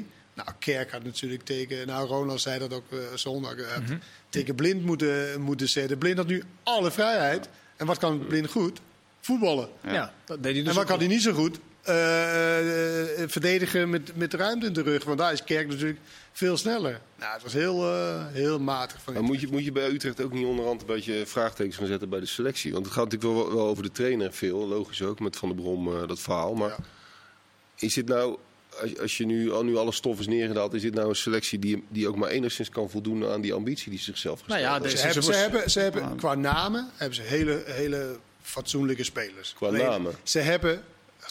4-3-3. 0.00 0.15
Nou, 0.36 0.48
Kerk 0.58 0.90
had 0.90 1.04
natuurlijk 1.04 1.42
tegen, 1.42 1.86
nou 1.86 2.08
Ronald 2.08 2.40
zei 2.40 2.58
dat 2.58 2.72
ook 2.72 2.92
eh, 2.92 2.98
zondag, 3.14 3.54
eh, 3.56 3.72
had 3.72 3.82
tegen 4.28 4.54
Blind 4.54 4.84
moeten, 4.84 5.40
moeten 5.40 5.68
zetten. 5.68 5.98
Blind 5.98 6.16
had 6.16 6.26
nu 6.26 6.42
alle 6.62 6.90
vrijheid. 6.90 7.48
En 7.76 7.86
wat 7.86 7.98
kan 7.98 8.26
Blind 8.26 8.50
goed? 8.50 8.80
Voetballen. 9.20 9.68
Ja. 9.82 10.12
dat 10.24 10.42
deed 10.42 10.54
hij 10.54 10.62
dus 10.62 10.70
en 10.70 10.78
wat 10.78 10.86
kan 10.86 10.98
hij 10.98 11.08
niet 11.08 11.22
zo 11.22 11.32
goed? 11.32 11.58
Eh, 11.82 13.22
eh, 13.22 13.28
verdedigen 13.28 13.90
met, 13.90 14.16
met 14.16 14.30
de 14.30 14.36
ruimte 14.36 14.66
in 14.66 14.72
de 14.72 14.82
rug. 14.82 15.04
Want 15.04 15.18
daar 15.18 15.32
is 15.32 15.44
Kerk 15.44 15.68
natuurlijk 15.68 15.98
veel 16.32 16.56
sneller. 16.56 17.00
Nou, 17.18 17.32
het 17.32 17.42
was 17.42 17.52
heel, 17.52 17.90
eh, 17.90 18.26
heel 18.26 18.58
matig 18.60 19.02
van 19.02 19.12
Maar 19.12 19.22
moet 19.22 19.40
je, 19.40 19.48
moet 19.50 19.64
je 19.64 19.72
bij 19.72 19.88
Utrecht 19.90 20.22
ook 20.22 20.32
niet 20.32 20.46
onderhand 20.46 20.80
een 20.80 20.86
beetje 20.86 21.26
vraagtekens 21.26 21.76
gaan 21.76 21.86
zetten 21.86 22.08
bij 22.08 22.20
de 22.20 22.26
selectie? 22.26 22.72
Want 22.72 22.84
het 22.84 22.94
gaat 22.94 23.04
natuurlijk 23.10 23.32
wel, 23.34 23.54
wel 23.54 23.66
over 23.66 23.82
de 23.82 23.90
trainer 23.92 24.32
veel, 24.32 24.66
logisch 24.68 25.02
ook, 25.02 25.20
met 25.20 25.36
Van 25.36 25.48
der 25.48 25.58
Brom 25.58 25.88
eh, 25.94 26.08
dat 26.08 26.20
verhaal. 26.20 26.54
Maar 26.54 26.68
Ja. 26.68 26.76
is 27.76 27.94
dit 27.94 28.06
nou, 28.08 28.38
als, 28.80 28.98
als 28.98 29.16
je 29.16 29.26
nu, 29.26 29.52
al 29.52 29.64
nu 29.64 29.76
alle 29.76 29.92
stof 29.92 30.18
is 30.20 30.26
neergedaald, 30.26 30.74
is 30.74 30.82
dit 30.82 30.94
nou 30.94 31.08
een 31.08 31.16
selectie 31.16 31.58
die, 31.58 31.84
die 31.88 32.08
ook 32.08 32.16
maar 32.16 32.28
enigszins 32.30 32.68
kan 32.68 32.90
voldoen 32.90 33.26
aan 33.26 33.40
die 33.40 33.52
ambitie 33.54 33.90
die 33.90 33.98
ze 33.98 34.04
zichzelf 34.04 34.46
Nou 34.46 34.60
gesteld 34.60 34.76
ja, 34.76 34.82
deze- 34.82 34.96
Ze 34.96 35.04
hebben, 35.06 35.22
ze 35.24 35.32
hebben, 35.38 35.70
ze 35.70 35.80
hebben 35.80 36.16
qua 36.16 36.34
namen 36.34 36.90
hebben 36.96 37.16
ze 37.16 37.22
hele, 37.22 37.62
hele 37.66 38.16
fatsoenlijke 38.42 39.04
spelers. 39.04 39.52
Qua 39.56 39.66
Alleen, 39.66 39.82
namen? 39.86 40.14
Ze 40.22 40.38
hebben 40.38 40.82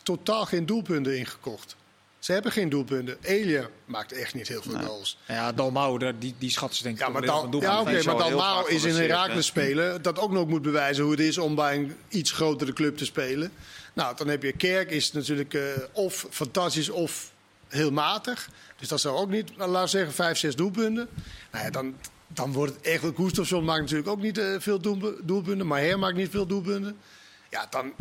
totaal 0.04 0.46
geen 0.46 0.66
doelpunten 0.66 1.18
ingekocht. 1.18 1.75
Ze 2.20 2.32
hebben 2.32 2.52
geen 2.52 2.70
doelpunten. 2.70 3.18
Elia 3.22 3.68
maakt 3.86 4.12
echt 4.12 4.34
niet 4.34 4.48
heel 4.48 4.62
veel 4.62 4.80
goals. 4.80 5.18
Ja, 5.28 5.52
Dalmau, 5.52 6.00
daar- 6.00 6.20
die, 6.20 6.36
die 6.38 6.50
schatten 6.52 6.78
ze 6.78 6.84
denk 6.84 6.96
ik 6.96 7.02
Ja, 7.02 7.10
maar, 7.10 7.22
een 7.22 7.28
van 7.28 7.36
ja, 7.62 7.70
al 7.72 8.04
maar 8.06 8.18
Dalmau 8.18 8.62
is 8.68 8.74
in 8.74 8.80
geblesseerd, 8.80 9.08
Herakles 9.10 9.36
hè? 9.36 9.42
spelen. 9.42 10.02
Dat 10.02 10.20
ook 10.20 10.32
nog 10.32 10.48
moet 10.48 10.62
bewijzen 10.62 11.04
hoe 11.04 11.12
het 11.12 11.22
is 11.22 11.38
om 11.38 11.56
bij 11.56 11.75
een 11.75 11.96
iets 12.10 12.32
grotere 12.32 12.74
club 12.74 12.98
te 12.98 13.06
spelen. 13.06 13.52
Nou, 13.94 14.16
dan 14.18 14.28
heb 14.28 14.44
je 14.44 14.52
Kerk, 14.52 14.92
is 14.92 15.12
natuurlijk 15.12 15.54
eh, 15.54 15.62
of 15.92 16.28
fantastisch 16.30 16.90
of 16.90 17.32
heel 17.75 17.91
matig. 17.91 18.50
Dus 18.77 18.88
dat 18.88 19.00
zou 19.01 19.17
ook 19.17 19.29
niet, 19.29 19.58
nou, 19.58 19.70
laten 19.70 19.84
we 19.84 19.89
zeggen, 19.98 20.13
vijf, 20.13 20.38
zes 20.38 20.55
doelpunten. 20.55 21.08
Nou 21.51 21.65
ja, 21.65 21.72
dan, 21.72 21.96
dan 22.27 22.51
wordt 22.53 22.74
het 22.75 22.86
echt... 22.86 23.03
Gustafsson 23.15 23.63
maakt 23.63 23.82
natuurlijk 23.82 24.10
ook 24.10 24.22
niet 24.22 24.38
eh, 24.38 24.46
veel 24.60 24.79
doelpu- 24.79 25.15
doelpunten. 25.24 25.67
Maar 25.67 25.79
Her 25.79 26.00
maakt 26.00 26.15
niet 26.15 26.29
veel 26.29 26.46
doelpunten. 26.46 26.98
Ja, 27.50 27.67
dan, 27.70 27.94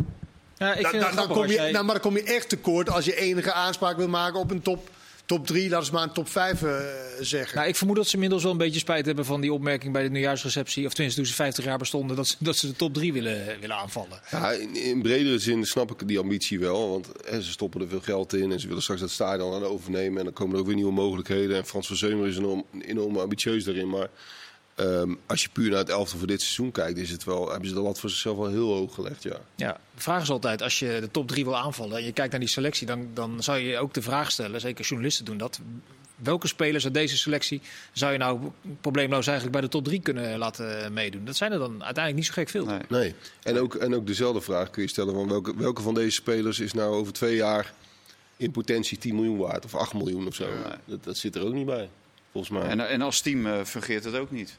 Ja, 0.57 0.75
ik 0.75 0.83
dan, 0.83 0.91
vind 0.91 1.27
kom 1.27 1.47
je, 1.47 1.57
nou, 1.59 1.85
maar 1.85 1.95
dan 1.95 2.01
kom 2.01 2.17
je 2.17 2.23
echt 2.23 2.49
tekort 2.49 2.91
als 2.91 3.05
je 3.05 3.17
enige 3.17 3.53
aanspraak 3.53 3.97
wil 3.97 4.09
maken 4.09 4.41
op 4.41 4.51
een 4.51 4.63
top, 4.63 4.91
top 5.27 5.47
3. 5.47 5.69
Laten 5.69 5.87
we 5.87 5.95
maar 5.95 6.03
een 6.03 6.13
top 6.13 6.29
5 6.29 6.63
eh, 6.63 6.77
zeggen. 7.21 7.57
Nou, 7.57 7.69
ik 7.69 7.77
vermoed 7.77 7.97
dat 7.97 8.07
ze 8.07 8.15
inmiddels 8.15 8.43
wel 8.43 8.53
een 8.53 8.59
beetje 8.59 8.79
spijt 8.79 9.07
hebben 9.07 9.25
van 9.25 9.41
die 9.41 9.53
opmerking 9.53 9.93
bij 9.93 10.03
de 10.03 10.11
nieuwjaarsreceptie. 10.11 10.87
Of 10.87 10.93
tenminste, 10.93 11.21
toen 11.21 11.31
ze 11.31 11.37
50 11.37 11.65
jaar 11.65 11.79
bestonden, 11.79 12.17
dat 12.17 12.27
ze, 12.27 12.37
dat 12.39 12.57
ze 12.57 12.67
de 12.67 12.77
top 12.77 12.95
3 12.95 13.13
willen, 13.13 13.61
willen 13.61 13.77
aanvallen. 13.77 14.21
Ja, 14.31 14.51
in, 14.51 14.77
in 14.77 15.03
bredere 15.03 15.39
zin 15.39 15.67
snap 15.67 15.91
ik 15.91 16.09
die 16.09 16.19
ambitie 16.19 16.59
wel. 16.59 16.91
Want 16.91 17.09
hè, 17.25 17.43
ze 17.43 17.51
stoppen 17.51 17.81
er 17.81 17.89
veel 17.89 18.01
geld 18.01 18.33
in 18.33 18.53
en 18.53 18.61
ze 18.61 18.67
willen 18.67 18.83
straks 18.83 19.01
dat 19.01 19.11
stadion 19.11 19.55
aan 19.55 19.65
overnemen. 19.65 20.19
En 20.19 20.25
dan 20.25 20.33
komen 20.33 20.55
er 20.55 20.61
ook 20.61 20.67
weer 20.67 20.75
nieuwe 20.75 20.93
mogelijkheden. 20.93 21.57
En 21.57 21.67
Frans 21.67 21.87
van 21.87 21.97
Zeumer 21.97 22.27
is 22.27 22.37
enorm, 22.37 22.65
enorm 22.81 23.19
ambitieus 23.19 23.65
daarin. 23.65 23.89
Maar 23.89 24.09
ehm, 24.75 25.15
als 25.27 25.43
je 25.43 25.49
puur 25.53 25.71
naar 25.71 25.79
het 25.79 25.89
elftal 25.89 26.19
voor 26.19 26.27
dit 26.27 26.41
seizoen 26.41 26.73
kijkt, 26.73 26.99
is 26.99 27.11
het 27.11 27.25
wel, 27.25 27.51
hebben 27.51 27.69
ze 27.69 27.75
de 27.75 27.81
lat 27.81 28.01
voor 28.01 28.11
zichzelf 28.11 28.37
wel 28.37 28.49
heel 28.49 28.75
hoog 28.75 28.95
gelegd. 28.95 29.23
Ja. 29.23 29.37
Ja, 29.55 29.73
de 29.95 30.01
vraag 30.01 30.23
is 30.23 30.31
altijd, 30.31 30.63
als 30.63 30.79
je 30.79 30.97
de 31.01 31.11
top 31.11 31.29
3 31.29 31.45
wil 31.45 31.57
aanvallen 31.57 31.97
en 31.99 32.05
je 32.05 32.13
kijkt 32.13 32.31
naar 32.31 32.41
die 32.41 32.49
selectie, 32.49 32.87
dan, 32.87 33.09
dan 33.15 33.43
zou 33.43 33.59
je 33.59 33.79
ook 33.79 33.95
de 33.95 34.03
vraag 34.03 34.31
stellen, 34.31 34.61
zeker 34.61 34.85
journalisten 34.85 35.25
doen 35.25 35.37
dat. 35.37 35.61
Welke 36.17 36.47
spelers 36.47 36.85
uit 36.85 36.95
deze 36.95 37.17
selectie 37.17 37.61
zou 37.93 38.13
je 38.13 38.19
nou 38.19 38.41
probleemloos 38.81 39.27
eigenlijk 39.27 39.57
bij 39.57 39.65
de 39.65 39.73
top 39.73 39.85
3 39.85 40.01
kunnen 40.01 40.39
laten 40.39 40.93
meedoen? 40.93 41.25
Dat 41.25 41.37
zijn 41.37 41.53
er 41.53 41.59
dan 41.59 41.73
uiteindelijk 41.85 42.15
niet 42.15 42.27
zo 42.27 42.33
gek 42.33 42.49
veel. 42.49 42.65
Nee. 42.65 42.81
Nee. 42.89 43.15
En 43.43 43.59
ook, 43.59 43.75
en 43.75 43.95
ook 43.95 44.07
dezelfde 44.07 44.41
vraag 44.41 44.71
kun 44.71 44.83
je 44.83 44.89
stellen: 44.89 45.15
van 45.15 45.29
welke, 45.29 45.57
welke 45.57 45.83
van 45.83 45.95
deze 45.95 46.11
spelers 46.11 46.61
is 46.61 46.73
nou 46.73 46.95
over 46.95 47.13
twee 47.13 47.37
jaar 47.37 47.73
in 48.37 48.51
potentie 48.51 48.99
10 48.99 49.15
miljoen 49.15 49.39
waard 49.39 49.65
of 49.65 49.75
8 49.75 49.95
miljoen 49.95 50.27
of 50.27 50.35
zo? 50.35 50.49
Dat, 50.85 51.05
dat 51.05 51.17
zit 51.17 51.35
er 51.35 51.45
ook 51.45 51.55
niet 51.55 51.67
bij, 51.67 51.89
volgens 52.35 52.59
mij. 52.59 52.69
En, 52.69 52.89
en 52.89 53.03
als 53.03 53.21
team 53.21 53.47
eh, 53.47 53.65
fungeert 53.65 54.05
het 54.05 54.15
ook 54.17 54.31
niet. 54.31 54.57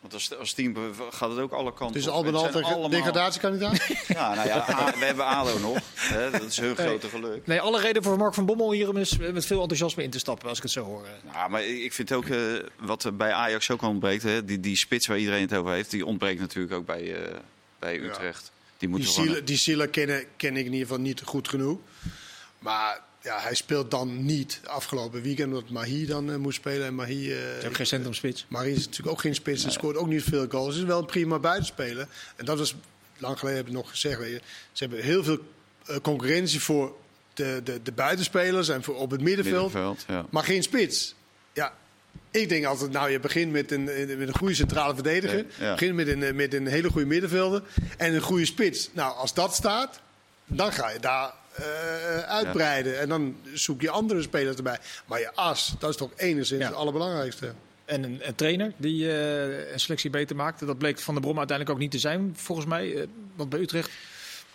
Want 0.00 0.14
als, 0.14 0.38
als 0.38 0.52
team 0.52 0.76
gaat 1.10 1.30
het 1.30 1.38
ook 1.38 1.52
alle 1.52 1.74
kanten 1.74 1.96
dus 1.96 2.06
op. 2.06 2.12
al 2.14 2.22
bij 2.22 2.30
Het 2.32 2.40
al 2.40 2.50
zijn 2.50 2.52
tegen 2.64 2.68
allemaal- 2.76 2.90
degradatiekandidaat? 2.90 3.86
Ja, 4.06 4.34
nou 4.34 4.48
ja, 4.48 4.64
we 4.98 5.04
hebben 5.04 5.24
ADO 5.26 5.58
nog. 5.58 5.78
Hè, 5.94 6.30
dat 6.30 6.42
is 6.42 6.56
hun 6.56 6.76
grote 6.76 7.08
geluk. 7.08 7.46
Nee, 7.46 7.60
alle 7.60 7.80
reden 7.80 8.02
voor 8.02 8.16
Mark 8.18 8.34
van 8.34 8.46
Bommel 8.46 8.72
hier 8.72 8.92
met, 8.92 9.32
met 9.32 9.46
veel 9.46 9.60
enthousiasme 9.60 10.02
in 10.02 10.10
te 10.10 10.18
stappen, 10.18 10.48
als 10.48 10.56
ik 10.56 10.62
het 10.62 10.72
zo 10.72 10.84
hoor. 10.84 11.06
Nou, 11.32 11.50
maar 11.50 11.64
ik 11.64 11.82
ik 11.82 11.92
vind 11.92 12.12
ook 12.12 12.26
eh, 12.26 12.38
wat 12.78 13.04
er 13.04 13.16
bij 13.16 13.32
Ajax 13.32 13.70
ook 13.70 13.82
ontbreekt. 13.82 14.22
Hè, 14.22 14.44
die, 14.44 14.60
die 14.60 14.76
spits 14.76 15.06
waar 15.06 15.18
iedereen 15.18 15.42
het 15.42 15.54
over 15.54 15.72
heeft, 15.72 15.90
die 15.90 16.06
ontbreekt 16.06 16.40
natuurlijk 16.40 16.74
ook 16.74 16.86
bij, 16.86 17.14
eh, 17.24 17.34
bij 17.78 17.98
Utrecht. 18.00 18.50
Die 18.78 18.88
moet 18.88 19.14
Die 19.16 19.44
die 19.44 19.56
Sila 19.56 19.86
ken, 19.86 20.24
ken 20.36 20.56
ik 20.56 20.66
in 20.66 20.72
ieder 20.72 20.86
geval 20.86 21.00
niet 21.02 21.22
goed 21.24 21.48
genoeg. 21.48 21.78
Maar 22.58 23.00
ja, 23.22 23.40
hij 23.40 23.54
speelt 23.54 23.90
dan 23.90 24.24
niet 24.24 24.60
afgelopen 24.64 25.22
weekend 25.22 25.48
omdat 25.48 25.70
Mahi 25.70 26.06
dan 26.06 26.30
eh, 26.30 26.36
moest 26.36 26.56
spelen. 26.56 26.86
En 26.86 26.94
Mahi, 26.94 27.30
eh, 27.30 27.56
Je 27.56 27.62
hebt 27.62 27.76
geen 27.76 27.86
centrumspits. 27.86 28.46
Mahi 28.48 28.70
is 28.70 28.84
natuurlijk 28.84 29.08
ook 29.08 29.20
geen 29.20 29.34
spits 29.34 29.64
en 29.64 29.72
scoort 29.72 29.96
ook 29.96 30.06
niet 30.06 30.22
veel 30.22 30.46
goals. 30.48 30.74
Het 30.74 30.76
is 30.76 30.88
wel 30.88 30.98
een 30.98 31.06
prima 31.06 31.38
buitenspeler. 31.38 32.08
En 32.36 32.44
dat 32.44 32.58
was, 32.58 32.74
lang 33.18 33.38
geleden 33.38 33.58
heb 33.58 33.68
ik 33.68 33.72
nog 33.72 33.90
gezegd, 33.90 34.18
weet 34.18 34.30
je, 34.30 34.40
ze 34.72 34.84
hebben 34.84 35.02
heel 35.02 35.24
veel 35.24 35.38
eh, 35.86 35.96
concurrentie 36.02 36.60
voor 36.60 36.96
de, 37.34 37.60
de, 37.64 37.82
de 37.82 37.92
buitenspelers 37.92 38.68
en 38.68 38.82
voor 38.82 38.96
op 38.96 39.10
het 39.10 39.20
middenveld. 39.20 39.72
middenveld. 39.72 40.04
Ja. 40.08 40.26
Maar 40.30 40.44
geen 40.44 40.62
spits. 40.62 41.14
Ja, 41.52 41.74
ik 42.30 42.48
denk 42.48 42.64
altijd, 42.64 42.90
nou, 42.90 43.10
je 43.10 43.20
begint 43.20 43.52
met 43.52 43.70
een, 43.70 43.84
met 43.84 44.28
een 44.28 44.36
goede 44.36 44.54
centrale 44.54 44.94
verdediger. 44.94 45.46
Ja, 45.58 45.72
begint 45.72 45.94
met 45.94 46.08
een, 46.08 46.36
met 46.36 46.54
een 46.54 46.66
hele 46.66 46.90
goede 46.90 47.06
middenvelder. 47.06 47.62
En 47.96 48.14
een 48.14 48.20
goede 48.20 48.44
spits. 48.44 48.90
Nou, 48.92 49.16
als 49.16 49.34
dat 49.34 49.54
staat, 49.54 50.00
dan 50.46 50.72
ga 50.72 50.90
je 50.90 51.00
daar 51.00 51.32
eh, 51.54 52.18
uitbreiden. 52.18 53.00
En 53.00 53.08
dan 53.08 53.36
zoek 53.52 53.80
je 53.80 53.90
andere 53.90 54.22
spelers 54.22 54.56
erbij. 54.56 54.78
Maar 55.06 55.20
je 55.20 55.34
as, 55.34 55.74
dat 55.78 55.90
is 55.90 55.96
toch 55.96 56.10
enigszins 56.16 56.60
Ja. 56.60 56.66
het 56.66 56.76
allerbelangrijkste. 56.76 57.52
En 57.84 58.02
een, 58.02 58.18
een 58.22 58.34
trainer 58.34 58.72
die 58.76 59.12
eh, 59.12 59.72
een 59.72 59.80
selectie 59.80 60.10
beter 60.10 60.36
maakte. 60.36 60.64
Dat 60.64 60.78
bleek 60.78 60.98
Van 60.98 61.14
der 61.14 61.22
Brom 61.22 61.38
uiteindelijk 61.38 61.76
ook 61.76 61.82
niet 61.82 61.92
te 61.92 61.98
zijn, 61.98 62.32
volgens 62.36 62.66
mij. 62.66 62.94
Eh, 62.94 63.02
want 63.36 63.50
bij 63.50 63.60
Utrecht 63.60 63.90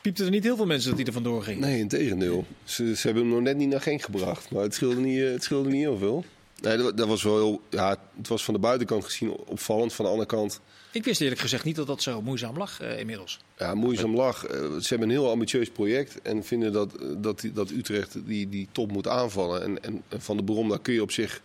piepten 0.01 0.25
er 0.25 0.31
niet 0.31 0.43
heel 0.43 0.55
veel 0.55 0.65
mensen 0.65 0.89
dat 0.89 0.97
hij 0.97 1.07
er 1.07 1.13
vandoor 1.13 1.43
ging. 1.43 1.59
Nee, 1.59 1.79
in 1.79 1.87
tegendeel. 1.87 2.45
Ze, 2.63 2.95
ze 2.95 3.05
hebben 3.07 3.23
hem 3.23 3.33
nog 3.33 3.41
net 3.41 3.57
niet 3.57 3.69
naar 3.69 3.81
Genk 3.81 4.01
gebracht. 4.01 4.49
Maar 4.51 4.63
het 4.63 4.73
scheelde 4.73 5.01
niet, 5.01 5.21
het 5.21 5.43
scheelde 5.43 5.69
niet 5.69 5.81
heel 5.81 5.97
veel. 5.97 6.25
Nee, 6.61 6.77
dat, 6.77 6.97
dat 6.97 7.07
was 7.07 7.23
wel 7.23 7.35
heel, 7.35 7.61
ja, 7.69 7.95
het 8.17 8.27
was 8.27 8.43
van 8.43 8.53
de 8.53 8.59
buitenkant 8.59 9.03
gezien 9.05 9.31
opvallend. 9.31 9.93
Van 9.93 10.05
de 10.05 10.11
andere 10.11 10.29
kant, 10.29 10.59
Ik 10.97 11.03
wist 11.03 11.21
eerlijk 11.21 11.41
gezegd 11.41 11.63
niet 11.63 11.75
dat 11.75 11.87
dat 11.87 12.01
zo 12.01 12.21
moeizaam 12.21 12.57
lag 12.57 12.79
eh, 12.81 12.99
inmiddels. 12.99 13.39
ja, 13.57 13.75
moeizaam 13.75 14.15
lach. 14.15 14.45
Eh, 14.45 14.59
Ze 14.59 14.87
hebben 14.89 15.09
een 15.09 15.15
heel 15.15 15.29
ambitieus 15.29 15.69
project 15.69 16.21
en 16.21 16.43
vinden 16.43 16.71
dat, 16.73 16.93
eh, 16.95 17.07
dat, 17.17 17.43
dat 17.53 17.69
Utrecht 17.69 18.25
die, 18.27 18.49
die 18.49 18.67
top 18.71 18.91
moet 18.91 19.07
aanvallen. 19.07 19.63
En, 19.63 19.83
en, 19.83 20.03
en 20.07 20.21
Van 20.21 20.37
de 20.37 20.43
Brom, 20.43 20.69
daar 20.69 20.79
kun 20.79 20.93
je 20.93 21.01
op 21.01 21.11
zich 21.11 21.41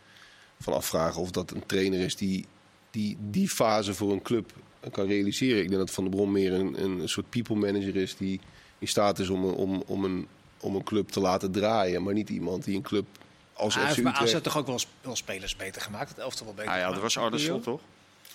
van 0.61 0.73
afvragen 0.73 1.21
of 1.21 1.31
dat 1.31 1.51
een 1.51 1.67
trainer 1.67 2.01
is 2.01 2.17
die 2.17 2.47
die, 2.91 3.17
die 3.31 3.49
fase 3.49 3.95
voor 3.95 4.13
een 4.13 4.23
club 4.23 4.53
kan 4.91 5.07
realiseren. 5.07 5.63
Ik 5.63 5.69
denk 5.69 5.81
dat 5.81 5.91
Van 5.91 6.05
de 6.05 6.11
Brom 6.11 6.33
meer 6.33 6.53
een, 6.53 6.83
een 6.83 7.09
soort 7.09 7.31
people 7.31 7.55
manager 7.57 7.97
is 7.97 8.17
die 8.17 8.41
in 8.79 8.89
staat 8.89 9.19
is 9.19 9.29
om, 9.29 9.45
een- 9.45 9.55
om, 9.55 9.83
om, 9.87 10.05
een, 10.05 10.27
om 10.61 10.75
een 10.75 10.83
club 10.85 11.09
te 11.09 11.21
laten 11.21 11.51
draaien. 11.53 12.03
Maar 12.03 12.15
niet 12.15 12.29
iemand 12.29 12.65
die 12.65 12.77
een 12.77 12.83
club 12.83 13.07
als 13.53 13.75
Hij 13.75 13.83
FC 13.83 13.89
heeft 13.89 14.03
bij. 14.03 14.13
AZ 14.13 14.41
toch 14.43 14.59
ook 14.59 14.67
wel, 14.67 14.79
sp- 14.79 14.89
wel 15.01 15.17
spelers 15.17 15.57
beter 15.57 15.83
gemaakt. 15.83 16.09
Het 16.09 16.19
elftal 16.19 16.47
wel 16.47 16.55
beter 16.55 16.71
Ah 16.73 16.79
ja, 16.79 16.91
dat 16.93 17.01
was 17.03 17.19
Arne 17.19 17.39
Slot, 17.39 17.63
toch? 17.63 17.81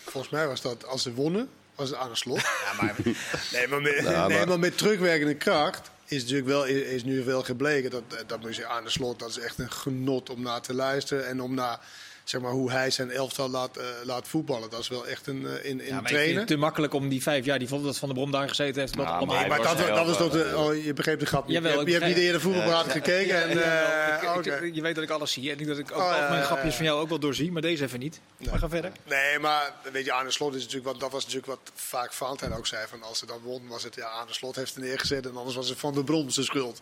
Volgens 0.10 0.34
mij 0.34 0.48
was 0.48 0.62
dat, 0.62 0.86
als 0.86 1.02
ze 1.04 1.14
wonnen, 1.14 1.50
was 1.76 1.90
het 1.90 1.98
aan 1.98 2.10
de 2.10 2.16
slot. 2.16 2.42
Ja, 2.66 2.82
maar 2.82 2.96
Nee, 3.52 3.68
maar 3.68 3.82
met, 3.82 4.02
Nou, 4.02 4.28
nee, 4.28 4.38
maar- 4.38 4.48
maar 4.48 4.60
met 4.60 4.78
terugwerkende 4.78 5.36
kracht 5.36 5.90
is 6.06 6.22
natuurlijk 6.22 6.48
wel 6.48 6.66
is, 6.66 6.82
is 6.82 7.04
nu 7.04 7.24
wel 7.24 7.44
gebleken 7.44 7.90
dat 7.90 8.04
dat 8.28 8.40
moet 8.42 8.56
je 8.56 8.66
aan 8.68 8.84
de 8.84 8.90
slot 8.90 9.20
dat 9.20 9.30
is 9.30 9.40
echt 9.40 9.60
een 9.60 9.72
genot 9.72 10.30
om 10.30 10.42
naar 10.42 10.62
te 10.62 10.74
luisteren 10.74 11.28
en 11.28 11.42
om 11.42 11.54
naar 11.54 11.80
zeg 12.30 12.42
maar 12.42 12.52
hoe 12.52 12.72
hij 12.72 12.90
zijn 12.92 13.12
elftal 13.12 13.50
laat, 13.50 13.78
eh, 13.78 13.86
laat 14.04 14.28
voetballen. 14.28 14.70
Dat 14.70 14.80
is 14.80 14.88
wel 14.88 15.08
echt 15.08 15.28
een 15.28 15.48
eh, 15.48 15.70
in, 15.70 15.80
in 15.82 15.86
Ja, 15.88 15.94
maar 16.02 16.10
trainen. 16.10 16.46
te 16.46 16.56
makkelijk 16.58 16.94
om 16.94 17.10
die 17.10 17.22
vijf 17.22 17.46
jaar 17.46 17.60
die 17.60 17.68
vond 17.68 17.84
dat 17.84 17.98
Van 17.98 18.08
de 18.10 18.16
Brom 18.16 18.32
daar 18.32 18.48
gezeten 18.50 18.82
heeft. 18.82 18.96
dat 18.98 19.06
Ja, 19.06 19.12
maar 19.26 19.40
Nee, 19.40 19.48
maar 19.48 19.58
was 19.58 19.68
dat, 19.68 19.86
heel, 19.86 19.96
dat 19.96 20.06
was 20.06 20.18
toch 20.18 20.32
de, 20.32 20.54
oh, 20.56 20.84
je 20.86 20.94
begreep 20.94 21.20
de 21.20 21.26
grap 21.26 21.46
niet. 21.48 21.56
Jawel, 21.56 21.72
je, 21.72 21.78
ik 21.80 21.80
hebt, 21.80 21.88
je 21.88 21.94
hebt 21.94 22.06
niet 22.06 22.16
begrijp- 22.16 22.36
eerder 22.36 22.42
voetbalpraat 22.42 22.92
gekeken. 22.92 23.42
en, 23.44 23.64
eh, 23.64 24.36
ik- 24.38 24.46
ik- 24.64 24.76
je 24.76 24.82
weet 24.82 24.96
dat 24.96 25.04
ik 25.04 25.10
alles 25.10 25.32
zie 25.32 25.52
en 25.52 25.66
dat 25.68 25.78
ik 25.78 25.92
ook 25.92 25.98
Oh, 25.98 26.12
al 26.12 26.18
ja, 26.18 26.30
mijn 26.30 26.44
grapjes 26.44 26.72
ja. 26.72 26.76
van 26.78 26.86
jou 26.86 27.00
ook 27.02 27.10
wel 27.10 27.20
doorzie, 27.20 27.52
maar 27.52 27.62
deze 27.62 27.84
even 27.84 28.00
niet. 28.00 28.20
Maar 28.50 28.60
ga 28.60 28.70
verder. 28.70 28.92
Nee, 29.04 29.40
maar 29.40 29.74
weet 29.92 30.06
je, 30.06 30.12
Arne 30.12 30.32
Slot 30.32 30.56
is 30.56 30.62
natuurlijk 30.62 30.88
wat, 30.92 31.00
dat 31.00 31.12
was 31.12 31.22
natuurlijk 31.24 31.48
wat 31.48 31.60
vaak 31.76 32.14
Valentijn 32.14 32.54
ook 32.54 32.68
zei. 32.68 32.86
Van 32.90 33.04
als 33.04 33.20
ze 33.20 33.26
dan 33.26 33.40
won, 33.44 33.68
was 33.68 33.84
het 33.84 33.96
ja, 33.96 34.06
Arne 34.08 34.34
Slot 34.34 34.56
heeft 34.56 34.76
het 34.76 34.84
neergezet 34.84 35.26
en 35.26 35.38
anders 35.38 35.56
was 35.56 35.70
het 35.70 35.78
van 35.80 35.94
de 35.94 36.04
Brom 36.04 36.30
zijn 36.30 36.46
schuld. 36.46 36.80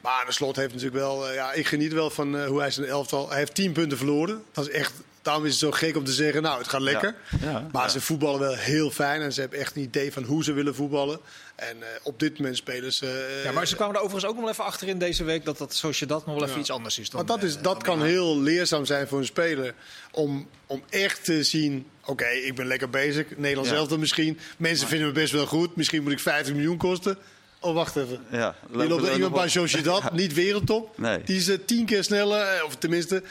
Maar 0.00 0.12
Arne 0.12 0.32
Slot 0.32 0.56
heeft 0.56 0.68
natuurlijk 0.72 0.96
wel, 1.00 1.28
eh, 1.28 1.34
ja, 1.34 1.52
ik 1.52 1.66
geniet 1.66 1.92
wel 1.92 2.10
van 2.10 2.44
hoe 2.46 2.60
hij 2.60 2.70
zijn 2.70 2.86
elftal. 2.86 3.28
Hij 3.28 3.38
heeft 3.38 3.54
tien 3.54 3.72
punten 3.72 3.98
verloren. 3.98 4.44
Dat 4.52 4.68
is 4.68 4.72
echt, 4.74 4.83
daarom 5.22 5.44
is 5.44 5.50
het 5.50 5.60
zo 5.60 5.70
gek 5.70 5.96
om 5.96 6.04
te 6.04 6.12
zeggen, 6.12 6.42
nou, 6.42 6.58
het 6.58 6.68
gaat 6.68 6.80
lekker. 6.80 7.14
Ja, 7.40 7.68
maar 7.72 7.82
ja. 7.82 7.88
ze 7.88 8.00
voetballen 8.00 8.40
wel 8.40 8.54
heel 8.54 8.90
fijn 8.90 9.20
en 9.20 9.32
ze 9.32 9.40
hebben 9.40 9.58
echt 9.58 9.76
een 9.76 9.82
idee 9.82 10.12
van 10.12 10.22
hoe 10.22 10.44
ze 10.44 10.52
willen 10.52 10.74
voetballen. 10.74 11.20
En 11.56 11.76
eh, 11.82 11.88
op 12.02 12.18
dit 12.20 12.38
moment 12.38 12.56
spelen 12.56 12.92
ze. 12.92 13.36
eh, 13.38 13.44
Ja, 13.44 13.52
maar 13.52 13.66
ze 13.66 13.74
kwamen 13.76 13.94
er 13.94 14.00
overigens 14.00 14.30
ook 14.30 14.34
nog 14.36 14.42
wel 14.44 14.52
even 14.52 14.64
achter 14.64 14.88
in 14.88 14.98
deze 14.98 15.24
week 15.24 15.44
dat 15.44 15.58
dat 15.58 15.74
zoals 15.74 15.98
je 15.98 16.06
dat 16.06 16.26
nog 16.26 16.34
wel 16.34 16.42
even 16.44 16.54
Ja. 16.54 16.60
iets 16.60 16.70
anders 16.70 16.98
is. 16.98 17.10
Dan, 17.10 17.26
Want 17.26 17.40
dat, 17.40 17.50
is, 17.50 17.56
eh, 17.56 17.62
dat 17.62 17.72
dan 17.74 17.82
kan 17.82 18.02
heel 18.02 18.40
leerzaam 18.40 18.84
zijn 18.84 19.08
voor 19.08 19.18
een 19.18 19.24
speler. 19.24 19.74
Om, 20.10 20.48
om 20.66 20.82
echt 20.90 21.24
te 21.24 21.42
zien: 21.42 21.86
oké, 22.04 22.26
ik 22.28 22.54
ben 22.54 22.66
lekker 22.66 22.90
bezig. 22.90 23.26
Nederland 23.36 23.68
Ja. 23.68 23.74
zelf 23.74 23.88
dan 23.88 23.98
misschien. 24.00 24.38
Mensen 24.56 24.88
vinden 24.88 25.06
me 25.06 25.12
best 25.12 25.32
wel 25.32 25.46
goed. 25.46 25.76
Misschien 25.76 26.02
moet 26.02 26.12
ik 26.12 26.20
50 26.20 26.54
miljoen 26.54 26.76
kosten. 26.76 27.18
Oh, 27.60 27.74
wacht 27.74 27.96
even. 27.96 28.18
Ja, 28.30 28.54
Die 28.70 28.88
loopt 28.88 29.06
er 29.06 29.14
iemand 29.14 29.32
bij 29.34 29.48
Sociedad, 29.48 30.12
niet 30.22 30.34
wereldtop. 30.34 30.98
Nee. 30.98 31.22
Die 31.24 31.36
is 31.36 31.48
eh, 31.48 31.58
tien 31.66 31.84
keer 31.86 32.04
sneller, 32.04 32.64
of 32.64 32.76
tenminste 32.76 33.22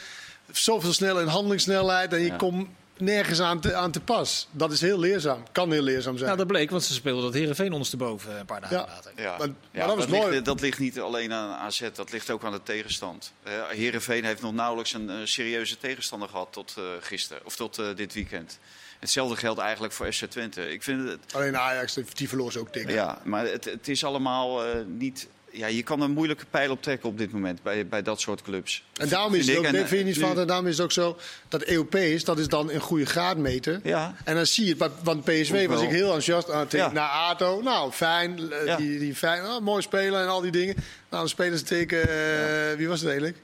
zoveel 0.58 0.92
sneller 0.92 1.22
in 1.22 1.28
handelingssnelheid. 1.28 2.12
En 2.12 2.20
je 2.20 2.26
Ja. 2.26 2.36
komt 2.36 2.68
nergens 2.98 3.40
aan 3.40 3.60
te, 3.60 3.74
aan 3.74 3.90
te 3.90 4.00
pas. 4.00 4.48
Dat 4.50 4.72
is 4.72 4.80
heel 4.80 4.98
leerzaam. 4.98 5.42
Kan 5.52 5.72
heel 5.72 5.82
leerzaam 5.82 6.16
zijn. 6.18 6.30
Ja, 6.30 6.36
dat 6.36 6.46
bleek, 6.46 6.70
want 6.70 6.82
ze 6.84 6.92
speelden 6.92 7.22
dat 7.24 7.34
Herenveen 7.34 7.72
ondersteboven 7.72 8.38
een 8.38 8.44
paar 8.46 8.60
dagen 8.60 8.76
Ja. 8.76 8.86
later. 8.86 9.12
Ja, 9.16 9.36
Maar- 9.38 9.46
Ja, 9.46 9.54
maar 9.72 9.86
dat 9.86 9.96
was 9.96 10.06
ligt, 10.06 10.22
mooi. 10.22 10.42
dat 10.42 10.60
ligt 10.60 10.78
niet 10.78 11.00
alleen 11.00 11.32
aan 11.32 11.50
AZ, 11.60 11.82
dat 11.94 12.12
ligt 12.12 12.30
ook 12.30 12.44
aan 12.44 12.52
de 12.52 12.62
tegenstand. 12.62 13.32
Uh, 13.46 13.52
Herenveen 13.68 14.24
heeft 14.24 14.42
nog 14.42 14.52
nauwelijks 14.52 14.92
een 14.92 15.10
eh, 15.10 15.16
serieuze 15.24 15.78
tegenstander 15.78 16.28
gehad 16.28 16.48
tot 16.50 16.74
eh, 16.78 16.84
gisteren 17.00 17.44
of 17.46 17.56
tot 17.56 17.78
eh, 17.78 17.86
dit 17.96 18.14
weekend. 18.14 18.58
Hetzelfde 18.98 19.36
geldt 19.36 19.60
eigenlijk 19.60 19.92
voor 19.92 20.12
FC 20.12 20.24
Twente. 20.24 20.72
Ik 20.72 20.82
vind 20.82 21.08
het, 21.08 21.34
Alleen 21.34 21.56
Ajax, 21.58 21.98
die 22.14 22.28
verloor 22.28 22.52
ze 22.52 22.58
ook 22.58 22.72
dik. 22.72 22.90
ja, 22.90 23.18
maar 23.24 23.46
het, 23.46 23.64
het 23.64 23.88
is 23.88 24.04
allemaal 24.04 24.64
eh, 24.64 24.70
niet. 24.86 25.28
Ja, 25.56 25.66
je 25.66 25.82
kan 25.82 26.00
een 26.00 26.10
moeilijke 26.10 26.44
pijl 26.50 26.70
op 26.70 26.82
trekken 26.82 27.08
op 27.08 27.18
dit 27.18 27.32
moment 27.32 27.62
bij, 27.62 27.86
bij 27.86 28.02
dat 28.02 28.20
soort 28.20 28.42
clubs. 28.42 28.84
En 28.96 29.08
daarom 29.08 29.34
is 29.34 29.46
het 29.48 29.56
ook, 29.58 29.64
En, 29.64 29.74
vind 29.74 29.90
je 29.90 30.04
niet 30.04 30.18
van, 30.18 30.38
en 30.40 30.46
daarom 30.46 30.66
is 30.66 30.76
het 30.76 30.84
ook 30.84 30.92
zo 30.92 31.18
dat 31.48 31.62
Europees, 31.64 32.24
dat 32.24 32.38
is 32.38 32.48
dan 32.48 32.70
een 32.70 32.80
goede 32.80 33.06
graadmeter. 33.06 33.80
Ja. 33.82 34.14
En 34.24 34.34
dan 34.34 34.46
zie 34.46 34.64
je, 34.66 34.74
het, 34.78 34.92
want 35.02 35.24
PSV 35.24 35.66
was 35.66 35.82
ik 35.82 35.88
heel 35.88 36.04
enthousiast 36.04 36.50
aan 36.50 36.66
tegen 36.66 36.86
Ja. 36.86 36.92
naar 36.92 37.08
ATO. 37.08 37.60
Nou, 37.60 37.92
fijn, 37.92 38.52
eh, 38.52 38.66
Ja. 38.66 38.76
die, 38.76 38.98
die 38.98 39.14
fijn, 39.14 39.42
oh, 39.44 39.60
mooi 39.60 39.82
spelen 39.82 40.20
en 40.22 40.28
al 40.28 40.40
die 40.40 40.50
dingen. 40.52 40.74
Nou, 40.74 40.84
dan 41.08 41.28
spelen 41.28 41.58
ze 41.58 41.64
tegen, 41.64 42.08
eh, 42.08 42.76
wie 42.76 42.88
was 42.88 42.98
het 43.00 43.08
eigenlijk? 43.08 43.38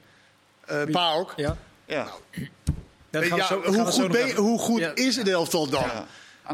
Eh 0.65 0.83
Paok. 0.91 1.33
Ja. 1.35 1.57
Ja. 1.85 2.07
Dat 3.09 3.23
je, 3.23 3.29
zo- 3.29 3.35
ja, 3.35 3.43
gaan 3.43 3.63
hoe 3.63 3.91
zo 3.91 4.01
goed, 4.01 4.11
ben 4.11 4.27
je- 4.27 4.33
hoe 4.35 4.59
goed 4.59 4.79
Ja. 4.79 4.91
is 4.95 5.15
het 5.15 5.27
elftal 5.27 5.69
dan? 5.69 5.85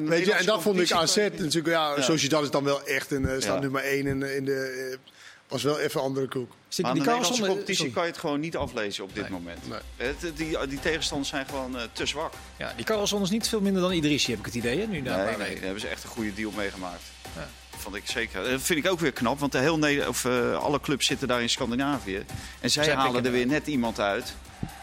Weet 0.05 0.25
je, 0.25 0.33
en 0.33 0.45
dat 0.45 0.61
vond 0.61 0.79
ik 0.79 0.91
AZ 0.91 1.15
natuurlijk. 1.15 1.67
Ja, 1.67 1.93
Ja. 1.95 2.01
Sociedad 2.01 2.43
is 2.43 2.49
dan 2.51 2.63
wel 2.63 2.85
echt 2.85 3.11
een, 3.11 3.25
eh, 3.27 3.31
staat 3.39 3.43
Ja. 3.55 3.59
nummer 3.59 3.81
1 3.85 4.07
in, 4.07 4.23
in 4.23 4.45
de. 4.45 4.97
Was 5.47 5.63
wel 5.63 5.79
even 5.79 6.01
andere 6.01 6.27
koek. 6.27 6.51
Zit 6.67 6.85
Maar 6.85 6.93
die 6.93 7.03
de 7.03 7.09
Nederlandse 7.09 7.45
competitie 7.45 7.91
kan 7.91 8.03
je 8.03 8.09
het 8.09 8.19
gewoon 8.19 8.39
niet 8.39 8.57
aflezen 8.57 9.03
op 9.03 9.15
dit 9.15 9.29
moment. 9.29 9.59
Nee. 9.69 9.79
Het, 9.95 10.37
die, 10.37 10.67
die 10.67 10.79
tegenstanders 10.79 11.29
zijn 11.29 11.45
gewoon 11.45 11.77
eh, 11.77 11.83
te 11.91 12.05
zwak. 12.05 12.33
Ja, 12.57 12.73
die 12.75 12.85
Carlson 12.85 13.21
is 13.21 13.29
niet 13.29 13.47
veel 13.47 13.61
minder 13.61 13.81
dan 13.81 13.91
Idrissi, 13.91 14.31
heb 14.31 14.39
ik 14.39 14.45
het 14.45 14.55
idee. 14.55 14.79
Hè, 14.79 14.85
nu 14.85 14.93
Nee, 14.93 15.03
daar 15.03 15.37
hebben 15.37 15.79
ze 15.79 15.87
echt 15.87 16.03
een 16.03 16.09
goede 16.09 16.33
deal 16.33 16.51
meegemaakt. 16.51 17.01
Ja. 17.35 17.47
Vond 17.77 17.95
ik 17.95 18.03
zeker. 18.05 18.49
Dat 18.49 18.61
vind 18.61 18.85
ik 18.85 18.91
ook 18.91 18.99
weer 18.99 19.11
knap, 19.11 19.39
want 19.39 19.51
de 19.51 19.57
heel 19.57 19.77
Neder 19.77 20.07
of, 20.07 20.25
eh, 20.25 20.63
alle 20.63 20.79
clubs 20.79 21.05
zitten 21.05 21.27
daar 21.27 21.41
in 21.41 21.49
Scandinavië. 21.49 22.25
En 22.59 22.69
zij 22.71 22.83
Zij 22.83 22.93
halen 22.93 23.25
er 23.25 23.31
weer 23.31 23.47
net 23.47 23.67
iemand 23.67 23.99
uit. 23.99 24.35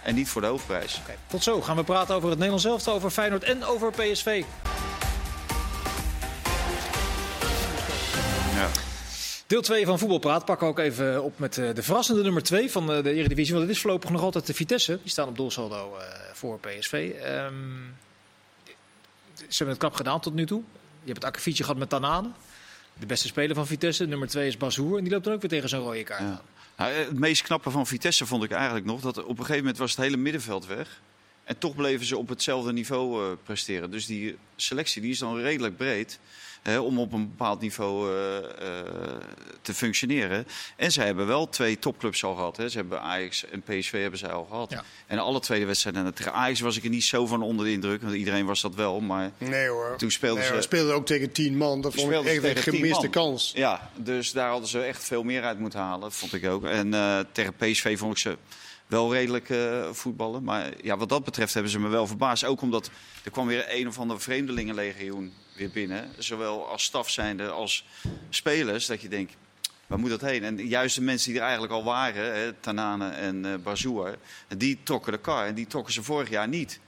En 0.03 0.15
niet 0.15 0.29
voor 0.29 0.41
de 0.41 0.47
hoofdprijs. 0.47 1.01
Oké, 1.03 1.15
Tot 1.27 1.43
zo 1.43 1.61
gaan 1.61 1.77
we 1.77 1.85
praten 1.85 2.15
over 2.15 2.29
het 2.29 2.39
Nederlands 2.39 2.65
elftal, 2.65 2.95
over 2.95 3.11
Feyenoord 3.11 3.45
en 3.45 3.65
over 3.65 3.91
PSV. 3.91 4.43
Deel 9.47 9.63
2 9.63 9.87
van 9.87 9.99
Voetbalpraat 9.99 10.45
pakken 10.45 10.67
we 10.67 10.73
ook 10.73 10.79
even 10.79 11.23
op 11.23 11.39
met 11.39 11.59
eh, 11.59 11.75
de 11.75 11.83
verrassende 11.83 12.23
nummer 12.23 12.43
2 12.43 12.71
van 12.71 12.93
eh, 12.93 13.03
de 13.03 13.13
Eredivisie. 13.13 13.55
Want 13.55 13.67
het 13.67 13.77
is 13.77 13.83
voorlopig 13.83 14.11
nog 14.11 14.23
altijd 14.23 14.47
de 14.47 14.55
Vitesse. 14.55 14.99
Die 15.03 15.11
staan 15.11 15.29
op 15.29 15.37
doelsaldo 15.37 15.97
eh, 15.97 16.07
voor 16.33 16.59
PSV. 16.59 16.93
Ehm, 16.93 17.55
ze 19.35 19.45
hebben 19.49 19.69
het 19.69 19.79
knap 19.79 19.95
gedaan 19.95 20.21
tot 20.21 20.35
nu 20.35 20.47
toe. 20.47 20.63
Je 21.01 21.07
hebt 21.07 21.17
het 21.17 21.25
akkefietje 21.25 21.65
gehad 21.65 21.79
met 21.79 21.89
Tanane. 21.89 22.31
De 22.99 23.07
beste 23.07 23.27
speler 23.27 23.55
van 23.55 23.67
Vitesse. 23.67 24.07
Nummer 24.07 24.29
2 24.29 24.47
is 24.47 24.57
Bazoer. 24.57 24.97
En 24.97 25.05
die 25.05 25.13
loopt 25.13 25.25
dan 25.25 25.33
ook 25.33 25.41
weer 25.41 25.51
tegen 25.51 25.69
zo'n 25.69 25.81
rode 25.81 26.03
kaart. 26.03 26.21
Aan. 26.21 26.41
Nou, 26.77 26.93
het 26.93 27.19
meest 27.19 27.43
knappe 27.43 27.71
van 27.71 27.87
Vitesse 27.87 28.27
vond 28.27 28.45
ik 28.45 28.51
eigenlijk 28.51 28.87
nog 28.87 29.01
dat 29.01 29.19
op 29.19 29.29
een 29.29 29.37
gegeven 29.37 29.57
moment 29.57 29.79
was 29.79 29.91
het 29.91 30.01
hele 30.01 30.17
middenveld 30.17 30.67
weg. 30.67 31.01
En 31.45 31.59
toch 31.59 31.75
bleven 31.75 32.07
ze 32.07 32.17
op 32.17 32.29
hetzelfde 32.29 32.73
niveau 32.73 33.25
eh, 33.25 33.37
presteren. 33.45 33.91
Dus 33.91 34.07
die 34.07 34.37
selectie 34.57 35.03
die 35.03 35.11
is 35.11 35.19
dan 35.19 35.41
redelijk 35.41 35.77
breed. 35.77 36.19
hè, 36.63 36.79
om 36.79 36.99
op 36.99 37.13
een 37.13 37.29
bepaald 37.29 37.61
niveau 37.61 38.17
eh, 38.17 38.37
eh, 38.39 38.45
te 39.63 39.75
functioneren. 39.75 40.47
En 40.77 40.93
zij 40.93 41.07
hebben 41.07 41.27
wel 41.27 41.49
twee 41.49 41.79
topclubs 41.79 42.25
al 42.25 42.35
gehad. 42.35 42.57
Hè. 42.57 42.69
Ze 42.69 42.77
hebben 42.77 43.01
Ajax 43.01 43.45
en 43.47 43.63
PSV 43.63 44.01
hebben 44.01 44.19
zij 44.19 44.31
al 44.31 44.45
gehad. 44.45 44.71
Ja. 44.71 44.85
En 45.07 45.19
alle 45.19 45.41
tweede 45.41 45.67
wedstrijden. 45.67 46.15
Tegen 46.15 46.33
Ajax 46.33 46.61
was 46.61 46.77
ik 46.77 46.85
er 46.85 46.91
niet 46.91 47.05
zo 47.05 47.27
van 47.27 47.43
onder 47.43 47.67
de 47.67 47.73
indruk. 47.73 48.03
Want 48.03 48.15
iedereen 48.15 48.47
was 48.47 48.61
dat 48.61 48.75
wel. 48.75 49.01
Maar 49.01 49.31
Nee 49.39 49.69
hoor. 49.69 49.95
Toen 49.97 50.11
speelden 50.11 50.39
nee, 50.39 50.47
ze- 50.47 50.53
hoor, 50.53 50.63
speelden 50.63 50.95
ook 50.95 51.07
tegen 51.07 51.33
10 51.33 51.57
man. 51.57 51.81
Dat 51.81 51.95
vond 51.95 52.13
ik 52.13 52.19
ze 52.23 52.29
echt 52.29 52.37
een 52.37 52.43
tegen 52.43 52.63
10 52.63 52.81
gemiste 52.81 53.09
kans. 53.09 53.53
Ja, 53.55 53.91
dus 53.97 54.33
daar 54.33 54.49
hadden 54.51 54.69
ze 54.69 54.81
echt 54.81 55.05
veel 55.05 55.23
meer 55.23 55.43
uit 55.43 55.59
moeten 55.59 55.79
halen, 55.81 56.13
vond 56.13 56.33
ik 56.33 56.47
ook. 56.47 56.65
En 56.65 56.91
tegen 57.33 57.55
PSV 57.55 57.99
vond 57.99 58.13
ik 58.13 58.19
ze 58.19 58.37
wel 58.87 59.13
redelijk 59.13 59.51
eh, 59.51 59.91
voetballen. 59.93 60.43
Maar 60.43 60.73
ja, 60.83 60.97
wat 60.97 61.09
dat 61.09 61.25
betreft 61.25 61.55
hebben 61.55 61.73
ze 61.73 61.79
me 61.79 61.89
wel 61.89 62.07
verbaasd. 62.07 62.45
Ook 62.45 62.61
omdat 62.61 62.91
er 63.25 63.31
kwam 63.31 63.47
weer 63.47 63.67
een 63.69 63.89
of 63.89 63.99
ander 63.99 64.21
vreemdelingenlegioen 64.21 65.33
weer 65.57 65.71
binnen. 65.71 66.11
Zowel 66.19 66.69
als 66.69 66.85
staf 66.85 67.11
zijnde 67.11 67.49
als 67.49 67.87
spelers. 68.29 68.87
Dat 68.87 69.01
je 69.01 69.09
denkt, 69.09 69.37
waar 69.87 69.99
moet 69.99 70.11
dat 70.11 70.21
heen? 70.21 70.45
En 70.45 70.67
juist 70.67 70.95
de 70.95 71.03
mensen 71.03 71.29
die 71.29 71.39
er 71.39 71.45
eigenlijk 71.45 71.73
al 71.73 71.85
waren, 71.85 72.35
hè, 72.35 72.53
Tanane 72.53 73.09
en 73.09 73.45
eh 73.45 73.55
Bazoer, 73.63 74.19
die 74.57 74.79
trokken 74.83 75.13
de 75.13 75.19
kar. 75.19 75.47
En 75.47 75.55
die 75.55 75.67
trokken 75.67 75.93
ze 75.93 76.03
vorig 76.03 76.31
jaar 76.31 76.49
niet. 76.49 76.81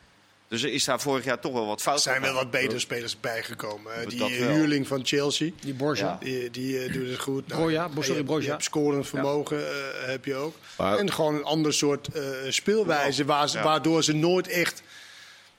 Dus 0.48 0.62
er 0.62 0.72
is 0.72 0.84
daar 0.84 1.00
vorig 1.00 1.24
jaar 1.24 1.40
toch 1.40 1.52
wel 1.52 1.66
wat 1.66 1.82
fout 1.82 1.96
Er 1.96 2.02
zijn 2.02 2.22
wel 2.22 2.32
wat 2.34 2.50
betere 2.50 2.78
spelers 2.78 3.20
bijgekomen. 3.20 4.08
Die 4.08 4.18
Dat 4.18 4.30
eh, 4.30 4.36
huurling 4.36 4.86
van 4.86 5.00
Chelsea, 5.06 5.50
Die 5.60 5.74
Borja. 5.74 6.06
Ja. 6.06 6.18
die, 6.20 6.50
die 6.50 6.78
eh, 6.78 6.92
doet 6.92 7.08
het 7.10 7.18
goed. 7.18 7.46
Broja, 7.46 7.90
sorry, 8.00 8.22
Broja. 8.22 8.44
Je 8.44 8.50
hebt 8.50 8.64
scorend 8.64 9.08
vermogen, 9.08 9.58
eh, 9.68 9.74
heb 10.06 10.24
je 10.24 10.34
ook. 10.34 10.56
Maar- 10.76 10.98
en 10.98 11.12
gewoon 11.12 11.34
een 11.34 11.44
ander 11.44 11.72
soort 11.74 12.08
eh, 12.08 12.22
speelwijze, 12.48 13.24
waar 13.24 13.48
ze, 13.48 13.56
Ja. 13.58 13.64
waardoor 13.64 14.04
ze 14.04 14.12
nooit 14.12 14.48
echt... 14.48 14.82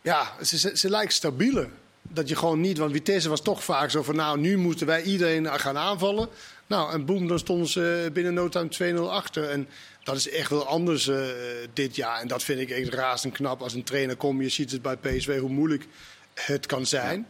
Ja, 0.02 0.32
ze, 0.43 0.58
ze, 0.58 0.71
ze 0.73 0.89
lijkt 0.89 1.13
stabieler. 1.13 1.69
Dat 2.02 2.30
je 2.30 2.36
gewoon 2.36 2.62
niet, 2.62 2.78
want 2.78 2.91
Vitesse 2.91 3.30
was 3.30 3.41
toch 3.41 3.63
vaak 3.63 3.89
zo 3.89 4.04
van... 4.04 4.15
nou, 4.15 4.39
nu 4.39 4.58
moeten 4.58 4.88
wij 4.88 5.02
iedereen 5.02 5.60
gaan 5.60 5.78
aanvallen. 5.78 6.30
Nou, 6.67 6.91
en 6.93 7.06
boem, 7.06 7.28
dan 7.28 7.39
stonden 7.39 7.67
ze 7.67 8.10
binnen 8.13 8.34
no 8.34 8.50
time 8.50 8.95
2-0 8.97 9.10
achter. 9.12 9.50
En 9.50 9.67
dat 10.13 10.26
is 10.26 10.30
echt 10.30 10.50
wel 10.50 10.67
anders 10.67 11.08
eh, 11.08 11.26
dit 11.74 11.96
jaar. 11.96 12.20
En 12.20 12.28
dat 12.28 12.43
vind 12.43 12.60
ik 12.60 12.70
echt 12.70 12.93
razend 12.93 13.34
knap 13.34 13.62
als 13.62 13.74
een 13.74 13.84
trainer 13.84 14.15
komt. 14.15 14.41
Je 14.41 14.50
ziet 14.50 14.72
het 14.72 14.82
bij 14.82 14.98
PSV 14.98 15.39
hoe 15.39 15.50
moeilijk 15.50 15.86
het 16.34 16.65
kan 16.65 16.86
zijn. 16.86 17.28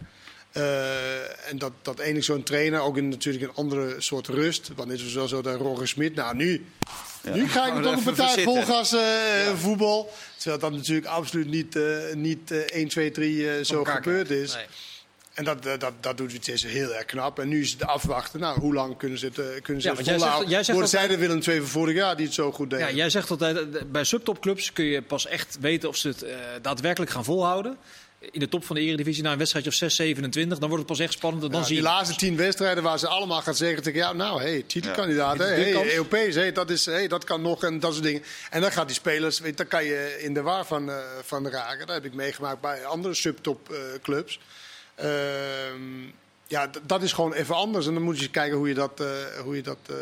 Eh, 0.51 1.49
en 1.49 1.57
dat, 1.57 1.71
dat 1.81 1.99
enig 1.99 2.23
zo'n 2.23 2.43
trainer 2.43 2.79
ook 2.79 2.97
in 2.97 3.09
natuurlijk 3.09 3.43
een 3.43 3.55
andere 3.55 3.95
soort 3.97 4.27
rust. 4.27 4.71
Want 4.75 4.91
het 4.91 4.99
is 4.99 5.13
wel 5.13 5.27
zo 5.27 5.41
dat 5.41 5.59
Roger 5.59 5.87
Smit, 5.87 6.15
nou 6.15 6.35
nu 6.35 6.65
Nu 7.33 7.47
ga 7.47 7.65
ik 7.65 7.73
Gaan 7.73 7.81
toch 7.81 7.95
een 7.95 8.03
partij 8.03 8.25
verzitten. 8.25 8.53
vol 8.53 8.75
gas 8.75 8.93
eh, 8.93 9.55
voetbal. 9.55 10.11
Terwijl 10.37 10.59
dat 10.59 10.71
natuurlijk 10.71 11.07
absoluut 11.07 11.47
niet, 11.47 11.79
niet 12.13 12.51
eh, 12.51 12.57
1, 12.59 12.87
2, 12.87 13.11
3 13.11 13.49
eh, 13.49 13.63
zo 13.63 13.83
gebeurd 13.83 14.29
is. 14.29 14.53
Nee. 14.53 14.65
En 15.37 15.43
dat, 15.43 15.65
eh, 15.65 15.71
dat, 15.79 15.93
dat 15.99 16.17
doet 16.17 16.31
Vitesse 16.31 16.67
heel 16.67 16.93
erg 16.95 17.05
knap. 17.05 17.39
En 17.39 17.47
nu 17.47 17.61
is 17.61 17.71
het 17.71 17.83
afwachten. 17.83 18.39
Nou, 18.39 18.59
hoe 18.59 18.73
lang 18.73 18.97
kunnen 18.97 19.17
ze 19.17 19.25
het, 19.25 19.37
eh, 19.39 19.45
kunnen 19.61 19.81
ze 19.81 19.87
Ja, 19.89 19.95
het 19.95 20.05
jij 20.05 20.13
zegt- 20.13 20.19
volhouden? 20.21 20.49
jij 20.49 20.63
zegt 20.63 20.89
zij 20.89 21.07
de 21.07 21.17
Willem 21.17 21.41
II 21.47 21.57
van 21.59 21.67
vorig 21.67 21.95
jaar 21.95 22.15
die 22.15 22.25
het 22.25 22.35
zo 22.35 22.51
goed 22.51 22.69
deden? 22.69 22.87
Ja, 22.87 22.93
jij 22.93 23.09
zegt 23.09 23.31
altijd, 23.31 23.57
eh, 23.57 23.81
bij 23.91 24.03
subtopclubs 24.03 24.73
kun 24.73 24.85
je 24.85 25.01
pas 25.01 25.27
echt 25.27 25.57
weten 25.59 25.89
of 25.89 25.95
ze 25.95 26.07
het 26.07 26.25
daadwerkelijk 26.61 27.11
gaan 27.11 27.23
volhouden. 27.23 27.77
In 28.31 28.39
de 28.39 28.47
top 28.49 28.65
van 28.65 28.75
de 28.75 28.81
Eredivisie 28.81 29.23
na 29.23 29.31
een 29.31 29.37
wedstrijdje 29.37 29.71
of 29.71 29.77
6, 29.77 29.95
27, 29.95 30.57
dan 30.59 30.69
wordt 30.69 30.83
het 30.83 30.97
pas 30.97 31.05
echt 31.05 31.13
spannend. 31.13 31.43
En 31.43 31.49
dan 31.51 31.59
Ja, 31.59 31.65
zie 31.65 31.75
die 31.75 31.83
je 31.85 31.89
laatste 31.91 32.15
tien 32.15 32.35
wedstrijden 32.37 32.83
waar 32.83 32.99
ze 32.99 33.07
allemaal 33.07 33.41
gaan 33.41 33.55
zeggen 33.55 33.83
tegen 33.83 33.99
jou, 33.99 34.15
nou, 34.15 34.41
hey, 34.41 34.63
titelkandidaat, 34.67 35.37
Ja. 35.37 35.43
hey. 35.43 35.91
Europees, 35.93 36.35
hey, 36.35 36.51
dat, 36.51 36.69
is, 36.69 36.85
hey, 36.85 37.07
dat 37.07 37.23
kan 37.23 37.41
nog 37.41 37.63
en 37.63 37.79
dat 37.79 37.91
soort 37.91 38.03
dingen. 38.05 38.23
En 38.49 38.61
dan 38.61 38.71
gaat 38.71 38.87
die 38.87 38.95
spelers, 38.95 39.39
weet, 39.39 39.57
dan 39.57 39.67
kan 39.67 39.83
je 39.85 40.17
in 40.21 40.33
de 40.33 40.41
war 40.41 40.65
van, 40.65 40.91
van 41.23 41.47
raken. 41.49 41.85
Dat 41.87 41.95
heb 41.95 42.05
ik 42.05 42.13
meegemaakt 42.13 42.61
bij 42.61 42.85
andere 42.85 43.13
subtopclubs. 43.13 44.39
Ja, 46.47 46.67
d- 46.69 46.79
dat 46.85 47.01
is 47.03 47.11
gewoon 47.13 47.33
even 47.33 47.55
anders. 47.55 47.87
En 47.87 47.93
dan 47.93 48.03
moet 48.03 48.15
je 48.15 48.21
eens 48.21 48.31
kijken 48.31 48.57
hoe 48.57 48.67
je 48.67 48.73
dat, 48.73 48.99
eh, 49.01 49.07
hoe 49.43 49.55
je 49.55 49.61
dat 49.61 49.77
eh, 49.89 49.95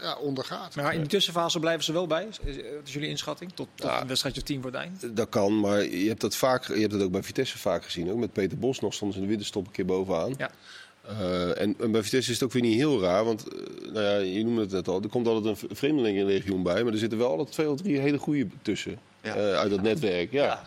ja, 0.00 0.16
ondergaat. 0.16 0.74
Maar 0.76 0.92
in 0.94 1.00
die 1.00 1.08
tussenfase 1.08 1.58
blijven 1.58 1.84
ze 1.84 1.92
wel 1.92 2.06
bij. 2.06 2.26
Is- 2.30 2.38
is- 2.56 2.56
Wat 2.56 2.86
is 2.86 2.92
jullie 2.92 3.08
inschatting? 3.08 3.52
Tot, 3.54 3.68
tot 3.74 3.86
Ja. 3.90 4.00
een 4.00 4.06
wedstrijdje 4.08 4.40
of 4.40 4.46
tien 4.46 4.62
voor 4.62 4.70
het 4.70 4.80
eind? 4.80 5.16
Dat 5.16 5.28
kan, 5.28 5.60
maar 5.60 5.82
je 5.84 6.08
hebt 6.08 6.20
dat, 6.20 6.34
vaak, 6.36 6.66
je 6.66 6.80
hebt 6.80 6.92
dat 6.92 7.02
ook 7.02 7.10
bij 7.12 7.22
Vitesse 7.22 7.58
vaak 7.58 7.84
gezien. 7.84 8.10
Ook 8.10 8.18
met 8.18 8.32
Peter 8.32 8.58
Bos 8.58 8.80
nog 8.80 8.94
ze 8.94 9.04
in 9.04 9.10
de 9.20 9.26
winterstop 9.26 9.66
een 9.66 9.72
keer 9.72 9.84
bovenaan. 9.84 10.34
Ja. 10.38 10.50
Eh, 11.08 11.60
en, 11.60 11.74
en 11.80 11.90
bij 11.92 12.02
Vitesse 12.02 12.30
is 12.30 12.36
het 12.40 12.42
ook 12.44 12.52
weer 12.52 12.62
niet 12.62 12.76
heel 12.76 13.00
raar, 13.00 13.24
want 13.24 13.48
eh, 13.48 13.58
nou 13.92 14.00
ja, 14.04 14.16
je 14.16 14.44
noemde 14.44 14.60
het 14.60 14.70
net 14.70 14.88
al, 14.88 15.02
er 15.02 15.08
komt 15.08 15.26
altijd 15.26 15.62
een 15.70 15.76
vreemdelingenlegioen 15.76 16.62
bij, 16.62 16.82
maar 16.84 16.92
er 16.92 16.98
zitten 16.98 17.18
wel 17.18 17.28
altijd 17.30 17.52
twee 17.52 17.70
of 17.70 17.80
drie 17.80 17.98
hele 17.98 18.18
goede 18.18 18.46
tussen 18.62 18.98
Ja. 19.22 19.34
eh, 19.34 19.54
uit 19.54 19.70
dat 19.70 19.82
netwerk. 19.82 20.32
Ja. 20.32 20.62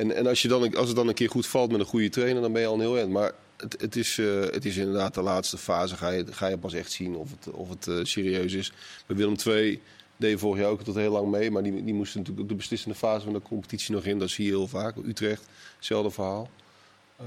En, 0.00 0.16
en 0.16 0.26
als, 0.26 0.42
je 0.42 0.48
dan, 0.48 0.76
als 0.76 0.86
het 0.86 0.96
dan 0.96 1.08
een 1.08 1.14
keer 1.14 1.30
goed 1.30 1.46
valt 1.46 1.70
met 1.70 1.80
een 1.80 1.86
goede 1.86 2.08
trainer, 2.08 2.42
dan 2.42 2.52
ben 2.52 2.60
je 2.60 2.66
al 2.66 2.74
een 2.74 2.80
heel 2.80 2.96
eind. 2.98 3.10
Maar 3.10 3.32
het, 3.56 3.80
het, 3.80 3.96
is, 3.96 4.18
eh, 4.18 4.40
het 4.40 4.64
is 4.64 4.76
inderdaad 4.76 5.14
de 5.14 5.22
laatste 5.22 5.58
fase, 5.58 5.96
ga 5.96 6.08
je, 6.08 6.24
ga 6.30 6.46
je 6.46 6.58
pas 6.58 6.74
echt 6.74 6.92
zien 6.92 7.16
of 7.16 7.30
het, 7.30 7.54
of 7.54 7.68
het 7.68 7.86
eh, 7.86 7.98
serieus 8.02 8.52
is. 8.52 8.72
Bij 9.06 9.16
Willem 9.16 9.36
II 9.46 9.80
deed 10.16 10.38
vorig 10.38 10.60
jaar 10.60 10.70
ook 10.70 10.82
tot 10.82 10.94
heel 10.94 11.12
lang 11.12 11.30
mee, 11.30 11.50
maar 11.50 11.62
die, 11.62 11.84
die 11.84 11.94
moesten 11.94 12.18
natuurlijk 12.18 12.44
ook 12.44 12.50
de 12.50 12.58
beslissende 12.58 12.96
fase 12.96 13.24
van 13.24 13.32
de 13.32 13.42
competitie 13.42 13.94
nog 13.94 14.04
in. 14.04 14.18
Dat 14.18 14.30
zie 14.30 14.44
je 14.44 14.50
heel 14.50 14.68
vaak. 14.68 14.96
Utrecht, 15.06 15.46
hetzelfde 15.76 16.10
verhaal. 16.10 16.50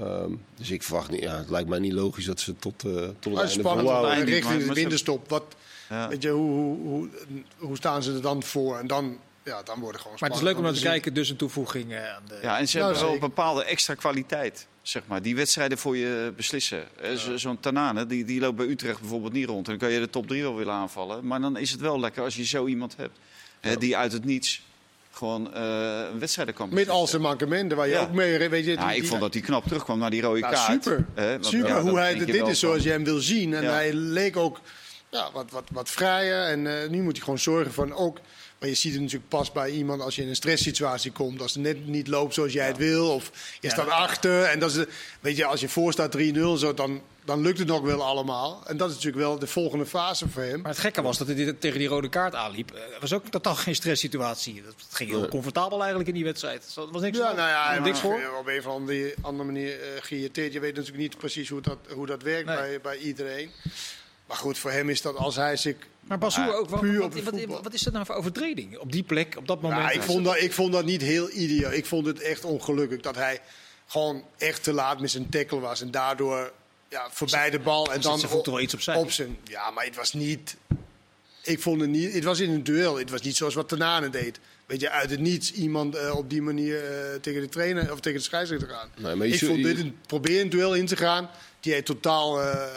Ehm, 0.00 0.32
dus 0.56 0.70
ik 0.70 0.82
verwacht 0.82 1.10
niet, 1.10 1.20
ja, 1.22 1.36
het 1.36 1.50
lijkt 1.50 1.68
mij 1.68 1.78
niet 1.78 1.92
logisch 1.92 2.24
dat 2.24 2.40
ze 2.40 2.56
tot, 2.56 2.84
eh 2.84 2.92
tot 3.18 3.38
het 3.38 3.62
Maar 3.62 4.04
einde 4.04 4.30
richting 4.30 4.64
de 4.64 4.74
winterstop. 4.74 5.28
Wat, 5.28 5.44
Ja. 5.88 6.08
weet 6.08 6.22
je, 6.22 6.30
hoe, 6.30 6.50
hoe, 6.50 6.78
hoe, 6.78 7.08
hoe 7.56 7.76
staan 7.76 8.02
ze 8.02 8.12
er 8.12 8.22
dan 8.22 8.42
voor? 8.42 8.78
En 8.78 8.86
dan, 8.86 9.18
ja, 9.44 9.62
dan 9.62 9.78
wordt 9.80 9.92
het 9.92 10.02
gewoon 10.02 10.16
Maar 10.20 10.28
het 10.30 10.38
is 10.38 10.44
leuk 10.44 10.56
om 10.56 10.62
naar 10.62 10.72
te 10.72 10.78
zien. 10.78 10.88
kijken, 10.88 11.14
dus 11.14 11.28
een 11.28 11.36
toevoeging 11.36 11.92
eh, 11.92 12.14
aan 12.14 12.22
de... 12.28 12.38
Ja, 12.42 12.58
en 12.58 12.68
ze 12.68 12.76
Nou, 12.78 12.88
hebben 12.90 13.06
wel 13.06 13.14
een 13.14 13.20
bepaalde 13.28 13.64
extra 13.64 13.94
kwaliteit. 13.94 14.66
Zeg 14.82 15.02
maar. 15.06 15.22
Die 15.22 15.36
wedstrijden 15.36 15.78
voor 15.78 15.96
je 15.96 16.32
beslissen. 16.36 16.84
Eh, 17.00 17.12
zo- 17.14 17.36
Zo'n 17.36 17.60
Tanane, 17.60 18.06
die, 18.06 18.24
die 18.24 18.40
loopt 18.40 18.56
bij 18.56 18.66
Utrecht 18.66 19.00
bijvoorbeeld 19.00 19.32
niet 19.32 19.46
rond. 19.46 19.64
En 19.68 19.70
dan 19.78 19.80
kan 19.88 19.90
je 19.90 20.00
de 20.00 20.10
top 20.10 20.26
3 20.28 20.42
wel 20.42 20.56
willen 20.56 20.72
aanvallen. 20.74 21.26
Maar 21.26 21.40
dan 21.40 21.56
is 21.56 21.70
het 21.70 21.80
wel 21.80 22.00
lekker 22.00 22.22
als 22.22 22.36
je 22.36 22.44
zo 22.44 22.66
iemand 22.66 22.96
hebt. 22.96 23.18
Hè, 23.60 23.76
die 23.76 23.96
uit 23.96 24.12
het 24.12 24.24
niets 24.24 24.62
gewoon 25.10 25.54
eh 25.54 25.62
een 26.12 26.18
wedstrijd 26.18 26.52
kan 26.52 26.74
Met 26.74 26.88
al 26.88 27.06
zijn 27.06 27.22
mankementen, 27.22 27.76
waar 27.76 27.86
je 27.86 27.92
Ja. 27.92 28.00
ook 28.02 28.12
mee... 28.12 28.48
Weet 28.48 28.64
je, 28.64 28.70
Ja, 28.70 28.86
die- 28.86 28.94
ik 28.94 29.00
die- 29.00 29.08
vond 29.10 29.20
dat 29.20 29.32
hij 29.34 29.42
knap 29.42 29.64
terugkwam 29.66 29.98
naar 29.98 30.10
die 30.10 30.20
rode 30.22 30.38
Ja, 30.38 30.48
kaart. 30.50 30.82
super. 30.84 31.06
Hè, 31.14 31.30
want, 31.30 31.46
Super 31.46 31.68
ja, 31.68 31.80
hoe 31.80 31.98
hij 31.98 32.14
dit 32.14 32.28
is 32.28 32.38
van- 32.40 32.54
zoals 32.54 32.82
je 32.82 32.90
hem 32.90 33.04
wil 33.04 33.18
zien. 33.18 33.54
En 33.54 33.62
Ja. 33.62 33.70
hij 33.72 33.92
leek 33.92 34.36
ook 34.36 34.60
ja, 35.10 35.30
wat, 35.32 35.50
wat, 35.50 35.64
wat 35.72 35.90
vrijer. 35.90 36.42
En 36.46 36.82
eh, 36.82 36.88
nu 36.88 37.02
moet 37.02 37.12
hij 37.12 37.22
gewoon 37.24 37.38
zorgen 37.38 37.72
van 37.72 37.92
ook... 37.92 38.18
Maar 38.64 38.72
je 38.72 38.78
ziet 38.78 38.92
het 38.92 39.02
natuurlijk 39.02 39.28
pas 39.28 39.52
bij 39.52 39.70
iemand 39.70 40.00
als 40.02 40.16
je 40.16 40.22
in 40.22 40.28
een 40.28 40.34
stresssituatie 40.36 41.12
komt. 41.12 41.40
Als 41.40 41.54
het 41.54 41.62
net 41.62 41.86
niet 41.86 42.08
loopt 42.08 42.34
zoals 42.34 42.52
jij 42.52 42.66
het 42.66 42.76
wil. 42.76 43.10
Of 43.14 43.30
je 43.60 43.70
staat 43.70 43.88
achter. 43.88 44.42
En 44.44 44.58
dat 44.58 44.74
is, 44.74 44.84
weet 45.20 45.36
je, 45.36 45.44
als 45.44 45.60
je 45.60 45.68
voor 45.68 45.92
staat 45.92 46.16
3-0, 46.18 46.20
zo, 46.56 46.74
dan, 46.74 47.02
dan 47.24 47.40
lukt 47.40 47.58
het 47.58 47.68
nog 47.68 47.80
wel 47.80 48.02
allemaal. 48.04 48.62
En 48.66 48.76
dat 48.76 48.88
is 48.88 48.94
natuurlijk 48.94 49.22
wel 49.22 49.38
de 49.38 49.46
volgende 49.46 49.86
fase 49.86 50.28
voor 50.28 50.42
hem. 50.42 50.60
Maar 50.60 50.70
het 50.70 50.80
gekke 50.80 51.02
was 51.02 51.18
dat 51.18 51.26
hij 51.26 51.52
tegen 51.52 51.78
die 51.78 51.88
rode 51.88 52.08
kaart 52.08 52.34
aanliep. 52.34 52.70
Eh, 52.70 52.80
Het 52.92 53.00
was 53.00 53.12
ook 53.12 53.28
totaal 53.28 53.54
geen 53.54 53.74
stresssituatie. 53.74 54.62
Dat 54.64 54.74
ging 54.90 55.10
heel 55.10 55.28
comfortabel 55.28 55.78
eigenlijk 55.78 56.08
in 56.08 56.14
die 56.14 56.24
wedstrijd. 56.24 56.72
Er 56.76 56.90
was 56.90 57.02
niks, 57.02 57.18
Ja, 57.18 57.32
nou 57.32 57.48
ja, 57.48 57.78
niks 57.82 58.00
voor. 58.00 58.20
op 58.38 58.46
een 58.46 58.58
of 58.58 58.66
andere, 58.66 59.14
andere 59.20 59.44
manier 59.44 59.80
eh, 59.80 59.88
geïrriteerd. 60.00 60.52
Je 60.52 60.60
weet 60.60 60.74
natuurlijk 60.74 61.02
niet 61.02 61.16
precies 61.18 61.48
hoe 61.48 61.60
dat, 61.60 61.78
hoe 61.94 62.06
dat 62.06 62.22
werkt 62.22 62.46
Nee. 62.46 62.56
bij, 62.56 62.80
bij 62.80 62.96
iedereen. 62.98 63.50
Maar 64.26 64.36
goed, 64.36 64.58
voor 64.58 64.70
hem 64.70 64.88
is 64.90 65.02
dat 65.02 65.16
als 65.16 65.36
hij 65.36 65.56
zich 65.56 65.76
Maar 66.06 66.18
Bassoer 66.18 66.54
ook 66.54 66.68
wel. 66.68 66.78
puur 66.78 67.00
Wat, 67.00 67.16
op 67.16 67.46
wat, 67.46 67.62
wat 67.62 67.74
is 67.74 67.80
dat 67.80 67.92
nou 67.92 68.06
voor 68.06 68.14
overtreding? 68.14 68.78
Op 68.78 68.92
die 68.92 69.02
plek, 69.02 69.36
op 69.36 69.46
dat 69.46 69.60
moment. 69.60 69.82
Ja, 69.82 69.90
ik, 69.90 70.02
vond 70.02 70.24
dat, 70.24 70.40
ik 70.40 70.52
vond 70.52 70.72
dat 70.72 70.84
niet 70.84 71.02
heel 71.02 71.30
ideaal. 71.30 71.72
Ik 71.72 71.86
vond 71.86 72.06
het 72.06 72.20
echt 72.20 72.44
ongelukkig 72.44 73.00
dat 73.00 73.14
hij 73.14 73.40
gewoon 73.86 74.24
echt 74.38 74.62
te 74.62 74.72
laat 74.72 75.00
met 75.00 75.10
zijn 75.10 75.28
tackle 75.28 75.60
was. 75.60 75.80
En 75.80 75.90
daardoor 75.90 76.52
ja, 76.88 77.08
voorbij 77.10 77.50
de 77.50 77.58
bal. 77.58 77.92
En 77.92 78.00
dan 78.00 78.18
zijn 78.18 78.32
wel 78.44 78.60
iets 78.60 78.74
opzij. 78.74 78.96
Op 78.96 79.10
zijn, 79.10 79.38
ja, 79.44 79.70
maar 79.70 79.84
het 79.84 79.96
was 79.96 80.12
niet... 80.12 80.56
Ik 81.42 81.60
vond 81.60 81.80
het 81.80 81.90
niet... 81.90 82.12
Het 82.12 82.24
was 82.24 82.40
in 82.40 82.50
een 82.50 82.64
duel. 82.64 82.98
Het 82.98 83.10
was 83.10 83.20
niet 83.20 83.36
zoals 83.36 83.54
wat 83.54 83.68
Tanane 83.68 84.10
deed. 84.10 84.40
Weet 84.66 84.80
je, 84.80 84.90
uit 84.90 85.10
het 85.10 85.20
niets 85.20 85.52
iemand 85.52 85.94
eh, 85.94 86.16
op 86.16 86.30
die 86.30 86.42
manier 86.42 86.84
eh, 86.84 87.20
tegen 87.20 87.40
de 87.40 87.48
trainer 87.48 87.92
of 87.92 88.00
tegen 88.00 88.18
de 88.18 88.24
scheidsrechter 88.24 88.68
gaan. 88.68 88.88
Nee, 88.96 89.14
maar 89.14 89.26
je 89.26 89.34
ik 89.34 89.44
vond 89.44 89.62
dit 89.62 89.78
een 89.78 89.96
probeer 90.06 90.40
een 90.40 90.48
duel 90.48 90.74
in 90.74 90.86
te 90.86 90.96
gaan 90.96 91.30
die 91.60 91.72
hij 91.72 91.82
totaal 91.82 92.42
eh, 92.42 92.68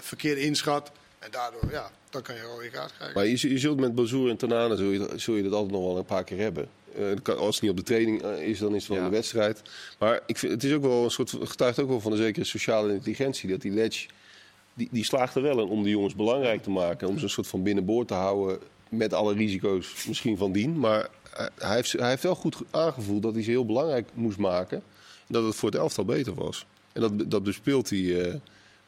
verkeerd 0.00 0.38
inschat. 0.38 0.90
En 1.24 1.30
daardoor, 1.30 1.70
ja, 1.70 1.90
dan 2.10 2.22
kan 2.22 2.34
je 2.34 2.40
een 2.40 2.46
rode 2.46 2.70
kaart 2.70 2.92
krijgen. 2.96 3.16
Maar 3.16 3.26
je, 3.26 3.48
je 3.50 3.58
zult 3.58 3.80
met 3.80 3.94
Bazoer 3.94 4.30
en 4.30 4.36
Tanane 4.36 4.76
zul 4.76 4.90
je, 4.90 5.08
zul 5.16 5.34
je 5.34 5.42
dat 5.42 5.52
altijd 5.52 5.72
nog 5.72 5.84
wel 5.84 5.96
een 5.96 6.04
paar 6.04 6.24
keer 6.24 6.38
hebben. 6.38 6.68
Eh, 7.26 7.36
als 7.38 7.54
het 7.54 7.62
niet 7.62 7.70
op 7.70 7.76
de 7.76 7.82
training 7.82 8.22
eh, 8.22 8.48
is, 8.48 8.58
dan 8.58 8.74
is 8.74 8.80
het 8.80 8.88
wel 8.88 8.98
Ja. 8.98 9.04
in 9.04 9.10
de 9.10 9.16
wedstrijd. 9.16 9.62
Maar 9.98 10.20
ik 10.26 10.38
vind, 10.38 10.52
het 10.52 10.64
is 10.64 10.72
ook 10.72 10.82
wel 10.82 11.04
een 11.04 11.10
soort, 11.10 11.34
getuigt 11.42 11.78
ook 11.80 11.88
wel 11.88 12.00
van 12.00 12.12
een 12.12 12.18
zekere 12.18 12.44
sociale 12.44 12.92
intelligentie. 12.92 13.50
Dat 13.50 13.60
die 13.60 13.72
Ledge, 13.72 14.08
die, 14.74 14.88
die 14.90 15.04
slaagt 15.04 15.34
er 15.34 15.42
wel 15.42 15.60
in 15.60 15.68
om 15.68 15.82
de 15.82 15.88
jongens 15.90 16.14
belangrijk 16.14 16.62
te 16.62 16.70
maken. 16.70 17.08
Om 17.08 17.18
ze 17.18 17.24
een 17.24 17.30
soort 17.30 17.46
van 17.46 17.62
binnenboord 17.62 18.08
te 18.08 18.14
houden. 18.14 18.58
Met 18.88 19.12
alle 19.12 19.34
risico's 19.34 20.04
misschien 20.08 20.36
van 20.36 20.52
dien. 20.52 20.78
Maar 20.78 21.08
eh, 21.36 21.46
hij 21.58 21.74
heeft, 21.76 21.92
hij 21.92 22.08
heeft 22.08 22.22
wel 22.22 22.34
goed 22.34 22.56
ge- 22.56 22.64
aangevoeld 22.70 23.22
dat 23.22 23.34
hij 23.34 23.42
ze 23.42 23.50
heel 23.50 23.66
belangrijk 23.66 24.08
moest 24.14 24.38
maken. 24.38 24.76
En 25.26 25.32
dat 25.34 25.44
het 25.44 25.54
voor 25.54 25.70
het 25.70 25.78
elftal 25.78 26.04
beter 26.04 26.34
was. 26.34 26.66
En 26.92 27.00
dat, 27.00 27.30
dat 27.30 27.42
bespeelt 27.42 27.90
hij 27.90 28.20
eh, 28.28 28.34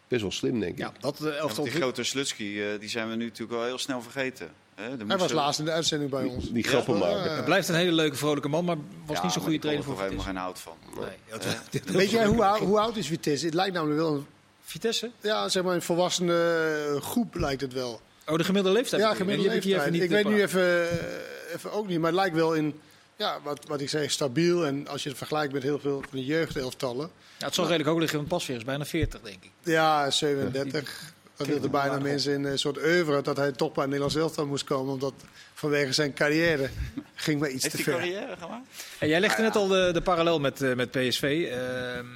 best 0.09 0.23
wel 0.23 0.31
slim, 0.31 0.61
denk 0.61 0.73
ik. 0.73 0.79
Ja, 0.79 0.93
dat 1.01 1.15
eh, 1.15 1.21
Ja, 1.21 1.27
want 1.27 1.39
elftal. 1.41 1.65
die 1.65 1.73
grote 1.73 2.03
Slutsky, 2.05 2.61
eh, 2.61 2.81
die 2.81 2.89
zijn 2.89 3.09
we 3.11 3.15
nu 3.15 3.25
natuurlijk 3.25 3.59
wel 3.59 3.65
heel 3.65 3.79
snel 3.79 4.03
vergeten. 4.03 4.49
Hè, 4.75 4.83
hij 5.07 5.17
was 5.17 5.29
er- 5.31 5.35
laatst 5.37 5.59
in 5.59 5.65
de 5.65 5.71
uitzending 5.71 6.11
bij 6.11 6.25
ons. 6.25 6.45
Die, 6.45 6.53
die 6.53 6.63
grappen 6.63 6.95
Ja, 6.95 7.01
maken. 7.01 7.37
Het 7.37 7.45
blijft 7.45 7.69
een 7.69 7.75
hele 7.75 7.93
leuke, 7.93 8.17
vrolijke 8.17 8.49
man, 8.49 8.65
maar 8.65 8.77
was 9.07 9.17
Ja, 9.17 9.23
niet 9.23 9.33
zo'n 9.33 9.43
goede 9.43 9.59
trainer 9.59 9.85
voor 9.85 9.97
Vitesse. 9.97 10.15
helemaal 10.23 10.35
geen 10.35 10.43
hout 10.43 10.59
van. 10.59 10.77
Nee, 11.01 11.41
Eh, 11.85 11.93
Weet 11.97 12.11
jij 12.11 12.27
hoe, 12.27 12.45
hoe 12.59 12.79
oud 12.81 12.97
is 12.97 13.07
Vitesse? 13.07 13.45
Het 13.47 13.55
lijkt 13.55 13.75
namelijk 13.75 14.01
wel 14.01 14.15
een, 14.15 14.27
Vitesse? 14.65 15.11
ja, 15.21 15.49
zeg 15.49 15.63
maar 15.63 15.75
een 15.75 15.83
volwassene 15.83 16.99
groep, 17.03 17.35
lijkt 17.35 17.61
het 17.61 17.73
wel. 17.73 18.01
Oh, 18.27 18.37
de 18.37 18.45
gemiddelde 18.45 18.79
leeftijd. 18.79 19.03
Ja, 19.03 19.15
gemiddelde 19.15 19.51
leeftijd. 19.51 19.95
Ik 19.95 20.11
weet 20.11 20.29
nu 20.29 20.43
even, 20.43 20.91
eh, 20.91 21.55
even 21.55 21.73
ook 21.73 21.87
niet, 21.89 21.99
maar 21.99 22.11
het 22.11 22.21
lijkt 22.21 22.35
wel 22.37 22.55
in, 22.55 22.81
ja, 23.17 23.41
wat, 23.43 23.65
wat 23.67 23.81
ik 23.81 23.89
zeg, 23.89 24.11
stabiel. 24.11 24.67
En 24.67 24.89
als 24.89 25.03
je 25.03 25.09
het 25.09 25.19
vergelijkt 25.19 25.53
met 25.53 25.63
heel 25.63 25.79
veel 25.79 26.01
van 26.01 26.19
de 26.19 26.25
jeugdelftallen. 26.25 27.11
Ja, 27.39 27.45
het 27.47 27.55
zal 27.55 27.65
redelijk 27.65 27.89
hoog 27.89 27.99
liggen, 27.99 28.19
want 28.19 28.29
Pasveer 28.31 28.57
is 28.57 28.65
bijna 28.65 28.85
40, 28.85 29.21
denk 29.21 29.45
ik. 29.45 29.51
Ja, 29.63 30.11
37. 30.11 31.15
Dan 31.37 31.47
wilden 31.47 31.71
bijna 31.71 31.99
mensen 31.99 32.33
in 32.33 32.45
een 32.45 32.59
soort 32.59 32.77
oeuvre 32.79 33.23
dat 33.23 33.37
hij 33.37 33.53
toch 33.53 33.69
bij 33.73 33.83
het 33.83 33.93
Nederlands 33.93 34.17
elftal 34.17 34.47
moest 34.47 34.65
komen. 34.65 34.93
Omdat 34.93 35.15
vanwege 35.55 35.93
zijn 35.93 36.13
carrière 36.15 36.71
ging 37.15 37.41
maar 37.41 37.51
iets 37.51 37.63
Heeft 37.63 37.77
te 37.77 37.83
hij 37.83 37.93
ver. 37.93 38.03
carrière 38.03 38.37
gemaakt? 38.41 38.67
En 38.99 39.09
jij 39.09 39.21
legde 39.21 39.43
net 39.43 39.57
al 39.57 39.67
de, 39.67 39.91
de 39.93 40.03
parallel 40.03 40.41
met, 40.41 40.63
eh, 40.63 40.75
met 40.75 40.91
PSV. 40.91 41.49
Ehm, 41.51 42.07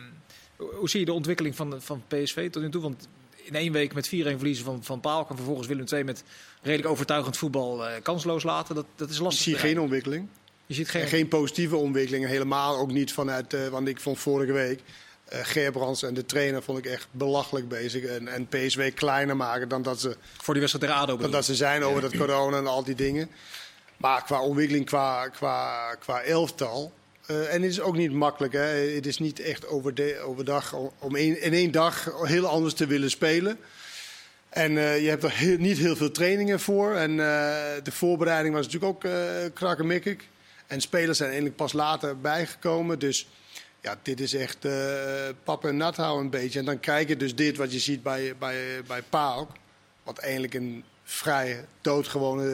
hoe 0.56 0.88
zie 0.90 1.00
je 1.00 1.06
de 1.06 1.12
ontwikkeling 1.12 1.56
van, 1.56 1.82
van 1.82 2.02
PSV 2.08 2.50
tot 2.50 2.62
nu 2.62 2.70
toe? 2.70 2.82
Want 2.82 3.08
in 3.36 3.54
één 3.54 3.72
week 3.72 3.94
met 3.94 4.08
4-1 4.08 4.10
verliezen 4.10 4.64
van, 4.64 4.84
van 4.84 5.00
Paal... 5.00 5.26
en 5.30 5.36
vervolgens 5.36 5.66
Willem 5.66 5.84
II 5.92 6.04
met 6.04 6.24
redelijk 6.62 6.88
overtuigend 6.88 7.36
voetbal 7.36 7.86
eh, 7.86 8.02
kansloos 8.02 8.42
laten. 8.42 8.74
Dat, 8.74 8.86
dat 8.96 9.10
is 9.10 9.16
Ik 9.16 9.22
lastig. 9.22 9.42
zie 9.42 9.54
te 9.54 9.60
geen 9.60 9.80
ontwikkeling. 9.80 10.28
Je 10.70 10.76
ziet 10.76 10.90
geen... 10.90 11.02
En 11.02 11.08
geen 11.08 11.28
positieve 11.28 11.76
ontwikkeling. 11.76 12.26
Helemaal 12.26 12.76
ook 12.78 12.92
niet 12.92 13.12
vanuit, 13.12 13.54
eh, 13.54 13.68
want 13.68 13.88
ik 13.88 14.00
vond 14.00 14.18
vorige 14.18 14.52
week 14.52 14.80
eh 15.24 15.38
Gerbrands 15.42 16.02
en 16.02 16.14
de 16.14 16.26
trainer 16.26 16.62
vond 16.62 16.78
ik 16.78 16.86
echt 16.86 17.06
belachelijk 17.10 17.68
bezig. 17.68 18.04
En, 18.04 18.28
en 18.28 18.46
PSW 18.48 18.80
kleiner 18.94 19.36
maken 19.36 19.68
dan 19.68 19.82
dat 19.82 20.00
ze, 20.00 20.16
Voor 20.36 20.54
die 20.54 20.62
wedstrijd 20.62 20.92
tegen 20.92 21.02
ADO 21.08 21.16
dan 21.16 21.30
dat 21.30 21.44
ze 21.44 21.54
zijn 21.54 21.82
over 21.84 22.00
dat 22.00 22.16
corona 22.16 22.56
en 22.56 22.66
al 22.66 22.84
die 22.84 22.94
dingen. 22.94 23.28
Maar 23.96 24.24
qua 24.24 24.40
ontwikkeling, 24.42 24.86
qua, 24.86 25.28
qua, 25.28 25.94
qua 25.94 26.22
elftal. 26.22 26.92
eh, 27.26 27.54
en 27.54 27.62
het 27.62 27.70
is 27.70 27.80
ook 27.80 27.96
niet 27.96 28.12
makkelijk. 28.12 28.52
Hè. 28.52 28.60
Het 28.94 29.06
is 29.06 29.18
niet 29.18 29.40
echt 29.40 29.66
overde- 29.66 30.18
overdag 30.20 30.74
om- 30.98 31.16
in 31.16 31.52
één 31.52 31.70
dag 31.70 32.12
heel 32.22 32.46
anders 32.46 32.74
te 32.74 32.86
willen 32.86 33.10
spelen. 33.10 33.58
En 34.48 34.72
je 34.72 35.08
hebt 35.08 35.22
er 35.24 35.32
heel- 35.32 35.58
niet 35.58 35.78
heel 35.78 35.96
veel 35.96 36.10
trainingen 36.10 36.60
voor. 36.60 36.94
En 36.94 37.16
de 37.82 37.92
voorbereiding 37.92 38.54
was 38.54 38.64
natuurlijk 38.66 38.92
ook 38.92 39.04
eh 39.04 39.20
krakkemikkig. 39.54 40.16
En 40.70 40.80
spelers 40.80 41.16
zijn 41.16 41.28
eigenlijk 41.28 41.58
pas 41.58 41.72
later 41.72 42.20
bijgekomen. 42.20 42.98
Dus 42.98 43.28
ja, 43.80 43.96
dit 44.02 44.20
is 44.20 44.34
echt 44.34 44.64
eh 44.64 44.72
pap 45.44 45.64
en 45.64 45.76
nat 45.76 45.96
houden 45.96 46.24
een 46.24 46.30
beetje. 46.30 46.58
En 46.58 46.64
dan 46.64 46.80
krijg 46.80 47.08
je 47.08 47.16
dus 47.16 47.34
dit 47.34 47.56
wat 47.56 47.72
je 47.72 47.78
ziet 47.78 48.02
bij, 48.02 48.34
bij, 48.38 48.82
bij 48.86 49.02
PAOK. 49.02 49.50
Wat 50.02 50.18
eigenlijk 50.18 50.54
een 50.54 50.84
vrij 51.04 51.64
doodgewone 51.80 52.44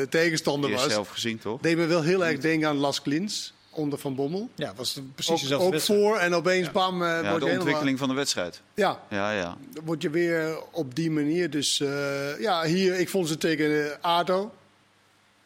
eh, 0.00 0.06
tegenstander 0.08 0.70
was. 0.70 0.88
zelf 0.88 1.08
gezien, 1.08 1.38
toch? 1.38 1.60
Deed 1.60 1.76
me 1.76 1.86
wel 1.86 2.02
heel 2.02 2.24
erg 2.26 2.38
denken 2.38 2.68
aan 2.68 2.76
Las 2.76 3.02
Klins 3.02 3.54
onder 3.70 3.98
Van 3.98 4.14
Bommel. 4.14 4.48
Ja, 4.54 4.72
was 4.76 5.00
precies 5.14 5.32
Ook, 5.32 5.40
dezelfde 5.40 5.66
ook 5.66 5.72
wedstrijd. 5.72 6.00
voor 6.00 6.16
en 6.18 6.34
opeens 6.34 6.70
bam, 6.70 7.02
eh, 7.02 7.08
Ja, 7.08 7.16
de 7.16 7.22
je 7.24 7.30
helemaal- 7.32 7.56
ontwikkeling 7.56 7.98
van 7.98 8.08
de 8.08 8.14
wedstrijd. 8.14 8.60
Ja, 8.74 9.00
Ja, 9.10 9.30
ja. 9.32 9.56
dan 9.72 9.84
word 9.84 10.02
je 10.02 10.10
weer 10.10 10.58
op 10.70 10.94
die 10.94 11.10
manier. 11.10 11.50
Dus 11.50 11.80
eh, 11.80 12.40
ja, 12.40 12.64
hier, 12.64 12.94
ik 12.98 13.08
vond 13.08 13.28
ze 13.28 13.36
tegen 13.38 13.98
ADO 14.00 14.52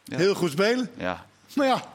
Ja. 0.03 0.17
heel 0.17 0.35
goed 0.35 0.51
spelen. 0.51 0.89
ja. 0.97 1.25
Maar 1.55 1.67
ja, 1.67 1.93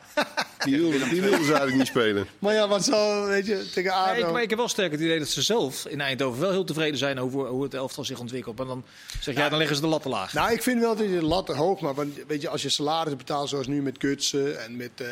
Die 0.65 0.81
wilden, 0.81 1.09
die 1.09 1.23
ze 1.23 1.29
eigenlijk 1.29 1.75
niet 1.75 1.87
spelen. 1.87 2.27
maar 2.39 2.55
ja, 2.55 2.69
wat 2.69 2.85
zo, 2.85 3.27
weet 3.27 3.47
je, 3.47 3.71
tegen 3.71 3.91
Ja, 3.91 4.05
ADO. 4.05 4.27
ik, 4.27 4.33
maar 4.33 4.43
ik 4.43 4.49
heb 4.49 4.59
wel 4.59 4.69
sterk 4.69 4.93
het 4.93 5.01
idee 5.01 5.19
dat 5.19 5.29
ze 5.29 5.43
zelf 5.43 5.87
in 5.87 6.01
Eindhoven 6.01 6.41
wel 6.41 6.51
heel 6.51 6.65
tevreden 6.65 6.99
zijn 6.99 7.21
over 7.21 7.47
hoe 7.47 7.63
het 7.63 7.75
elftal 7.75 8.05
zich 8.05 8.19
ontwikkelt. 8.19 8.57
Maar 8.57 8.67
dan 8.67 8.85
zeg 9.21 9.37
jij, 9.37 9.49
dan 9.49 9.59
leggen 9.59 9.77
ze 9.77 9.83
de 9.83 9.89
lat 9.89 10.03
te 10.03 10.09
laag. 10.09 10.33
Nou, 10.33 10.53
ik 10.53 10.63
vind 10.63 10.81
wel 10.81 10.97
dat 10.97 11.07
je 11.07 11.19
de 11.19 11.25
lat 11.25 11.49
hoog 11.49 11.81
maakt. 11.81 11.97
Want 11.97 12.15
weet 12.27 12.43
je, 12.43 12.49
als 12.49 12.63
je 12.63 12.69
salaris 12.69 13.17
betaalt 13.17 13.49
zoals 13.49 13.67
nu 13.67 13.83
met 13.83 13.97
Gutsen 13.99 14.65
en 14.65 14.77
met, 14.77 14.91
eh 14.97 15.07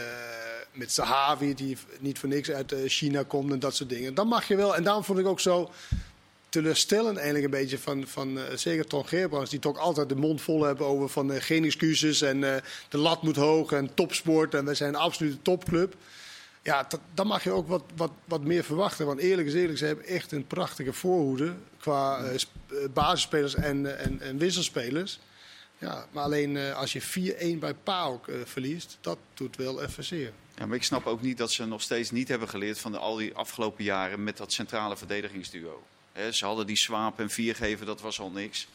met 0.72 0.92
Sahavi, 0.92 1.54
die 1.54 1.76
niet 2.00 2.18
voor 2.18 2.28
niks 2.28 2.50
uit 2.50 2.72
eh, 2.72 2.78
China 2.86 3.22
komt 3.22 3.52
en 3.52 3.58
dat 3.58 3.76
soort 3.76 3.88
dingen. 3.88 4.14
Dan 4.14 4.28
mag 4.28 4.48
je 4.48 4.56
wel. 4.56 4.76
En 4.76 4.82
daarom 4.82 5.04
vond 5.04 5.18
ik 5.18 5.26
ook 5.26 5.40
zo 5.40 5.70
teleurstellend 6.52 7.16
eigenlijk 7.16 7.44
een 7.44 7.60
beetje 7.60 7.78
van, 7.78 8.06
van 8.06 8.38
eh, 8.38 8.44
zeker 8.56 8.86
Ton 8.86 9.06
Geerbrands, 9.08 9.50
die 9.50 9.58
toch 9.58 9.78
altijd 9.78 10.08
de 10.08 10.14
mond 10.16 10.40
vol 10.40 10.62
hebben 10.64 10.86
over 10.86 11.08
van 11.08 11.32
eh, 11.32 11.42
geen 11.42 11.64
excuses 11.64 12.20
en 12.22 12.54
eh, 12.54 12.62
de 12.88 12.98
lat 12.98 13.22
moet 13.22 13.36
hoog 13.36 13.72
en 13.72 13.94
topsport 13.94 14.54
en 14.54 14.64
we 14.64 14.74
zijn 14.74 14.94
een 14.94 15.00
absolute 15.00 15.42
topclub. 15.42 15.94
Ja, 16.62 16.84
dat- 16.88 17.00
dan 17.14 17.26
mag 17.26 17.44
je 17.44 17.50
ook 17.50 17.68
wat, 17.68 17.82
wat, 17.96 18.10
wat 18.24 18.42
meer 18.44 18.64
verwachten. 18.64 19.06
Want 19.06 19.20
eerlijk 19.20 19.48
is 19.48 19.54
eerlijk, 19.54 19.78
ze 19.78 19.84
hebben 19.84 20.04
echt 20.06 20.32
een 20.32 20.46
prachtige 20.46 20.92
voorhoede 20.92 21.54
qua 21.80 22.24
sp- 22.36 22.50
basisspelers 22.94 23.54
en, 23.54 23.98
en, 23.98 24.20
en 24.20 24.38
wisselspelers. 24.38 25.18
Ja, 25.78 26.06
maar 26.12 26.24
alleen 26.24 26.56
als 26.74 26.92
je 26.92 27.02
4-1 27.56 27.58
bij 27.58 27.74
PAOK 27.74 28.30
verliest, 28.44 28.98
dat 29.00 29.18
doet 29.34 29.56
wel 29.56 29.82
even 29.82 30.04
zeer. 30.04 30.32
Ja, 30.56 30.66
maar 30.66 30.76
ik 30.76 30.82
snap 30.84 31.06
ook 31.06 31.22
niet 31.22 31.38
dat 31.38 31.50
ze 31.52 31.66
nog 31.66 31.82
steeds 31.82 32.10
niet 32.10 32.28
hebben 32.28 32.48
geleerd 32.48 32.78
van 32.78 32.92
de, 32.92 32.98
al 32.98 33.16
die 33.16 33.34
afgelopen 33.34 33.84
jaren 33.84 34.24
met 34.24 34.36
dat 34.36 34.52
centrale 34.52 34.96
verdedigingsduo. 34.96 35.82
Ze 36.30 36.44
hadden 36.44 36.66
die 36.66 36.76
Swaap 36.76 37.20
en 37.20 37.30
Viergever, 37.30 37.86
dat 37.86 38.00
was 38.00 38.20
al 38.20 38.30
niks. 38.30 38.66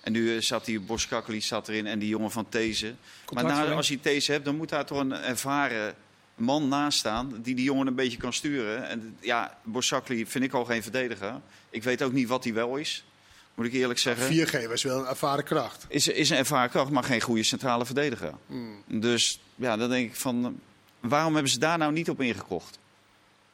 En 0.00 0.12
nu 0.12 0.36
eh, 0.36 0.42
zat 0.42 0.64
die 0.64 0.80
Boskakli 0.80 1.40
zat 1.40 1.68
erin 1.68 1.86
en 1.86 1.98
die 1.98 2.08
jongen 2.08 2.30
van 2.30 2.48
These. 2.48 2.94
Maar 3.32 3.72
als 3.74 3.88
je 3.88 4.00
These 4.00 4.32
hebt, 4.32 4.44
dan 4.44 4.56
moet 4.56 4.68
daar 4.68 4.86
toch 4.86 4.98
een 4.98 5.12
ervaren 5.12 5.94
man 6.34 6.68
naast 6.68 6.98
staan 6.98 7.40
die 7.42 7.54
die 7.54 7.64
jongen 7.64 7.86
een 7.86 7.94
beetje 7.94 8.16
kan 8.16 8.32
sturen. 8.32 8.88
En 8.88 9.16
ja, 9.20 9.58
Boskakli 9.62 10.26
vind 10.26 10.44
ik 10.44 10.52
al 10.52 10.64
geen 10.64 10.82
verdediger. 10.82 11.40
Ik 11.70 11.82
weet 11.82 12.02
ook 12.02 12.12
niet 12.12 12.28
wat 12.28 12.44
hij 12.44 12.52
wel 12.54 12.76
is, 12.76 13.04
moet 13.54 13.66
ik 13.66 13.72
eerlijk 13.72 13.98
zeggen. 13.98 14.46
4G 14.46 14.68
was 14.68 14.82
wel 14.82 14.98
een 14.98 15.06
ervaren 15.06 15.44
kracht. 15.44 15.84
Is, 15.88 16.08
is 16.08 16.30
een 16.30 16.36
ervaren 16.36 16.70
kracht, 16.70 16.90
maar 16.90 17.04
geen 17.04 17.20
goede 17.20 17.42
centrale 17.42 17.86
verdediger. 17.86 18.34
Hmm. 18.46 18.82
Dus 18.86 19.40
ja, 19.54 19.76
dan 19.76 19.88
denk 19.90 20.10
ik 20.10 20.16
van, 20.16 20.60
waarom 21.00 21.32
hebben 21.32 21.52
ze 21.52 21.58
daar 21.58 21.78
nou 21.78 21.92
niet 21.92 22.10
op 22.10 22.20
ingekocht? 22.20 22.78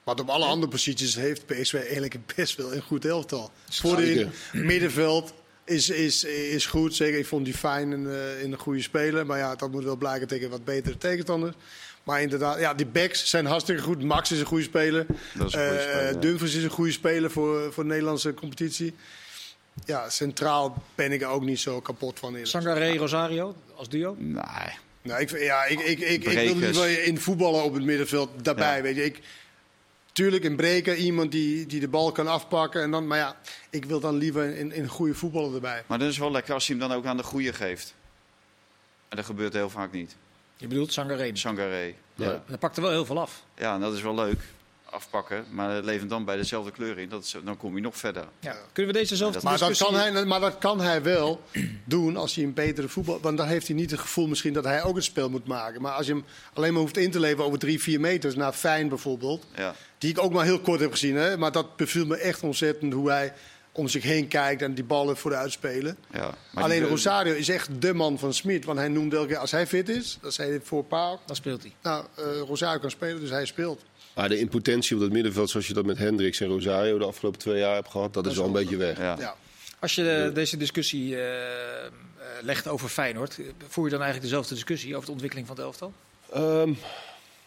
Want 0.04 0.20
op 0.20 0.28
alle 0.28 0.44
andere 0.44 0.72
posities 0.72 1.14
heeft 1.14 1.46
PSV 1.46 1.74
eigenlijk 1.74 2.18
best 2.36 2.56
wel 2.56 2.74
een 2.74 2.82
goed 2.82 3.04
elftal. 3.04 3.50
Voor 3.70 3.96
Zeker. 4.00 4.28
in 4.52 4.66
middenveld 4.66 5.32
is, 5.64 5.90
is, 5.90 6.24
is 6.24 6.66
goed. 6.66 6.94
Zeker, 6.94 7.18
ik 7.18 7.26
vond 7.26 7.44
die 7.44 7.54
fijn 7.54 7.92
in, 7.92 8.06
eh, 8.10 8.42
in 8.42 8.52
een 8.52 8.58
goede 8.58 8.82
speler. 8.82 9.26
Maar 9.26 9.38
ja, 9.38 9.54
dat 9.54 9.70
moet 9.70 9.84
wel 9.84 9.96
blijken 9.96 10.28
tegen 10.28 10.50
wat 10.50 10.64
betere 10.64 10.98
tegenstanders. 10.98 11.54
Maar 12.02 12.22
inderdaad, 12.22 12.58
ja, 12.60 12.74
die 12.74 12.86
backs 12.86 13.28
zijn 13.30 13.46
hartstikke 13.46 13.82
goed. 13.82 14.02
Max 14.02 14.32
is 14.32 14.38
een 14.40 14.46
goede 14.46 14.64
speler. 14.64 15.06
Dat 15.34 15.46
is 15.46 15.52
een 15.54 15.60
goede 15.68 15.78
Eh, 15.78 15.90
speler, 15.90 16.12
ja. 16.12 16.18
Dumfries 16.18 16.54
is 16.54 16.62
een 16.64 16.70
goede 16.70 16.92
speler 16.92 17.30
voor, 17.30 17.72
voor 17.72 17.82
de 17.82 17.88
Nederlandse 17.88 18.34
competitie. 18.34 18.94
Ja, 19.84 20.10
centraal 20.10 20.82
ben 20.94 21.12
ik 21.12 21.22
er 21.22 21.28
ook 21.28 21.42
niet 21.42 21.60
zo 21.60 21.80
kapot 21.80 22.18
van. 22.18 22.36
Sangare, 22.42 22.96
Rosario 22.96 23.54
als 23.74 23.88
duo. 23.88 24.16
Nee. 24.18 24.42
Nou, 25.02 25.20
ik, 25.20 25.40
ja, 25.40 25.64
ik, 25.64 25.80
ik, 25.80 25.98
ik, 25.98 26.08
ik 26.08 26.22
wil 26.24 26.32
Brekers. 26.32 26.60
liever 26.78 27.04
in 27.04 27.18
voetballen 27.20 27.62
op 27.64 27.74
het 27.74 27.82
middenveld 27.84 28.30
daarbij. 28.44 28.76
Ja. 28.76 28.82
Weet 28.82 28.96
je. 28.96 29.04
Ik, 29.04 29.20
tuurlijk, 30.12 30.44
een 30.44 30.56
breker, 30.56 30.96
iemand 30.96 31.32
die, 31.32 31.66
die 31.66 31.80
de 31.80 31.88
bal 31.88 32.12
kan 32.12 32.26
afpakken. 32.26 32.82
En 32.82 32.90
dan, 32.90 33.06
maar 33.06 33.18
ja, 33.18 33.36
ik 33.70 33.84
wil 33.84 34.00
dan 34.00 34.16
liever 34.16 34.56
in, 34.56 34.72
in 34.72 34.88
goede 34.88 35.14
voetballen 35.14 35.54
erbij. 35.54 35.82
Maar 35.86 35.98
dat 35.98 36.08
is 36.08 36.18
wel 36.18 36.30
lekker 36.30 36.54
als 36.54 36.66
hij 36.66 36.76
hem 36.76 36.88
dan 36.88 36.96
ook 36.96 37.04
aan 37.06 37.16
de 37.16 37.22
goede 37.22 37.52
geeft. 37.52 37.94
En 39.08 39.16
dat 39.16 39.26
gebeurt 39.26 39.52
heel 39.52 39.70
vaak 39.70 39.92
niet. 39.92 40.16
Je 40.56 40.66
bedoelt 40.66 40.92
Sangare. 40.92 41.30
Sangaré. 41.36 41.94
Ja. 42.14 42.42
Dat 42.46 42.58
pakt 42.58 42.76
er 42.76 42.82
wel 42.82 42.90
heel 42.90 43.04
veel 43.04 43.20
af. 43.20 43.42
Ja, 43.56 43.74
en 43.74 43.80
dat 43.80 43.94
is 43.94 44.02
wel 44.02 44.14
leuk. 44.14 44.38
Afpakken. 44.84 45.44
Maar 45.50 45.70
het 45.70 45.84
levert 45.84 46.08
dan 46.10 46.24
bij 46.24 46.36
dezelfde 46.36 46.70
kleur 46.70 46.98
in. 46.98 47.08
Dat 47.08 47.24
is, 47.24 47.34
dan 47.44 47.56
kom 47.56 47.74
je 47.76 47.80
nog 47.82 47.96
verder. 47.96 48.24
Ja. 48.40 48.56
Kunnen 48.72 48.92
we 48.92 48.98
dezezelfde 49.00 49.34
Dat- 49.34 49.42
Maar 49.42 49.58
dat, 49.58 49.68
discussie... 49.68 49.96
kan 50.04 50.14
hij, 50.14 50.24
maar 50.24 50.40
dat 50.40 50.58
kan 50.58 50.80
hij 50.80 51.02
wel 51.02 51.42
doen 51.84 52.16
als 52.16 52.34
hij 52.34 52.44
een 52.44 52.52
betere 52.54 52.88
voetbal... 52.88 53.20
Want 53.20 53.36
dan 53.36 53.46
heeft 53.46 53.66
hij 53.66 53.76
niet 53.76 53.90
het 53.90 54.00
gevoel 54.00 54.26
misschien 54.26 54.52
dat 54.52 54.64
hij 54.64 54.82
ook 54.82 54.94
het 54.94 55.04
spel 55.04 55.30
moet 55.30 55.46
maken. 55.46 55.82
Maar 55.82 55.92
als 55.92 56.06
je 56.06 56.12
hem 56.12 56.24
alleen 56.52 56.72
maar 56.72 56.82
hoeft 56.82 56.96
in 56.96 57.10
te 57.10 57.20
leveren 57.20 57.44
over 57.44 57.58
drie, 57.58 57.80
vier 57.82 58.00
meters... 58.00 58.34
naar 58.34 58.52
Fijn 58.52 58.88
bijvoorbeeld, 58.88 59.46
Ja. 59.56 59.74
Die 60.02 60.10
ik 60.10 60.22
ook 60.22 60.32
maar 60.32 60.44
heel 60.44 60.60
kort 60.60 60.80
heb 60.80 60.90
gezien. 60.92 61.14
Hè, 61.16 61.36
maar 61.36 61.52
dat 61.52 61.76
beviel 61.76 62.06
me 62.06 62.16
echt 62.16 62.42
ontzettend 62.42 62.92
hoe 62.92 63.10
hij 63.10 63.32
om 63.72 63.88
zich 63.88 64.02
heen 64.02 64.28
kijkt... 64.28 64.62
en 64.62 64.74
die 64.74 64.84
ballen 64.84 65.16
vooruit 65.16 65.52
spelen. 65.52 65.96
ja. 66.12 66.34
Maar 66.52 66.64
Alleen 66.64 66.80
die- 66.80 66.88
Rosario 66.88 67.34
is 67.34 67.48
echt 67.48 67.68
de 67.80 67.94
man 67.94 68.18
van 68.18 68.34
Smit. 68.34 68.64
Want 68.64 68.78
hij 68.78 68.88
noemde 68.88 69.16
elke 69.16 69.28
keer 69.28 69.36
als 69.36 69.50
hij 69.50 69.66
fit 69.66 69.88
is, 69.88 70.18
dat 70.20 70.34
zei 70.34 70.50
hij 70.50 70.60
voor 70.62 70.84
Paal. 70.84 71.20
Dan 71.26 71.36
speelt 71.36 71.62
hij. 71.62 71.72
Nou, 71.82 72.06
eh, 72.16 72.24
Rosario 72.46 72.78
kan 72.80 72.90
spelen, 72.90 73.20
dus 73.20 73.30
hij 73.30 73.44
speelt. 73.46 73.82
Maar 74.14 74.28
de 74.28 74.38
impotentie 74.38 74.96
op 74.96 75.02
dat 75.02 75.10
middenveld, 75.10 75.50
zoals 75.50 75.66
je 75.66 75.74
dat 75.74 75.84
met 75.84 75.98
Hendricks 75.98 76.40
en 76.40 76.46
Rosario 76.48 76.98
de 76.98 77.04
afgelopen 77.04 77.38
twee 77.40 77.58
jaar 77.58 77.74
hebt 77.74 77.90
gehad, 77.90 78.14
dat, 78.14 78.26
is 78.26 78.36
wel 78.36 78.46
een 78.46 78.52
beetje 78.52 78.76
weg. 78.76 78.98
Ja. 78.98 79.16
Ja. 79.18 79.34
Als 79.78 79.94
je 79.94 80.30
deze 80.34 80.56
discussie 80.56 81.16
eh, 81.16 81.84
eh, 81.86 81.92
legt 82.40 82.68
over 82.68 82.88
Feyenoord, 82.88 83.38
voer 83.68 83.84
je 83.84 83.90
dan 83.90 84.00
eigenlijk 84.02 84.30
dezelfde 84.30 84.54
discussie 84.54 84.94
over 84.94 85.06
de 85.06 85.12
ontwikkeling 85.12 85.46
van 85.48 85.56
het 85.56 85.64
elftal? 85.64 85.92
Ehm, 86.32 86.72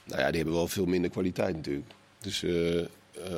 nou 0.04 0.22
ja, 0.22 0.28
die 0.28 0.36
hebben 0.36 0.54
wel 0.54 0.68
veel 0.68 0.86
minder 0.86 1.12
kwaliteit 1.12 1.56
natuurlijk. 1.56 1.92
Dus 2.26 2.44
eh, 2.44 2.80
eh, 2.80 2.88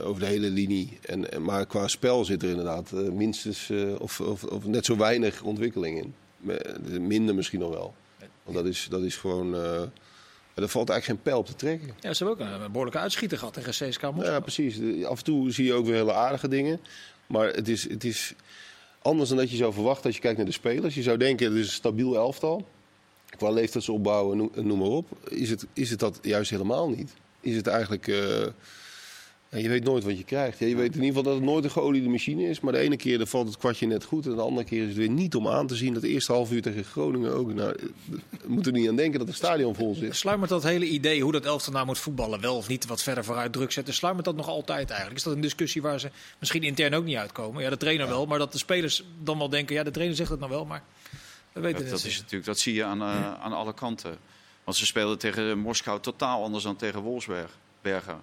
over 0.04 0.20
de 0.20 0.28
hele 0.28 0.50
linie. 0.50 0.98
En, 1.02 1.32
en, 1.32 1.42
maar 1.42 1.66
qua 1.66 1.88
spel 1.88 2.26
zit 2.26 2.44
er 2.44 2.50
inderdaad 2.50 2.92
eh, 2.92 3.00
minstens 3.00 3.72
of, 4.00 4.22
of, 4.22 4.44
of 4.44 4.66
net 4.66 4.86
zo 4.86 4.98
weinig 4.98 5.42
ontwikkeling 5.42 5.98
in. 5.98 6.14
Minder 7.08 7.36
misschien 7.36 7.60
nog 7.60 7.74
wel. 7.74 7.94
Want 8.44 8.58
dat 8.58 8.66
is, 8.66 8.88
dat 8.90 9.02
is 9.02 9.16
gewoon. 9.16 9.54
er 10.54 10.68
valt 10.68 10.90
eigenlijk 10.90 11.04
geen 11.04 11.22
pijl 11.22 11.38
op 11.38 11.46
te 11.46 11.56
trekken. 11.56 11.88
Ja, 12.00 12.14
ze 12.14 12.26
hebben 12.26 12.46
ook 12.46 12.54
een, 12.54 12.62
een 12.62 12.72
behoorlijke 12.72 13.00
uitschieter 13.00 13.38
gehad 13.38 13.54
tegen 13.54 13.72
CSK 13.72 14.02
Moskou. 14.02 14.24
Ja, 14.24 14.40
precies. 14.40 15.06
Af 15.06 15.18
en 15.18 15.24
toe 15.24 15.52
zie 15.52 15.66
je 15.66 15.74
ook 15.74 15.86
weer 15.86 15.96
hele 15.96 16.14
aardige 16.14 16.48
dingen. 16.48 16.80
Maar 17.26 17.48
het 17.48 17.68
is, 17.68 17.90
het 17.90 18.04
is 18.04 18.34
anders 19.02 19.30
dan 19.30 19.38
dat 19.38 19.52
je 19.52 19.58
zou 19.58 19.74
verwachten 19.74 20.06
als 20.06 20.16
je 20.16 20.22
kijkt 20.22 20.38
naar 20.38 20.46
de 20.46 20.52
spelers. 20.52 20.96
Je 20.96 21.02
zou 21.02 21.18
denken, 21.18 21.46
het 21.46 21.56
is 21.56 21.66
een 21.66 21.72
stabiel 21.72 22.16
elftal. 22.16 22.68
Qua 23.38 23.50
leeftijdsopbouw 23.50 24.32
en 24.32 24.38
noem, 24.38 24.52
en 24.56 24.68
noem 24.68 24.80
maar 24.80 24.88
op. 24.88 25.08
Is 25.30 25.50
het, 25.50 25.66
is 25.74 25.90
het 25.90 26.00
dat 26.00 26.20
juist 26.22 26.50
helemaal 26.50 26.90
niet? 26.90 27.14
Is 27.48 27.56
het 27.56 27.68
eigenlijk... 27.68 28.08
eh, 28.08 28.46
je 29.50 29.70
weet 29.70 29.84
nooit 29.84 30.04
wat 30.04 30.18
je 30.18 30.24
krijgt. 30.24 30.60
Je 30.60 30.66
weet 30.76 30.96
in 30.96 31.04
ieder 31.04 31.08
geval 31.08 31.24
dat 31.24 31.34
het 31.34 31.44
nooit 31.44 31.64
een 31.64 31.72
geoliede 31.72 32.10
machine 32.10 32.44
is. 32.50 32.60
Maar 32.60 32.74
de 32.74 32.80
ene 32.80 32.96
keer 32.98 33.18
dan 33.18 33.28
valt 33.28 33.48
het 33.48 33.58
kwartje 33.58 33.88
net 33.88 34.04
goed. 34.04 34.26
En 34.26 34.36
de 34.36 34.42
andere 34.42 34.66
keer 34.68 34.82
is 34.82 34.88
het 34.88 34.98
weer 34.98 35.10
niet 35.10 35.36
om 35.36 35.48
aan 35.48 35.68
te 35.68 35.76
zien. 35.76 35.94
Dat 35.94 36.04
eerste 36.04 36.32
half 36.32 36.52
uur 36.52 36.62
tegen 36.62 36.84
Groningen 36.84 37.34
ook. 37.34 37.54
Nou, 37.54 37.76
we 38.06 38.20
moeten 38.48 38.74
er 38.74 38.80
niet 38.80 38.90
aan 38.90 38.96
denken 38.96 39.20
dat 39.20 39.28
het 39.28 39.38
stadion 39.38 39.76
vol 39.76 39.96
zit. 39.96 40.16
Sluimert 40.16 40.50
dat 40.50 40.64
hele 40.64 40.86
idee 40.86 41.22
hoe 41.22 41.32
dat 41.32 41.46
elftal 41.46 41.74
nou 41.74 41.86
moet 41.86 41.98
voetballen 42.00 42.42
wel 42.42 42.56
of 42.56 42.68
niet 42.68 42.86
wat 42.86 43.04
verder 43.04 43.24
vooruit 43.24 43.54
druk 43.54 43.72
zetten? 43.72 43.94
Sluimert 43.94 44.26
dat 44.26 44.36
nog 44.36 44.48
altijd 44.48 44.88
eigenlijk? 44.90 45.18
Is 45.18 45.24
dat 45.26 45.34
een 45.36 45.42
discussie 45.42 45.82
waar 45.82 46.00
ze 46.00 46.10
misschien 46.40 46.64
intern 46.64 46.94
ook 46.94 47.06
niet 47.06 47.18
uitkomen? 47.18 47.64
Ja, 47.64 47.70
de 47.70 47.78
trainer 47.78 48.08
wel, 48.08 48.26
maar 48.26 48.40
dat 48.40 48.52
de 48.52 48.58
spelers 48.58 49.04
dan 49.24 49.38
wel 49.38 49.50
denken, 49.50 49.76
ja, 49.76 49.84
de 49.84 49.92
trainer 49.92 50.16
zegt 50.18 50.30
het 50.30 50.40
nou 50.40 50.52
wel, 50.52 50.66
maar 50.66 50.84
we 51.54 51.60
weten 51.62 51.72
Dat, 51.72 51.82
het 51.82 51.92
dat, 51.92 52.04
niet. 52.04 52.12
is 52.12 52.18
natuurlijk, 52.18 52.46
dat 52.46 52.60
zie 52.60 52.74
je 52.74 52.84
aan, 52.84 53.02
eh, 53.02 53.34
aan 53.42 53.54
alle 53.54 53.74
kanten. 53.74 54.18
Want 54.68 54.80
ze 54.80 54.86
speelden 54.86 55.18
tegen 55.18 55.58
Moskou 55.60 56.00
totaal 56.02 56.44
anders 56.44 56.64
dan 56.64 56.76
tegen 56.76 57.00
Wolfsberg. 57.02 57.58
Bergen. 57.82 58.22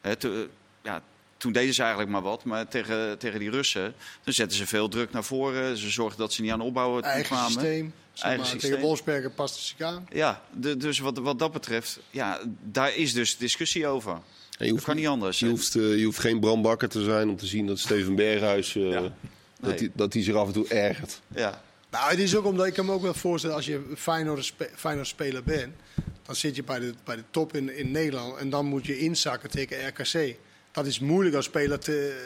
Hè, 0.00 0.16
to- 0.16 0.32
eh, 0.32 0.38
ja, 0.82 1.02
toen 1.36 1.52
deden 1.52 1.74
ze 1.74 1.80
eigenlijk 1.80 2.10
maar 2.12 2.22
wat. 2.22 2.44
Maar 2.44 2.68
tegen, 2.68 3.18
tegen 3.18 3.38
die 3.38 3.50
Russen 3.50 3.94
dan 4.24 4.34
zetten 4.34 4.56
ze 4.56 4.66
veel 4.66 4.88
druk 4.88 5.12
naar 5.12 5.24
voren. 5.24 5.76
Ze 5.76 5.90
zorgden 5.90 6.18
dat 6.18 6.32
ze 6.32 6.42
niet 6.42 6.50
aan 6.50 6.60
opbouwen 6.60 7.02
Eigen 7.02 7.24
kwamen. 7.24 7.50
systeem. 7.52 7.92
Zeg 8.12 8.36
maar, 8.36 8.46
systeem. 8.46 8.70
Tegen 8.70 8.80
Wolfsberger 8.86 9.30
past 9.30 9.54
het 9.54 9.64
zich 9.64 9.80
aan. 9.86 10.06
Ja, 10.12 10.42
de- 10.52 10.76
dus 10.76 10.98
wat, 10.98 11.18
wat 11.18 11.38
dat 11.38 11.52
betreft, 11.52 11.98
ja, 12.10 12.40
daar 12.62 12.94
is 12.96 13.12
dus 13.12 13.36
discussie 13.36 13.86
over. 13.86 14.12
Je 14.12 14.58
Dat 14.58 14.68
hoeft, 14.68 14.84
kan 14.84 14.96
niet 14.96 15.06
anders. 15.06 15.38
je, 15.38 15.48
hoeft, 15.48 15.74
eh, 15.76 15.98
je 15.98 16.04
hoeft 16.04 16.18
geen 16.18 16.40
Bram 16.40 16.62
Bakker 16.62 16.88
te 16.88 17.02
zijn 17.04 17.28
om 17.28 17.36
te 17.36 17.46
zien 17.46 17.66
dat 17.66 17.78
Steven 17.78 18.14
Berghuis... 18.14 18.76
eh, 18.76 18.90
Ja. 18.90 19.12
dat 19.60 19.78
hij 19.78 19.90
dat 19.94 20.12
hij 20.12 20.22
zich 20.22 20.34
af 20.34 20.46
en 20.46 20.52
toe 20.52 20.68
ergert. 20.68 21.20
Ja, 21.34 21.62
Nou, 21.94 22.10
het 22.10 22.18
is 22.18 22.36
ook 22.36 22.44
omdat 22.44 22.66
ik 22.66 22.74
kan 22.74 22.86
me 22.86 22.92
ook 22.92 23.02
wel 23.02 23.14
voorstellen, 23.14 23.56
als 23.56 23.66
je 23.66 23.74
een 23.74 23.96
Feyenoord, 23.96 24.44
spe- 24.44 24.70
Feyenoord 24.74 25.06
speler 25.06 25.42
bent, 25.44 25.74
dan 26.22 26.34
zit 26.34 26.56
je 26.56 26.62
bij 26.62 26.78
de, 26.78 26.94
bij 27.04 27.16
de 27.16 27.24
top 27.30 27.54
in, 27.56 27.76
in 27.76 27.90
Nederland 27.90 28.36
en 28.36 28.50
dan 28.50 28.66
moet 28.66 28.86
je 28.86 28.98
inzakken 28.98 29.50
tegen 29.50 29.86
RKC. 29.88 30.36
Dat 30.72 30.86
is 30.86 30.98
moeilijk 30.98 31.36
als 31.36 31.44
speler 31.44 31.78
te, 31.78 32.22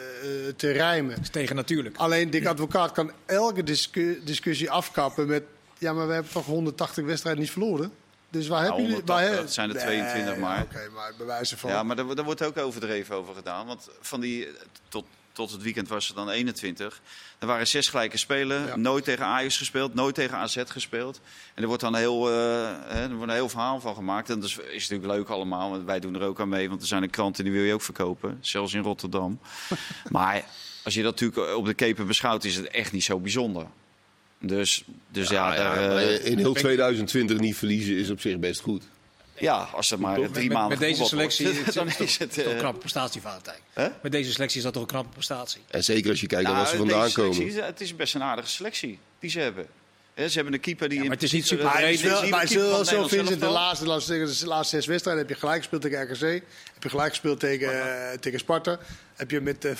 eh, 0.47 0.53
te 0.55 0.71
rijmen. 0.71 1.13
Het 1.13 1.21
is 1.23 1.29
tegen 1.29 1.55
natuurlijk. 1.55 1.97
Alleen 1.97 2.29
Dick 2.29 2.45
Advocaat 2.45 2.91
kan 2.91 3.11
elke 3.25 3.63
discu- 3.63 4.21
discussie 4.23 4.71
afkappen 4.71 5.27
met... 5.27 5.43
Ja, 5.77 5.93
maar 5.93 6.07
we 6.07 6.13
hebben 6.13 6.31
toch 6.31 6.45
180 6.45 7.05
wedstrijden 7.05 7.41
niet 7.41 7.51
verloren? 7.51 7.91
Dus 8.29 8.47
waar 8.47 8.63
hebben 8.63 8.81
jullie... 8.81 8.95
180, 8.95 9.25
waar 9.27 9.35
he- 9.35 9.41
dat 9.43 9.53
zijn 9.53 9.69
er 9.69 9.77
22 9.81 10.31
Nee, 10.31 10.39
maar. 10.39 10.61
Oké, 10.61 10.89
maar 10.93 11.13
bij 11.17 11.25
wijze 11.25 11.57
van... 11.57 11.69
ja 11.69 11.83
maar 11.83 11.95
daar, 11.95 12.15
daar 12.15 12.25
wordt 12.25 12.43
ook 12.43 12.57
overdreven 12.57 13.15
over 13.15 13.35
gedaan. 13.35 13.67
Want 13.67 13.89
van 14.01 14.19
die, 14.19 14.47
tot, 14.89 15.05
tot 15.39 15.51
het 15.51 15.61
weekend 15.61 15.87
was 15.87 16.07
het 16.07 16.15
dan 16.15 16.29
21. 16.29 17.01
Er 17.39 17.47
waren 17.47 17.67
zes 17.67 17.87
gelijke 17.87 18.17
spelen. 18.17 18.65
Ja. 18.65 18.75
Nooit 18.75 19.03
tegen 19.03 19.25
Ajax 19.25 19.57
gespeeld, 19.57 19.93
nooit 19.93 20.15
tegen 20.15 20.37
AZ 20.37 20.63
gespeeld. 20.67 21.21
En 21.53 21.61
er 21.61 21.67
wordt 21.67 21.83
dan 21.83 21.95
heel, 21.95 22.29
eh, 22.29 22.33
hè, 22.87 23.01
er 23.01 23.15
wordt 23.15 23.31
een 23.31 23.37
heel 23.37 23.49
verhaal 23.49 23.79
van 23.79 23.95
gemaakt. 23.95 24.29
En 24.29 24.39
dat 24.39 24.49
is, 24.49 24.57
is 24.57 24.89
natuurlijk 24.89 25.17
leuk 25.17 25.29
allemaal, 25.29 25.69
want 25.69 25.85
wij 25.85 25.99
doen 25.99 26.15
er 26.15 26.21
ook 26.21 26.39
aan 26.39 26.49
mee. 26.49 26.69
Want 26.69 26.81
er 26.81 26.87
zijn 26.87 27.01
de 27.01 27.07
kranten 27.07 27.43
die 27.43 27.53
wil 27.53 27.63
je 27.63 27.73
ook 27.73 27.81
verkopen, 27.81 28.37
zelfs 28.41 28.73
in 28.73 28.81
Rotterdam. 28.81 29.39
maar 30.09 30.45
als 30.83 30.93
je 30.93 31.03
dat 31.03 31.19
natuurlijk 31.19 31.55
op 31.57 31.65
de 31.65 31.73
keper 31.73 32.05
beschouwt, 32.05 32.43
is 32.43 32.55
het 32.55 32.67
echt 32.67 32.91
niet 32.91 33.03
zo 33.03 33.19
bijzonder. 33.19 33.67
Dus, 34.39 34.83
dus 35.11 35.29
ja, 35.29 35.53
Ja, 35.53 35.75
daar, 35.75 35.97
eh, 35.97 36.25
in 36.25 36.37
heel 36.37 36.53
2020 36.53 37.39
niet 37.39 37.55
verliezen 37.55 37.95
is 37.95 38.09
op 38.09 38.21
zich 38.21 38.39
best 38.39 38.61
goed. 38.61 38.83
Ja, 39.39 39.69
als 39.73 39.87
ze 39.87 39.99
maar 39.99 40.19
Met, 40.19 40.33
drie 40.33 40.47
met- 40.47 40.57
maanden 40.57 40.79
met 40.79 40.87
deze 40.87 40.97
wordt, 40.97 41.11
selectie 41.11 41.49
is, 41.49 41.73
dan 41.73 41.87
is, 41.87 42.17
het... 42.17 42.33
toch 42.33 42.43
eh, 42.43 42.51
een 42.51 42.57
knappe 42.57 42.79
prestatie, 42.79 43.21
Valentijn. 43.21 43.59
Met 44.01 44.11
deze 44.11 44.31
selectie 44.31 44.57
is 44.57 44.63
dat 44.63 44.73
toch 44.73 44.81
een 44.81 44.87
knappe 44.87 45.09
prestatie. 45.13 45.61
En 45.67 45.83
zeker 45.83 46.09
als 46.09 46.21
je 46.21 46.27
kijkt 46.27 46.43
naar 46.43 46.53
Nou, 46.53 46.65
waar 46.65 46.73
ze 46.73 46.79
vandaan 46.79 47.09
selectie, 47.09 47.45
komen. 47.45 47.65
Het 47.65 47.81
is 47.81 47.95
best 47.95 48.15
een 48.15 48.23
aardige 48.23 48.49
selectie 48.49 48.99
die 49.19 49.29
ze 49.29 49.39
hebben. 49.39 49.67
Hè, 50.13 50.29
ze 50.29 50.35
hebben 50.35 50.53
een 50.53 50.59
keeper 50.59 50.89
die... 50.89 50.97
Ja, 50.97 51.03
maar 51.03 51.13
het 51.13 51.23
is 51.23 51.31
niet 51.31 51.47
super 51.47 51.65
Maar 51.65 51.83
is 51.91 52.01
wel, 52.01 52.27
maar 52.29 52.47
zo, 52.47 52.79
het 53.01 53.09
Vincent, 53.09 53.39
de 53.39 53.47
laatste, 53.47 53.83
de 53.83 54.47
laatste 54.47 54.75
zes 54.75 54.85
wedstrijden 54.85 55.25
heb 55.27 55.33
je 55.35 55.39
gelijk 55.39 55.57
gespeeld 55.57 55.81
tegen 55.81 56.01
RKC. 56.03 56.21
Heb 56.73 56.83
je 56.83 56.89
gelijk 56.89 57.09
gespeeld 57.09 57.39
tegen, 57.39 57.81
eh, 58.11 58.17
tegen 58.17 58.39
Sparta. 58.39 58.79
Heb 59.15 59.31
je 59.31 59.41
met 59.41 59.65
uh, 59.65 59.73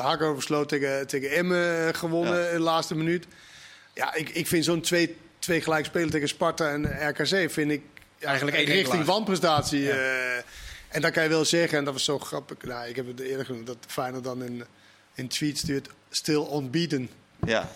Hago 0.00 0.34
besloten 0.34 0.80
tegen, 0.80 1.06
tegen 1.06 1.30
Emmen 1.30 1.94
gewonnen 1.94 2.40
Ja. 2.40 2.48
in 2.48 2.56
de 2.56 2.62
laatste 2.62 2.94
minuut. 2.94 3.26
Ja, 3.94 4.14
ik, 4.14 4.28
ik 4.28 4.46
vind 4.46 4.64
zo'n 4.64 4.80
twee, 4.80 5.16
twee 5.38 5.60
gelijk 5.60 5.84
spelen 5.84 6.10
tegen 6.10 6.28
Sparta 6.28 6.70
en 6.70 7.08
RKC 7.08 7.50
vind 7.52 7.70
ik 7.70 7.82
Eigenlijk 8.18 8.56
één 8.56 8.66
richting 8.66 8.86
nederlaag. 8.88 9.16
wanprestatie. 9.16 9.80
Ja. 9.80 9.90
eh. 9.94 10.36
en 10.88 11.00
dan 11.00 11.10
kan 11.12 11.22
je 11.22 11.28
wel 11.28 11.44
zeggen, 11.44 11.78
en 11.78 11.84
dat 11.84 11.92
was 11.92 12.04
zo 12.04 12.18
grappig. 12.18 12.56
Nou, 12.62 12.88
ik 12.88 12.96
heb 12.96 13.06
het 13.06 13.20
eerder 13.20 13.46
genoemd, 13.46 13.66
dat 13.66 13.76
Feyenoord 13.86 14.24
dan 14.24 14.44
in, 14.44 14.64
in 15.14 15.28
tweet 15.28 15.58
stuurt, 15.58 15.88
still 16.10 16.46
unbeaten. 16.52 17.08
Ja, 17.46 17.70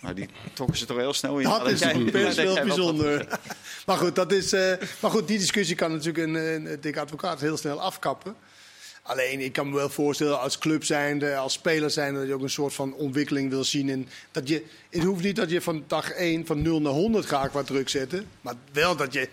maar 0.00 0.14
die 0.14 0.28
trokken 0.54 0.76
ze 0.78 0.86
toch 0.86 0.96
heel 0.96 1.12
snel 1.14 1.38
in. 1.38 1.48
Dat 1.48 1.68
is 1.68 1.78
jij- 1.80 2.04
best 2.04 2.36
wel 2.36 2.54
wat- 2.54 2.62
bijzonder. 2.64 3.38
Maar 3.86 3.96
goed, 3.96 4.14
dat 4.14 4.32
is, 4.32 4.52
eh, 4.52 4.72
maar 5.00 5.10
goed, 5.10 5.28
die 5.28 5.38
discussie 5.38 5.76
kan 5.76 5.90
natuurlijk 5.92 6.26
een, 6.26 6.34
een 6.34 6.80
dikke 6.80 7.00
advocaat 7.00 7.40
heel 7.40 7.56
snel 7.56 7.80
afkappen. 7.80 8.34
Alleen, 9.02 9.40
ik 9.40 9.52
kan 9.52 9.68
me 9.70 9.74
wel 9.76 9.88
voorstellen 9.88 10.40
als 10.40 10.58
club 10.58 10.84
zijnde, 10.84 11.36
als 11.36 11.52
speler 11.52 11.90
zijnde, 11.90 12.18
dat 12.18 12.28
je 12.28 12.34
ook 12.34 12.42
een 12.42 12.50
soort 12.50 12.74
van 12.74 12.94
ontwikkeling 12.94 13.50
wil 13.50 13.64
zien. 13.64 13.90
En 13.90 14.08
dat 14.30 14.48
je, 14.48 14.64
het 14.90 15.02
hoeft 15.02 15.22
niet 15.22 15.36
dat 15.36 15.50
je 15.50 15.60
van 15.60 15.84
dag 15.86 16.10
1 16.10 16.46
van 16.46 16.62
0 16.62 16.80
naar 16.80 16.92
100 16.92 17.26
gaat 17.26 17.50
qua 17.50 17.62
druk 17.62 17.88
zetten. 17.88 18.26
Maar 18.40 18.54
wel 18.72 18.96
dat 18.96 19.12
je 19.12 19.28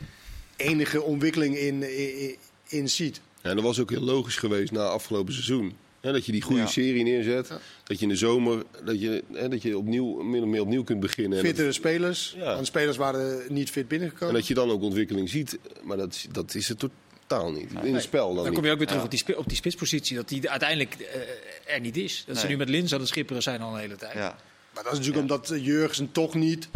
enige 0.57 1.01
ontwikkeling 1.01 1.57
in, 1.57 1.97
in, 1.97 2.35
in 2.67 2.89
ziet. 2.89 3.21
Ja, 3.43 3.49
en 3.49 3.55
dat 3.55 3.65
was 3.65 3.79
ook 3.79 3.89
heel 3.89 4.01
logisch 4.01 4.35
geweest 4.35 4.71
na 4.71 4.83
afgelopen 4.83 5.33
seizoen. 5.33 5.73
Hè, 6.01 6.11
dat 6.11 6.25
je 6.25 6.31
die 6.31 6.41
goede 6.41 6.61
Ja. 6.61 6.67
serie 6.67 7.03
neerzet. 7.03 7.47
Dat 7.83 7.97
je 7.97 8.03
in 8.03 8.09
de 8.09 8.15
zomer 8.15 8.63
dat 8.85 9.01
je, 9.01 9.23
hè, 9.33 9.49
dat 9.49 9.61
je 9.61 9.77
opnieuw, 9.77 10.21
min 10.23 10.41
of 10.43 10.47
meer 10.49 10.61
opnieuw 10.61 10.83
kunt 10.83 10.99
beginnen. 10.99 11.37
En, 11.39 11.45
Fittere 11.45 11.71
spelers, 11.71 12.33
Ja. 12.37 12.53
want 12.55 12.67
spelers 12.67 12.97
waren 12.97 13.53
niet 13.53 13.69
fit 13.69 13.81
en 13.83 13.87
binnengekomen. 13.87 14.33
dat 14.35 14.47
je 14.47 14.53
dan 14.53 14.69
ook 14.69 14.81
ontwikkeling 14.81 15.29
ziet. 15.29 15.57
Maar 15.83 15.97
dat, 15.97 16.13
is- 16.13 16.27
dat 16.31 16.55
is 16.55 16.67
het 16.67 16.79
totaal 17.27 17.51
niet. 17.51 17.71
In 17.83 17.93
het 17.93 18.03
spel 18.03 18.25
dan, 18.27 18.35
Dan 18.35 18.45
niet. 18.45 18.53
kom 18.53 18.65
je 18.65 18.71
ook 18.71 18.77
weer 18.77 18.87
terug 18.87 19.01
Ja. 19.01 19.07
op, 19.17 19.25
die, 19.25 19.37
op 19.37 19.47
die 19.47 19.57
spitspositie. 19.57 20.15
Dat 20.15 20.29
die 20.29 20.49
uiteindelijk 20.49 20.93
eh, 20.99 21.73
er 21.75 21.79
niet 21.79 21.97
is. 21.97 22.23
Dat 22.27 22.37
ze 22.37 22.47
nu 22.47 22.57
met 22.57 22.69
Lins 22.69 22.93
aan 22.93 22.99
het 22.99 23.09
schipperen 23.09 23.41
zijn 23.41 23.61
al 23.61 23.73
een 23.73 23.79
hele 23.79 23.95
tijd. 23.95 24.13
Ja. 24.13 24.37
Maar 24.73 24.83
dat 24.83 24.91
is 24.93 24.99
natuurlijk 24.99 25.31
omdat 25.31 25.51
Jurgensen 25.63 26.11
toch 26.11 26.33
niet. 26.35 26.67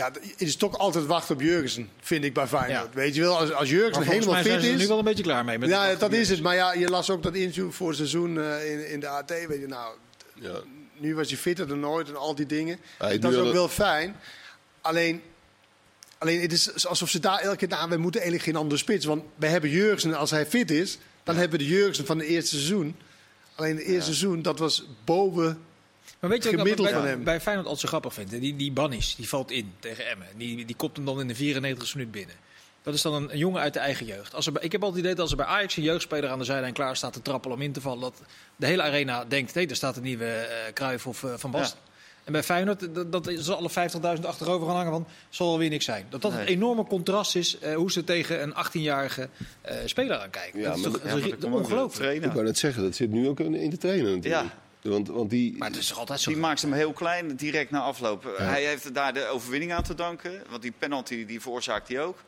Ja, 0.00 0.10
het 0.12 0.40
is 0.40 0.56
toch 0.56 0.78
altijd 0.78 1.06
wachten 1.06 1.34
op 1.34 1.40
Jurgensen, 1.40 1.90
vind 2.00 2.24
ik 2.24 2.34
bij 2.34 2.46
Feyenoord. 2.46 2.88
Ja. 2.92 2.94
Weet 2.94 3.14
je 3.14 3.20
wel, 3.20 3.38
als, 3.38 3.52
als 3.52 3.70
Jurgensen 3.70 4.02
helemaal 4.12 4.34
mij 4.34 4.42
zijn 4.42 4.54
fit 4.54 4.62
ze 4.62 4.68
er 4.68 4.74
is. 4.74 4.80
nu 4.80 4.88
wel 4.88 4.98
een 4.98 5.04
beetje 5.04 5.22
klaar 5.22 5.44
mee. 5.44 5.58
Met 5.58 5.68
Ja, 5.68 5.94
dat 5.94 6.12
is 6.12 6.28
het. 6.28 6.40
Maar 6.40 6.54
ja, 6.54 6.72
je 6.72 6.88
las 6.88 7.10
ook 7.10 7.22
dat 7.22 7.34
interview 7.34 7.70
voor 7.70 7.88
het 7.88 7.96
seizoen 7.96 8.40
eh, 8.40 8.72
in, 8.72 8.90
in 8.90 9.00
de 9.00 9.08
AT. 9.08 9.30
Weet 9.30 9.60
je, 9.60 9.66
nou, 9.66 9.94
Ja. 10.34 10.60
nu 10.96 11.14
was 11.14 11.28
hij 11.28 11.38
fitter 11.38 11.68
dan 11.68 11.86
ooit 11.86 12.08
en 12.08 12.16
al 12.16 12.34
die 12.34 12.46
dingen. 12.46 12.78
Dat 12.98 13.32
is 13.32 13.38
ook 13.38 13.52
wel 13.52 13.68
fijn. 13.68 14.16
Alleen, 14.80 15.22
alleen 16.18 16.40
het 16.40 16.52
is 16.52 16.86
alsof 16.86 17.08
ze 17.08 17.20
daar 17.20 17.38
elke 17.38 17.56
keer... 17.56 17.68
Nou, 17.68 17.88
we 17.88 17.96
moeten 17.96 18.20
eigenlijk 18.20 18.50
geen 18.50 18.60
andere 18.62 18.80
spits. 18.80 19.04
Want 19.04 19.22
we 19.36 19.46
hebben 19.46 19.70
Jurgensen, 19.70 20.14
als 20.14 20.30
hij 20.30 20.46
fit 20.46 20.70
is... 20.70 20.98
dan 21.22 21.36
hebben 21.36 21.58
we 21.58 21.64
de 21.64 21.70
Jurgensen 21.70 22.06
van 22.06 22.18
het 22.18 22.26
eerste 22.26 22.54
seizoen. 22.54 22.96
Alleen 23.54 23.76
het 23.76 23.84
eerste 23.84 24.14
seizoen, 24.14 24.42
dat 24.42 24.58
was 24.58 24.86
boven... 25.04 25.58
Maar 26.18 26.30
weet 26.30 26.44
je 26.44 26.56
wat 26.56 26.66
ik 26.66 26.76
bij, 26.76 26.92
van 26.92 27.04
hem. 27.06 27.24
bij 27.24 27.40
Feyenoord 27.40 27.66
altijd 27.66 27.82
zo 27.84 27.88
grappig 27.88 28.14
vind? 28.14 28.30
Die, 28.30 28.56
die 28.56 28.72
Bannis, 28.72 29.14
die 29.16 29.28
valt 29.28 29.50
in 29.50 29.72
tegen 29.78 30.08
Emmen. 30.10 30.26
Die, 30.36 30.64
die 30.64 30.76
kopt 30.76 30.96
hem 30.96 31.04
dan 31.06 31.20
in 31.20 31.28
de 31.28 31.34
94 31.34 31.94
minuut 31.94 32.10
binnen. 32.10 32.34
Dat 32.82 32.94
is 32.94 33.02
dan 33.02 33.14
een, 33.14 33.32
een 33.32 33.38
jongen 33.38 33.60
uit 33.60 33.72
de 33.72 33.78
eigen 33.78 34.06
jeugd. 34.06 34.34
Als 34.34 34.46
er, 34.46 34.52
bij- 34.52 34.62
ik 34.62 34.72
heb 34.72 34.82
altijd 34.82 35.04
het 35.04 35.12
idee 35.12 35.24
dat 35.24 35.30
als 35.30 35.30
er 35.30 35.46
bij 35.46 35.56
Ajax 35.56 35.76
een 35.76 35.82
jeugdspeler 35.82 36.30
aan 36.30 36.38
de 36.38 36.44
zijlijn 36.44 36.72
klaar 36.72 36.96
staat 36.96 37.12
te 37.12 37.22
trappelen 37.22 37.56
om 37.56 37.62
in 37.62 37.72
te 37.72 37.80
vallen, 37.80 38.00
dat 38.00 38.20
de 38.56 38.66
hele 38.66 38.82
arena 38.82 39.24
denkt, 39.24 39.54
hé, 39.54 39.66
daar 39.66 39.76
staat 39.76 39.96
een 39.96 40.02
nieuwe 40.02 40.48
Cruijff 40.74 41.06
of 41.06 41.24
eh, 41.24 41.30
Van 41.36 41.50
Basten. 41.50 41.78
En 42.24 42.32
bij 42.32 42.42
Feyenoord, 42.42 42.94
dat, 42.94 43.12
dat 43.12 43.26
is 43.28 43.48
alle 43.50 43.70
50.000 44.18 44.24
achterover 44.26 44.66
gaan 44.66 44.76
hangen, 44.76 44.92
van 44.92 45.06
zal 45.28 45.48
wel 45.48 45.58
weer 45.58 45.68
niks 45.68 45.84
zijn. 45.84 46.06
Dat 46.08 46.22
dat 46.22 46.32
Nee. 46.32 46.40
een 46.40 46.46
enorme 46.46 46.84
contrast 46.86 47.36
is 47.36 47.58
eh, 47.58 47.74
hoe 47.74 47.92
ze 47.92 48.04
tegen 48.04 48.42
een 48.42 48.54
18-jarige 48.66 49.28
eh, 49.62 49.76
speler 49.84 50.18
aankijken. 50.18 50.60
Ja, 50.60 50.68
dat 50.68 50.76
is 50.76 50.82
toch 50.82 51.02
Ja, 51.40 51.48
ongelooflijk. 51.50 52.24
Ik 52.24 52.32
wou 52.32 52.44
net 52.44 52.58
zeggen, 52.58 52.82
dat 52.82 52.94
zit 52.94 53.10
nu 53.10 53.28
ook 53.28 53.40
in 53.40 53.54
in 53.54 53.70
de 53.70 53.76
trainer 53.78 54.10
natuurlijk. 54.14 54.42
Ja. 54.44 54.58
Want, 54.82 55.08
want 55.08 55.30
die, 55.30 55.56
Maar 55.56 55.68
het 55.68 55.78
is 55.78 55.94
altijd 55.94 56.20
zo. 56.20 56.30
Die 56.30 56.40
maakt 56.40 56.62
hem 56.62 56.72
heel 56.72 56.92
klein 56.92 57.36
direct 57.36 57.70
na 57.70 57.80
afloop. 57.80 58.34
Hij 58.36 58.64
heeft 58.64 58.94
daar 58.94 59.14
de 59.14 59.26
overwinning 59.26 59.72
aan 59.72 59.82
te 59.82 59.94
danken. 59.94 60.42
Want 60.50 60.62
die 60.62 60.72
penalty 60.78 61.26
die 61.26 61.40
veroorzaakt 61.40 61.88
hij 61.88 62.00
ook. 62.00 62.18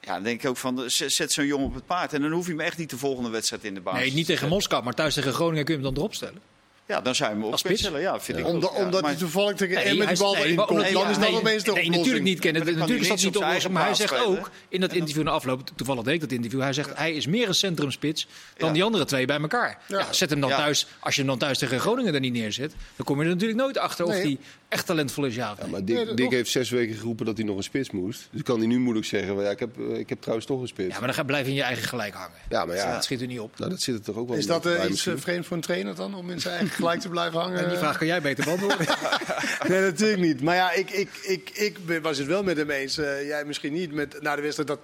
Ja, 0.00 0.14
dan 0.14 0.22
denk 0.22 0.42
ik 0.42 0.48
ook 0.48 0.56
van, 0.56 0.82
zet 0.90 1.32
zo'n 1.32 1.46
jongen 1.46 1.66
op 1.66 1.74
het 1.74 1.86
paard. 1.86 2.12
En 2.12 2.22
dan 2.22 2.32
hoef 2.32 2.44
je 2.46 2.50
hem 2.50 2.60
echt 2.60 2.78
niet 2.78 2.90
de 2.90 2.98
volgende 2.98 3.30
wedstrijd 3.30 3.64
in 3.64 3.74
de 3.74 3.80
basis 3.80 4.00
Nee, 4.00 4.12
niet 4.12 4.26
te 4.26 4.32
tegen. 4.32 4.48
Moskou, 4.48 4.84
maar 4.84 4.94
thuis 4.94 5.14
tegen 5.14 5.32
Groningen 5.32 5.64
kun 5.64 5.74
je 5.74 5.80
hem 5.80 5.90
dan 5.90 6.02
erop 6.02 6.14
stellen. 6.14 6.40
Ja, 6.86 7.00
dan 7.00 7.14
zou 7.14 7.30
je 7.30 7.36
hem 7.36 7.44
op 7.44 7.52
Als 7.52 7.62
kunnen 7.62 7.78
spits? 7.78 7.94
stellen. 7.94 8.12
Ja, 8.14 8.20
vind 8.20 8.38
ik 8.38 8.46
Omdat, 8.46 8.70
ook. 8.70 8.76
Ja, 8.76 8.84
omdat 8.84 9.04
hij 9.04 9.14
toevallig 9.14 9.56
tegen 9.56 9.74
Nee, 9.74 9.92
die 9.92 10.02
is- 10.10 10.18
bal 10.18 10.32
nee, 10.34 10.42
erin 10.42 10.54
maar 10.54 10.66
komt. 10.66 10.78
Dan 10.78 10.88
is 10.88 11.18
dat 11.18 11.28
nee, 11.28 11.38
opeens 11.38 11.62
de 11.62 11.72
nee, 11.72 11.80
oplossing. 11.80 11.96
natuurlijk 11.96 12.24
niet 12.24 12.38
kennen. 12.38 12.64
Natuurlijk 12.66 13.00
is 13.00 13.08
dat 13.08 13.22
niet 13.22 13.32
de 13.32 13.38
oplossing. 13.38 13.60
zijn 13.62 13.72
Maar 13.72 13.84
hij 13.84 13.94
zegt 13.94 14.24
ook 14.24 14.50
in 14.68 14.80
dat 14.80 14.92
interview 14.92 15.22
na 15.22 15.30
afloop, 15.30 15.70
toevallig 15.76 16.02
deed 16.02 16.14
ik 16.14 16.20
dat 16.20 16.32
interview, 16.32 16.60
hij 16.60 16.72
zegt 16.72 16.96
hij 16.96 17.12
is 17.14 17.26
meer 17.26 17.48
een 17.48 17.54
centrumspits 17.54 18.26
dan 18.56 18.72
die 18.72 18.82
andere 18.82 19.04
twee 19.04 19.26
bij 19.26 19.40
elkaar. 19.40 19.78
Ja, 19.88 20.12
zet 20.12 20.30
hem 20.30 20.40
dan 20.40 20.50
thuis, 20.50 20.86
als 20.98 21.14
je 21.14 21.20
hem 21.20 21.30
dan 21.30 21.38
thuis 21.38 21.58
tegen 21.58 21.80
Groningen 21.80 22.14
er 22.14 22.20
niet 22.20 22.32
neerzet, 22.32 22.74
dan 22.96 23.06
kom 23.06 23.18
je 23.18 23.24
er 23.24 23.30
natuurlijk 23.30 23.58
nooit 23.60 23.78
achter 23.78 24.04
of 24.04 24.12
hij 24.12 24.38
echt 24.68 24.86
talentvol 24.86 25.24
is 25.24 25.34
ja 25.34 25.56
maar 25.70 25.84
Dick, 25.84 26.14
Nee, 26.14 26.28
heeft 26.28 26.50
zes 26.50 26.70
weken 26.70 26.96
geroepen 26.96 27.26
dat 27.26 27.36
hij 27.36 27.46
nog 27.46 27.56
een 27.56 27.62
spits 27.62 27.90
moest. 27.90 28.28
Dus 28.30 28.42
kan 28.42 28.58
hij 28.58 28.66
nu 28.66 28.78
moeilijk 28.78 29.06
zeggen, 29.06 29.42
ja, 29.42 29.50
ik, 29.50 29.58
heb, 29.58 29.78
eh, 29.78 29.98
ik 29.98 30.08
heb 30.08 30.20
trouwens 30.20 30.46
toch 30.46 30.60
een 30.60 30.68
spits. 30.68 30.88
Ja, 30.88 30.94
maar 30.98 31.06
dan 31.06 31.14
ga 31.14 31.20
je 31.20 31.26
blijven 31.26 31.50
in 31.50 31.56
je 31.56 31.62
eigen 31.62 31.88
gelijk 31.88 32.14
hangen. 32.14 32.36
Ja, 32.48 32.64
maar 32.64 32.76
ja, 32.76 32.92
Dat 32.92 33.04
schiet 33.04 33.20
er 33.20 33.26
niet 33.26 33.40
op. 33.40 33.58
nou, 33.58 33.70
dat 33.70 33.80
zit 33.80 33.94
er 33.94 34.02
toch 34.02 34.16
ook 34.16 34.28
wel 34.28 34.36
Is 34.36 34.46
dat 34.46 34.66
eh, 34.66 34.76
bij 34.76 34.88
iets 34.88 35.06
eh, 35.06 35.14
vreemd 35.16 35.46
voor 35.46 35.56
een 35.56 35.62
trainer 35.62 35.94
dan? 35.94 36.14
Om 36.14 36.30
in 36.30 36.40
zijn 36.40 36.54
eigen 36.58 36.73
gelijk 36.74 37.00
te 37.00 37.08
blijven 37.08 37.40
hangen? 37.40 37.58
En 37.58 37.68
die 37.68 37.78
vraag 37.78 37.98
kan 37.98 38.06
jij 38.06 38.20
beter 38.20 38.44
beantwoorden. 38.44 38.86
Nee, 39.68 39.80
natuurlijk 39.80 40.20
niet. 40.20 40.42
Maar 40.42 40.54
ja, 40.54 40.72
ik, 40.72 40.90
ik, 40.90 41.08
ik, 41.22 41.50
ik 41.54 41.76
was 42.02 42.18
het 42.18 42.26
wel 42.26 42.42
met 42.42 42.56
hem 42.56 42.70
eens. 42.70 42.98
eh, 42.98 43.26
jij 43.26 43.44
misschien 43.44 43.72
niet. 43.72 43.92
Met, 43.92 44.22
na 44.22 44.36
de 44.36 44.42
wedstrijd 44.42 44.68
dat... 44.68 44.78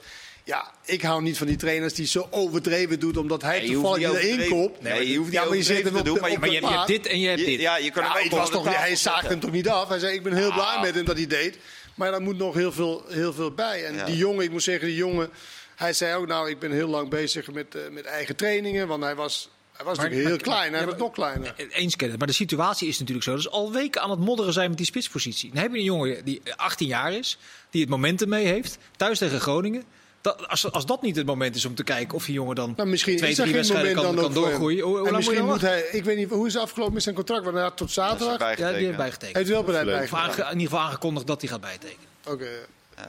Ja, 0.45 0.71
ik 0.85 1.03
hou 1.03 1.23
niet 1.23 1.39
van 1.39 1.47
die 1.47 1.57
trainers 1.57 1.95
die 1.95 2.07
zo 2.07 2.27
overdreven 2.31 3.01
doet 3.01 3.17
omdat 3.17 3.43
hij 3.43 3.59
Nee, 3.59 3.73
toevallig 3.73 4.13
erin 4.23 4.49
kopt. 4.49 4.83
Nee, 4.83 5.11
je 5.11 5.17
hoeft 5.17 5.31
niet 5.31 5.39
ja, 5.41 5.45
maar 5.49 5.57
je 5.57 5.73
hem 5.73 5.83
te 5.93 5.99
op 5.99 6.05
doen, 6.05 6.21
maar 6.21 6.31
je- 6.31 6.39
maar 6.39 6.51
je, 6.51 6.67
hebt 6.67 6.87
dit 6.87 7.07
en 7.07 7.21
je 7.21 7.29
hebt 7.29 7.45
dit. 7.45 7.61
Ja, 7.61 7.77
je 7.77 7.91
kan 7.91 8.03
hem 8.05 8.13
Ja, 8.13 8.25
ook 8.25 8.31
was 8.31 8.51
toch, 8.51 8.77
hij 8.77 8.97
zetten. 8.97 9.29
hem 9.29 9.41
toch 9.41 9.51
niet 9.53 9.69
af. 9.69 9.89
Hij 9.89 9.99
zei, 9.99 10.15
ik 10.15 10.23
ben 10.23 10.33
heel 10.33 10.51
Ah. 10.51 10.55
blij 10.55 10.81
met 10.83 10.95
hem 10.95 11.05
dat 11.05 11.17
hij 11.17 11.27
deed. 11.27 11.57
Maar 11.95 12.11
daar 12.11 12.21
moet 12.23 12.39
nog 12.39 12.55
heel 12.55 12.73
veel, 12.73 13.05
heel 13.09 13.33
veel 13.33 13.51
bij. 13.53 13.85
En 13.87 13.95
Ja. 13.95 14.05
die 14.05 14.17
jongen, 14.17 14.45
ik 14.45 14.51
moet 14.51 14.63
zeggen, 14.63 14.87
die 14.87 14.97
jongen... 14.97 15.31
Hij 15.77 15.93
zei 15.93 16.15
ook, 16.15 16.27
nou, 16.27 16.51
ik 16.51 16.59
ben 16.59 16.71
heel 16.73 16.89
lang 16.89 17.09
bezig 17.11 17.53
met, 17.53 17.75
eh, 17.75 17.81
met 17.91 18.05
eigen 18.05 18.37
trainingen. 18.37 18.87
Want 18.89 19.03
hij 19.03 19.15
was, 19.15 19.51
hij 19.81 19.89
was 19.89 19.99
Maar- 19.99 20.11
natuurlijk 20.11 20.37
heel 20.43 20.47
maar- 20.53 20.57
klein. 20.59 20.71
Hij 20.73 20.81
ja, 20.81 20.87
werd 20.87 20.99
nog 20.99 21.13
kleiner. 21.13 21.55
Eens 21.71 21.97
kennen. 21.97 22.19
Maar 22.19 22.27
de 22.27 22.33
situatie 22.33 22.89
is 22.89 22.99
natuurlijk 22.99 23.25
zo. 23.27 23.31
Dat 23.31 23.41
is 23.41 23.51
al 23.51 23.73
weken 23.73 24.03
aan 24.03 24.11
het 24.11 24.19
modderen 24.19 24.53
zijn 24.53 24.69
met 24.69 24.77
die 24.77 24.87
spitspositie. 24.87 25.51
Dan 25.53 25.63
heb 25.63 25.73
je 25.73 25.79
een 25.79 25.85
jongen 25.85 26.25
die 26.25 26.43
18 26.57 26.87
jaar 26.87 27.13
is, 27.13 27.39
die 27.71 27.81
het 27.81 27.91
momentum 27.91 28.29
mee 28.29 28.47
heeft, 28.47 28.79
thuis 28.97 29.19
tegen 29.19 29.41
Groningen. 29.41 29.85
Dat, 30.21 30.49
als, 30.49 30.73
als 30.73 30.87
dat 30.87 31.03
niet 31.03 31.17
het 31.17 31.27
moment 31.27 31.57
is 31.57 31.65
om 31.65 31.75
te 31.75 31.85
kijken 31.85 32.15
of 32.15 32.25
die 32.25 32.35
jongen 32.35 32.55
dan 32.55 32.73
Nou, 32.77 32.89
misschien 32.89 33.17
twee, 33.17 33.35
drie 33.35 33.53
wedstrijden 33.53 33.95
kan, 33.95 34.15
kan 34.17 34.33
doorgroeien. 34.33 34.85
Hoe, 34.85 34.99
moet 35.01 35.11
misschien 35.11 35.45
moet 35.45 35.61
hij... 35.61 35.81
Ik 35.93 36.05
weet 36.05 36.17
niet, 36.17 36.31
hoe 36.31 36.47
is 36.47 36.53
het 36.55 36.63
afgelopen 36.63 36.95
met 36.95 37.03
zijn 37.03 37.15
contract? 37.15 37.43
Want 37.43 37.55
hij 37.55 37.65
had 37.65 37.77
tot 37.77 37.91
zaterdag... 37.91 38.39
Ja, 38.39 38.47
die 38.47 38.55
heeft 38.57 38.67
bijgetekend. 38.67 38.97
bijgetekend. 38.97 39.37
Heeft 39.37 39.49
wel 39.49 39.63
bereid. 39.65 39.85
Of 39.87 39.91
bijgetekend. 40.11 40.41
aange- 40.41 40.53
in 40.53 40.59
ieder 40.59 40.71
geval 40.73 40.87
aangekondigd 40.89 41.27
dat 41.27 41.41
hij 41.41 41.51
gaat 41.51 41.61
bijtekenen. 41.61 42.07
Oké, 42.27 42.49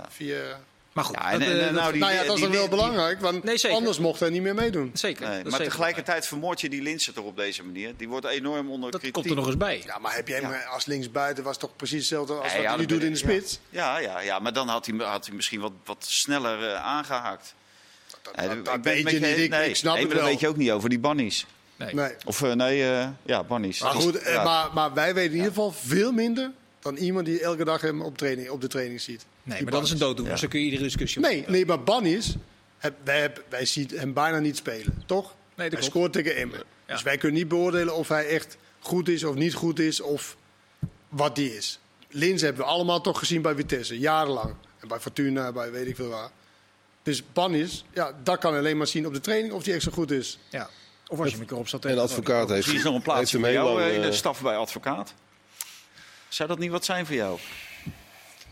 via... 0.10 0.60
Maar 0.94 1.04
goed, 1.04 1.16
Ja, 1.16 1.32
en- 1.32 1.40
dat, 1.40 1.48
en- 1.48 1.58
eh, 1.60 1.64
dat- 1.64 1.72
nou, 1.74 1.92
die- 1.92 2.02
nou 2.02 2.14
ja, 2.14 2.24
dat 2.24 2.36
is 2.36 2.42
dan 2.42 2.52
wel 2.52 2.60
die- 2.62 2.70
belangrijk, 2.70 3.20
want 3.22 3.44
Nee, 3.44 3.68
anders 3.74 4.00
mocht 4.00 4.20
hij 4.20 4.30
niet 4.30 4.42
meer 4.42 4.56
meedoen. 4.56 4.92
zeker. 4.94 5.28
Nee, 5.30 5.42
maar 5.44 5.52
zeker 5.52 5.66
tegelijkertijd 5.66 6.28
vermoord 6.28 6.62
je 6.62 6.70
die 6.70 6.82
Linsen 6.82 7.14
toch 7.14 7.26
op 7.26 7.36
deze 7.38 7.64
manier. 7.64 7.94
Die 7.98 8.08
wordt 8.10 8.26
enorm 8.26 8.72
onder 8.72 8.92
Dat 8.92 9.00
kritiek. 9.02 9.14
komt 9.14 9.30
er 9.30 9.36
nog 9.36 9.46
eens 9.46 9.58
bij. 9.58 9.82
Ja, 9.86 9.98
maar 9.98 10.16
heb 10.16 10.28
jij 10.28 10.40
hem 10.40 10.52
als 10.70 10.86
linksbuiten 10.86 11.44
was 11.44 11.58
toch 11.58 11.76
precies 11.76 11.98
hetzelfde 12.00 12.34
als 12.34 12.54
wat 12.54 12.62
ja, 12.62 12.70
hij 12.70 12.78
nu 12.78 12.86
doet 12.86 13.04
in 13.04 13.12
de 13.12 13.18
spits? 13.18 13.60
Ja, 13.70 13.98
ja, 14.00 14.20
ja, 14.20 14.40
maar 14.40 14.54
dan 14.54 14.68
had 14.68 14.86
hij, 14.86 14.96
had 14.98 15.26
hij 15.26 15.36
misschien 15.36 15.60
wat, 15.62 15.72
wat 15.86 16.06
sneller 16.08 16.64
eh, 16.70 16.84
aangehaakt. 16.86 17.54
Dat, 18.22 18.34
Ja, 18.36 18.42
dat- 18.48 18.58
ik 18.58 18.66
dat 18.66 18.82
ben 18.82 18.94
weet 18.94 19.04
het 19.04 19.12
je 19.12 19.20
niet, 19.20 19.38
ik, 19.38 19.50
nee, 19.50 19.70
ik 19.70 19.76
snap 19.76 19.94
nee, 19.94 20.02
het 20.04 20.14
maar 20.14 20.22
dat 20.22 20.26
wel. 20.26 20.26
weet 20.26 20.40
je 20.40 20.48
ook 20.48 20.58
niet 20.58 20.72
over 20.72 20.90
die 20.90 21.00
bannies. 21.00 21.46
Nee. 21.76 21.94
Nee. 21.94 22.12
Of 22.26 22.42
eh, 22.42 22.52
nee, 22.52 22.84
eh, 22.84 23.08
ja, 23.24 23.44
bannies. 23.44 23.82
Maar 23.82 23.92
goed, 23.92 24.16
eh, 24.18 24.34
ja. 24.34 24.44
maar, 24.44 24.74
maar 24.74 24.94
wij 24.94 25.14
weten 25.14 25.30
in 25.32 25.36
ieder 25.38 25.48
geval 25.54 25.72
veel 25.72 26.12
minder 26.12 26.52
dan 26.80 26.96
iemand 26.96 27.26
die 27.26 27.42
elke 27.42 27.64
dag 27.66 27.82
hem 27.82 28.02
op, 28.02 28.18
training, 28.18 28.50
op 28.50 28.62
de 28.62 28.68
training 28.68 29.02
ziet. 29.02 29.26
Nee, 29.44 29.64
maar 29.64 29.72
dat 29.72 29.84
is 29.84 29.90
een 29.92 29.98
Bannis. 29.98 30.00
dooddoener. 30.00 30.26
Ja. 30.26 30.32
Dus 30.32 30.42
daar 30.42 30.50
kun 30.50 30.60
je 30.60 30.66
iedere 30.66 30.84
discussie 30.84 31.24
op 31.24 31.30
Nee, 31.30 31.46
nee, 31.48 31.66
maar 31.66 31.84
Bannis, 31.84 32.36
wij, 33.04 33.34
wij 33.50 33.66
zien 33.66 33.90
hem 33.96 34.14
bijna 34.14 34.40
niet 34.40 34.58
spelen, 34.58 35.04
toch? 35.06 35.24
Nee, 35.26 35.34
dat 35.56 35.56
hij 35.56 35.70
klopt. 35.70 35.86
scoort 35.86 36.14
tegen 36.14 36.36
Emmen. 36.36 36.64
Ja. 36.88 36.94
Dus 36.94 37.04
wij 37.04 37.18
kunnen 37.18 37.38
niet 37.40 37.48
beoordelen 37.48 37.96
of 37.96 38.08
hij 38.08 38.28
echt 38.28 38.58
goed 38.80 39.10
is 39.10 39.24
of 39.24 39.36
niet 39.36 39.54
goed 39.54 39.80
is 39.80 40.02
of 40.02 40.38
wat 41.10 41.36
die 41.36 41.56
is. 41.58 41.80
Lins 42.10 42.42
hebben 42.42 42.62
we 42.66 42.72
allemaal 42.72 43.02
toch 43.02 43.20
gezien 43.20 43.42
bij 43.42 43.56
Vitesse, 43.56 44.00
jarenlang. 44.00 44.56
En 44.80 44.88
bij 44.88 45.00
Fortuna, 45.00 45.52
bij 45.52 45.72
weet 45.72 45.88
ik 45.88 45.96
veel 45.96 46.10
waar. 46.10 46.30
Dus 47.04 47.24
Panis, 47.34 47.86
ja, 47.94 48.16
dat 48.24 48.38
kan 48.38 48.56
alleen 48.56 48.78
maar 48.78 48.88
zien 48.88 49.06
op 49.06 49.14
de 49.14 49.20
training 49.20 49.54
of 49.54 49.64
die 49.64 49.74
extra 49.74 49.92
goed 49.92 50.12
is. 50.12 50.40
Ja. 50.50 50.70
Of 51.08 51.20
als 51.20 51.28
je 51.28 51.34
hem 51.34 51.42
een 51.42 51.48
keer 51.48 51.58
op 51.58 51.68
staat 51.68 51.86
En 51.86 51.96
de 51.96 52.02
advocaat 52.02 52.50
heeft, 52.50 52.68
Misschien 52.68 52.78
is 52.78 52.84
nog 52.84 52.94
een 52.94 52.94
heeft 52.94 53.04
plaatsje 53.04 53.38
heel 53.38 53.52
jou 53.52 53.74
lang... 53.74 53.88
eh, 53.88 53.96
in 53.96 54.02
de 54.02 54.08
eh, 54.08 54.14
staf 54.14 54.42
bij 54.42 54.56
advocaat. 54.56 55.14
Zou 56.28 56.50
dat 56.50 56.60
niet 56.60 56.72
wat 56.72 56.86
zijn 56.86 57.06
voor 57.06 57.16
jou? 57.16 57.40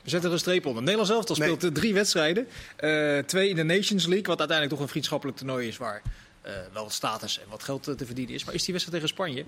We 0.10 0.16
zetten 0.16 0.30
er 0.30 0.36
een 0.36 0.51
streep 0.51 0.66
onder. 0.66 0.84
Nederland 0.84 1.07
zelf 1.10 1.28
Nee. 1.28 1.47
speelt 1.47 1.64
eh, 1.64 1.70
drie 1.82 1.93
wedstrijden. 1.93 2.47
Eh, 2.76 3.18
twee 3.20 3.49
in 3.49 3.55
de 3.55 3.64
Nations 3.64 4.05
League, 4.05 4.26
wat 4.26 4.39
uiteindelijk 4.39 4.70
toch 4.70 4.80
een 4.80 4.91
vriendschappelijk 4.91 5.38
toernooi 5.38 5.68
is 5.68 5.78
waar 5.78 6.01
eh, 6.41 6.53
wel 6.74 6.84
wat 6.84 6.93
status 6.93 7.39
en 7.39 7.45
wat 7.49 7.64
geld 7.64 7.84
te 7.84 8.05
verdienen 8.05 8.34
is. 8.36 8.43
Maar 8.45 8.53
is 8.53 8.64
die 8.64 8.74
wedstrijd 8.74 9.01
tegen 9.01 9.16
Spanje, 9.16 9.45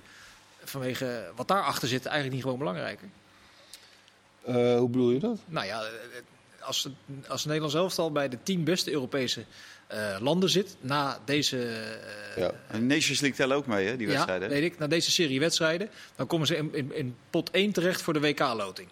vanwege 0.63 1.31
wat 1.35 1.47
daarachter 1.47 1.87
zit, 1.87 2.05
eigenlijk 2.05 2.33
niet 2.35 2.43
gewoon 2.43 2.57
belangrijker? 2.57 3.07
eh, 4.45 4.77
hoe 4.77 4.89
bedoel 4.89 5.11
je 5.11 5.19
dat? 5.19 5.39
Nou 5.45 5.65
ja, 5.65 5.83
als, 6.59 6.87
als 7.27 7.45
Nederland 7.45 7.71
zelf 7.71 7.99
al 7.99 8.11
bij 8.11 8.29
de 8.29 8.37
tien 8.43 8.63
beste 8.63 8.91
Europese 8.91 9.45
eh, 9.87 10.17
landen 10.19 10.49
zit, 10.49 10.75
na 10.81 11.19
deze, 11.25 11.57
eh, 11.67 12.37
Ja. 12.37 12.51
En 12.67 12.79
de 12.87 12.95
Nations 12.95 13.19
League 13.19 13.37
tellen 13.37 13.57
ook 13.57 13.65
mee, 13.67 13.87
hè, 13.87 13.97
die 13.97 14.07
ja, 14.07 14.13
wedstrijden. 14.13 14.49
weet 14.49 14.63
ik, 14.63 14.77
na 14.79 14.87
deze 14.87 15.11
serie 15.11 15.39
wedstrijden, 15.39 15.89
dan 16.15 16.27
komen 16.27 16.47
ze 16.47 16.55
in, 16.55 16.75
in, 16.75 16.93
in 16.95 17.15
pot 17.29 17.51
1 17.51 17.71
terecht 17.71 18.01
voor 18.01 18.13
de 18.13 18.19
WK-loting. 18.19 18.87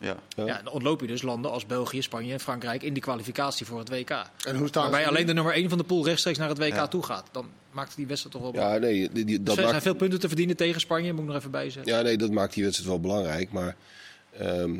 Ja. 0.00 0.16
Ja. 0.36 0.46
Ja. 0.46 0.60
dan 0.64 0.72
ontloop 0.72 1.00
je 1.00 1.06
dus 1.06 1.22
landen 1.22 1.50
als 1.50 1.66
België, 1.66 2.02
Spanje 2.02 2.32
en 2.32 2.40
Frankrijk 2.40 2.82
in 2.82 2.92
die 2.92 3.02
kwalificatie 3.02 3.66
voor 3.66 3.78
het 3.78 3.88
WK. 3.88 4.10
En 4.46 4.56
hoe 4.56 4.68
staan 4.68 4.82
Waarbij 4.82 5.02
ze 5.02 5.08
alleen 5.08 5.26
de 5.26 5.32
nummer 5.34 5.52
1 5.54 5.68
van 5.68 5.78
de 5.78 5.84
pool 5.84 6.04
rechtstreeks 6.04 6.38
naar 6.38 6.48
het 6.48 6.58
WK 6.58 6.74
Ja. 6.74 6.88
toe 6.88 7.02
gaat. 7.02 7.24
Dan 7.32 7.46
maakt 7.70 7.96
die 7.96 8.06
wedstrijd 8.06 8.34
toch 8.34 8.52
wel 8.52 8.62
Ja, 8.62 8.78
nee, 8.78 8.92
die, 9.12 9.24
die- 9.24 9.36
Dus 9.42 9.54
dat 9.54 9.64
er 9.64 9.68
zijn 9.68 9.82
veel 9.82 9.94
punten 9.94 10.20
te 10.20 10.28
verdienen 10.28 10.56
tegen 10.56 10.80
Spanje, 10.80 11.12
moet 11.12 11.20
ik 11.22 11.26
nog 11.28 11.36
even 11.36 11.50
bij 11.50 11.70
zeggen. 11.70 11.92
ja, 11.92 12.00
nee, 12.02 12.16
dat 12.16 12.30
maakt 12.30 12.54
die 12.54 12.62
wedstrijd 12.64 12.90
wel 12.90 13.00
belangrijk. 13.00 13.52
Maar 13.52 13.76
ehm, 14.32 14.76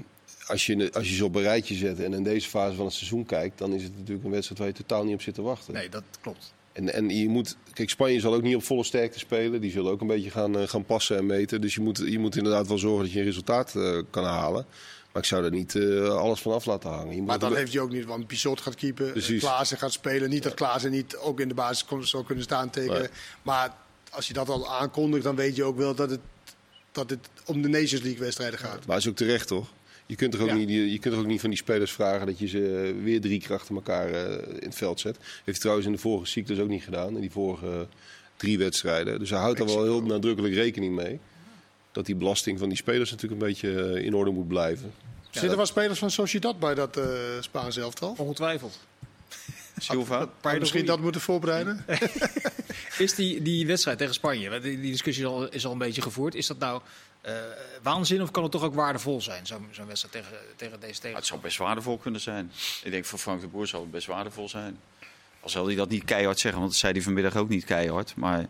als, 0.47 0.67
je, 0.67 0.91
als 0.93 1.09
je 1.09 1.15
ze 1.15 1.25
op 1.25 1.35
een 1.35 1.43
rijtje 1.43 1.75
zet 1.75 2.01
en 2.01 2.13
in 2.13 2.23
deze 2.23 2.49
fase 2.49 2.77
van 2.77 2.85
het 2.85 2.95
seizoen 2.95 3.27
kijkt... 3.27 3.59
dan 3.59 3.73
is 3.73 3.83
het 3.83 3.97
natuurlijk 3.97 4.25
een 4.25 4.31
wedstrijd 4.31 4.59
waar 4.61 4.69
je 4.69 4.75
totaal 4.75 5.05
niet 5.05 5.15
op 5.15 5.23
zit 5.23 5.35
te 5.35 5.43
wachten. 5.43 5.75
Nee, 5.75 5.89
dat 5.89 6.03
klopt. 6.21 6.53
En, 6.73 6.93
en 6.95 7.09
je 7.09 7.29
moet, 7.29 7.57
kijk, 7.73 7.91
Spanje 7.91 8.21
zal 8.21 8.35
ook 8.35 8.43
niet 8.43 8.55
op 8.57 8.63
volle 8.63 8.85
sterkte 8.85 9.19
spelen. 9.19 9.61
Die 9.61 9.71
zullen 9.71 9.93
ook 9.93 10.01
een 10.01 10.07
beetje 10.07 10.31
gaan, 10.31 10.59
eh, 10.59 10.69
gaan 10.69 10.85
passen 10.85 11.17
en 11.17 11.27
meten. 11.27 11.61
Dus 11.61 11.75
je 11.75 11.81
moet, 11.81 12.03
je 12.07 12.19
moet 12.19 12.37
inderdaad 12.37 12.69
wel 12.69 12.79
zorgen 12.79 13.03
dat 13.05 13.13
je 13.13 13.19
een 13.19 13.25
resultaat 13.25 13.75
eh, 13.77 13.99
kan 14.11 14.25
halen. 14.25 14.67
Maar 15.13 15.23
ik 15.23 15.29
zou 15.29 15.45
er 15.45 15.51
niet 15.51 15.75
eh, 15.75 16.09
alles 16.09 16.41
van 16.41 16.53
af 16.53 16.65
laten 16.67 16.91
hangen. 16.91 17.15
Je 17.15 17.23
Maar 17.23 17.39
dan 17.39 17.57
heeft 17.57 17.73
hij 17.73 17.83
ook 17.83 17.91
niet, 17.93 18.05
want 18.05 18.27
Bizot 18.27 18.61
gaat 18.61 18.75
keeper, 18.75 19.11
Precies. 19.13 19.41
Klaassen 19.41 19.79
gaat 19.79 19.93
spelen. 19.93 20.31
Niet 20.31 20.43
dat 20.43 20.55
Klaassen 20.55 20.91
niet 20.91 21.17
ook 21.17 21.41
in 21.41 21.49
de 21.49 21.55
basis 21.55 21.85
kon- 21.85 22.07
zou 22.07 22.25
kunnen 22.25 22.45
staan 22.45 22.71
tegen. 22.71 22.99
Nee. 22.99 23.09
Maar 23.43 23.75
als 24.11 24.27
je 24.27 24.33
dat 24.33 24.49
al 24.49 24.69
aankondigt, 24.69 25.25
dan 25.25 25.37
weet 25.37 25.57
je 25.57 25.65
ook 25.65 25.77
wel 25.77 25.95
dat 25.95 26.11
het, 26.11 26.21
dat 26.93 27.11
het 27.11 27.29
om 27.45 27.63
de 27.63 27.69
Nations 27.69 28.03
League 28.03 28.21
wedstrijden 28.21 28.59
gaat. 28.59 28.87
Maar 28.87 28.97
is 28.97 29.09
ook 29.09 29.17
terecht, 29.17 29.47
toch? 29.47 29.69
Je 30.07 30.17
kunt, 30.17 30.33
toch 30.33 30.41
ook 30.41 30.49
Ja. 30.49 30.55
niet, 30.55 30.69
je, 30.69 30.99
kunt 30.99 31.15
ook 31.15 31.27
niet 31.27 31.41
van 31.41 31.51
die 31.51 31.59
spelers 31.59 31.93
vragen 31.93 32.27
dat 32.27 32.39
je 32.39 32.47
ze 32.49 32.93
eh, 32.99 33.05
weer 33.05 33.21
drie 33.21 33.41
keer 33.41 33.53
achter 33.53 33.75
elkaar 33.75 34.11
eh, 34.11 34.33
in 34.61 34.67
het 34.69 34.75
veld 34.75 35.01
zet. 35.01 35.17
Heeft 35.19 35.45
hij 35.45 35.55
trouwens 35.55 35.87
in 35.87 35.93
de 35.93 35.99
vorige 35.99 36.27
cyclus 36.27 36.59
ook 36.59 36.69
niet 36.69 36.83
gedaan, 36.83 37.15
in 37.15 37.21
die 37.21 37.31
vorige 37.31 37.87
drie 38.37 38.59
wedstrijden. 38.59 39.19
Dus 39.19 39.31
hij 39.31 39.39
houdt 39.39 39.61
er 39.61 39.67
wel 39.67 39.83
heel 39.83 40.03
nadrukkelijk 40.03 40.55
rekening 40.55 40.95
mee. 40.95 41.19
Dat 41.99 42.07
die 42.07 42.17
belasting 42.17 42.59
van 42.59 42.69
die 42.69 42.79
spelers 42.79 43.11
natuurlijk 43.11 43.41
een 43.41 43.49
beetje 43.49 43.83
eh, 43.83 44.05
in 44.05 44.15
orde 44.15 44.31
moet 44.31 44.49
blijven. 44.49 44.93
Zitten 45.31 45.51
er 45.51 45.57
wel 45.57 45.67
spelers 45.67 45.99
van 45.99 46.11
Sociedad 46.11 46.59
bij 46.59 46.75
dat 46.75 46.97
eh 46.97 47.05
Spaanse 47.41 47.81
elftal? 47.81 48.15
Ongetwijfeld. 48.19 48.79
Silva. 49.79 50.29
Had 50.41 50.59
misschien 50.59 50.87
dat 50.87 51.01
moeten 51.01 51.21
voorbereiden? 51.21 51.85
Is 52.99 53.15
die, 53.15 53.43
die 53.43 53.67
wedstrijd 53.67 53.99
tegen 53.99 54.15
Spanje, 54.15 54.51
want 54.51 54.63
die, 54.63 54.81
die 54.81 54.91
discussie 54.91 55.25
is 55.25 55.31
al, 55.31 55.49
is 55.49 55.67
al 55.67 55.73
een 55.73 55.79
beetje 55.79 56.03
gevoerd. 56.03 56.35
Is 56.35 56.47
dat 56.47 56.59
nou 56.59 56.81
eh, 57.21 57.35
waanzin 57.83 58.23
of 58.23 58.31
kan 58.31 58.43
het 58.43 58.53
toch 58.53 58.63
ook 58.65 58.75
waardevol 58.75 59.21
zijn, 59.21 59.47
zo'n 59.47 59.69
zo'n 59.71 59.87
wedstrijd 59.87 60.15
tegen, 60.15 60.39
tegen 60.57 60.81
deze 60.81 60.93
Ja, 60.95 61.01
tegen? 61.01 61.17
het 61.17 61.27
zou 61.27 61.41
best 61.41 61.57
waardevol 61.57 61.97
kunnen 61.99 62.21
zijn. 62.21 62.53
Ik 62.83 62.91
denk 62.91 63.05
voor 63.05 63.19
Frank 63.19 63.41
de 63.41 63.47
Boer 63.47 63.67
zal 63.67 63.81
het 63.81 63.91
best 63.91 64.07
waardevol 64.07 64.49
zijn. 64.49 64.79
Al 65.41 65.49
zal 65.49 65.67
hij 65.67 65.75
dat 65.75 65.89
niet 65.89 66.05
keihard 66.05 66.39
zeggen, 66.39 66.61
want 66.61 66.73
dat 66.73 66.81
zei 66.81 66.93
hij 66.93 67.03
vanmiddag 67.03 67.37
ook 67.37 67.49
niet 67.49 67.65
keihard. 67.65 68.17
Maar 68.17 68.47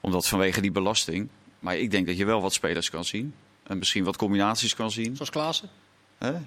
omdat 0.00 0.26
vanwege 0.26 0.60
die 0.60 0.70
belasting. 0.70 1.28
Maar 1.58 1.76
ik 1.76 1.90
denk 1.90 2.06
dat 2.06 2.16
je 2.16 2.24
wel 2.24 2.40
wat 2.40 2.52
spelers 2.52 2.90
kan 2.90 3.04
zien. 3.04 3.34
En 3.62 3.78
misschien 3.78 4.04
wat 4.04 4.16
combinaties 4.16 4.74
kan 4.74 4.90
zien. 4.90 5.14
Zoals 5.14 5.30
Klaassen? 5.30 5.68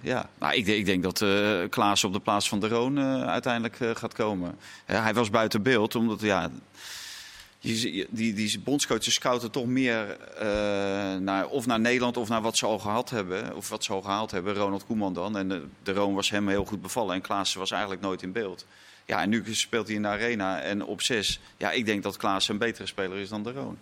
Ja, 0.01 0.30
nou, 0.39 0.53
ik, 0.53 0.66
denk- 0.66 0.78
ik 0.78 0.86
denk 0.86 1.03
dat 1.03 1.22
eh 1.22 1.59
Klaas 1.70 2.03
op 2.03 2.14
de 2.14 2.20
plaats 2.20 2.49
van 2.49 2.59
de 2.59 2.68
Roon 2.68 2.97
eh, 2.97 3.24
uiteindelijk 3.28 3.80
eh, 3.80 3.89
gaat 3.95 4.14
komen. 4.14 4.55
Hij 4.86 5.14
was 5.14 5.30
buiten 5.30 5.62
beeld, 5.64 5.95
omdat 5.95 6.22
ja, 6.22 6.51
je, 7.59 7.93
je- 7.95 8.07
die, 8.09 8.34
die 8.34 8.59
bondscoaches 8.59 9.14
scouten 9.14 9.51
toch 9.51 9.66
meer 9.66 10.18
naar, 11.20 11.47
of 11.47 11.66
naar 11.66 11.80
Nederland 11.80 12.18
of 12.18 12.30
naar 12.30 12.41
wat 12.41 12.57
ze 12.57 12.66
al 12.66 12.80
gehad 12.80 13.09
hebben. 13.09 13.55
Of 13.55 13.70
wat 13.70 13.84
ze 13.84 13.93
al 13.93 14.01
gehaald 14.01 14.32
hebben, 14.32 14.53
Ronald 14.53 14.86
Koeman 14.86 15.14
dan. 15.14 15.38
En 15.38 15.70
de, 15.84 15.93
Roon 15.93 16.14
was 16.14 16.30
hem 16.30 16.47
heel 16.47 16.66
goed 16.66 16.82
bevallen 16.82 17.16
en 17.16 17.22
Klaas 17.22 17.53
was 17.53 17.72
eigenlijk 17.72 18.01
nooit 18.01 18.22
in 18.22 18.32
beeld. 18.32 18.66
Ja, 19.05 19.22
en 19.22 19.30
nu 19.30 19.43
speelt 19.55 19.88
hij 19.88 19.95
in 19.95 20.01
de 20.01 20.07
arena 20.07 20.62
en 20.62 20.84
op 20.84 21.01
zes. 21.01 21.39
Ja, 21.57 21.72
ik 21.72 21.86
denk 21.86 22.03
dat 22.03 22.18
Klaas 22.18 22.47
een 22.47 22.57
betere 22.57 22.88
speler 22.88 23.18
is 23.18 23.30
dan 23.30 23.43
de 23.43 23.51
Roon. 23.51 23.78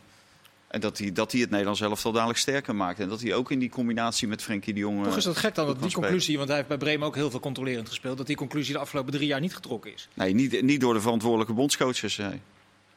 En 0.70 0.80
dat 0.80 0.97
hij, 0.97 1.11
dat 1.11 1.32
hij 1.32 1.41
het 1.41 1.49
Nederlands 1.49 1.82
elftal 1.82 2.11
dadelijk 2.11 2.39
sterker 2.39 2.76
maakt. 2.76 2.99
En 2.99 3.09
dat 3.09 3.22
hij 3.22 3.34
ook 3.34 3.51
in 3.51 3.59
die 3.59 3.70
combinatie 3.70 4.28
met 4.28 4.41
Frenkie 4.41 4.74
de 4.74 4.80
Jong... 4.80 5.03
Toch 5.03 5.11
eh, 5.11 5.17
is 5.17 5.24
dat 5.24 5.38
gek 5.38 5.55
dan, 5.55 5.65
dat 5.65 5.80
die 5.80 5.89
spelen. 5.89 6.07
conclusie, 6.07 6.38
want 6.38 6.47
hij 6.47 6.57
heeft 6.57 6.70
bij 6.70 6.78
Bremen 6.78 7.07
ook 7.07 7.15
heel 7.15 7.30
veel 7.30 7.39
controlerend 7.39 7.88
gespeeld, 7.88 8.17
dat 8.17 8.28
die 8.28 8.36
conclusie 8.36 8.74
de 8.74 8.80
afgelopen 8.80 9.13
drie 9.13 9.28
jaar 9.28 9.39
niet 9.39 9.55
getrokken 9.55 9.93
is. 9.93 10.07
Nee, 10.13 10.34
niet, 10.34 10.61
niet 10.61 10.82
door 10.82 10.93
de 10.93 11.01
verantwoordelijke 11.01 11.53
bondscoaches. 11.53 12.17
Nee. 12.17 12.41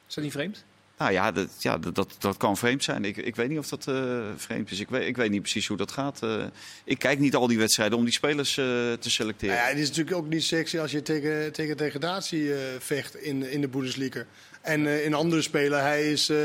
Is 0.08 0.14
dat 0.14 0.24
niet 0.24 0.32
vreemd? 0.32 0.64
Nou 0.98 1.12
ja, 1.12 1.32
dat, 1.32 1.48
ja 1.58 1.78
dat, 1.78 1.94
dat, 1.94 2.16
dat 2.18 2.36
kan 2.36 2.56
vreemd 2.56 2.84
zijn. 2.84 3.04
Ik, 3.04 3.16
ik 3.16 3.36
weet 3.36 3.48
niet 3.48 3.58
of 3.58 3.68
dat 3.68 3.86
eh, 3.88 4.20
vreemd 4.36 4.70
is. 4.70 4.80
Ik 4.80 4.88
weet, 4.88 5.06
ik 5.06 5.16
weet 5.16 5.30
niet 5.30 5.42
precies 5.42 5.66
hoe 5.66 5.76
dat 5.76 5.92
gaat. 5.92 6.22
Eh, 6.22 6.44
ik 6.84 6.98
kijk 6.98 7.18
niet 7.18 7.34
al 7.34 7.46
die 7.46 7.58
wedstrijden 7.58 7.98
om 7.98 8.04
die 8.04 8.12
spelers 8.12 8.58
eh, 8.58 8.64
te 8.98 9.10
selecteren. 9.10 9.54
Nou 9.54 9.66
ja, 9.66 9.72
het 9.72 9.82
is 9.82 9.88
natuurlijk 9.88 10.16
ook 10.16 10.28
niet 10.28 10.44
sexy 10.44 10.78
als 10.78 10.90
je 10.90 11.02
tegen, 11.02 11.52
tegen 11.52 11.76
degradatie 11.76 12.54
eh, 12.54 12.60
vecht 12.78 13.16
in, 13.16 13.50
in 13.50 13.60
de 13.60 13.68
Bundesliga. 13.68 14.24
En 14.60 14.86
eh 14.86 15.04
een 15.04 15.14
andere 15.14 15.42
speler, 15.42 15.80
hij 15.80 16.12
is 16.12 16.28
eh 16.28 16.36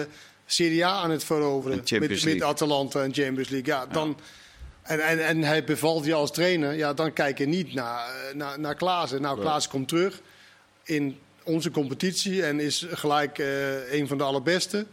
Serie 0.50 0.86
A 0.86 0.90
aan 0.90 1.12
het 1.12 1.24
veroveren. 1.24 1.84
Met. 2.24 2.42
Atalanta 2.42 3.04
en 3.04 3.14
Champions 3.14 3.50
League. 3.50 3.74
Ja, 3.74 3.86
dan, 3.86 4.20
En, 4.82 5.00
en, 5.00 5.26
en 5.26 5.44
hij 5.44 5.64
bevalt 5.64 6.06
je 6.06 6.14
als 6.14 6.32
trainer. 6.32 6.74
Ja, 6.74 6.94
dan 6.94 7.14
kijk 7.14 7.38
je 7.38 7.46
niet 7.46 7.74
naar, 7.74 8.10
naar, 8.34 8.60
naar 8.60 8.76
Klaassen. 8.76 9.22
Nou, 9.22 9.40
Klaassen 9.40 9.72
komt 9.72 9.88
terug 9.88 10.22
in 10.84 11.18
onze 11.44 11.72
competitie 11.72 12.44
en 12.46 12.60
is 12.60 12.86
gelijk 12.90 13.40
eh, 13.40 13.94
een 13.94 14.08
van 14.08 14.18
de 14.18 14.24
allerbeste. 14.24 14.86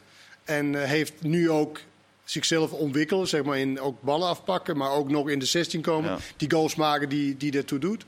En 0.44 0.82
eh, 0.82 0.88
heeft 0.88 1.22
nu 1.22 1.50
ook 1.50 1.80
zichzelf 2.24 2.72
ontwikkeld, 2.72 3.28
zeg 3.28 3.42
maar, 3.42 3.58
in 3.58 3.80
ook 3.80 4.02
ballen 4.02 4.28
afpakken, 4.28 4.76
maar 4.76 4.90
ook 4.90 5.10
nog 5.10 5.28
in 5.28 5.38
de 5.38 5.44
16 5.44 5.80
komen. 5.80 6.10
Ja. 6.10 6.18
Die 6.36 6.50
goals 6.50 6.74
maken 6.74 7.08
die, 7.08 7.36
die 7.36 7.56
ertoe 7.56 7.78
doet. 7.78 8.04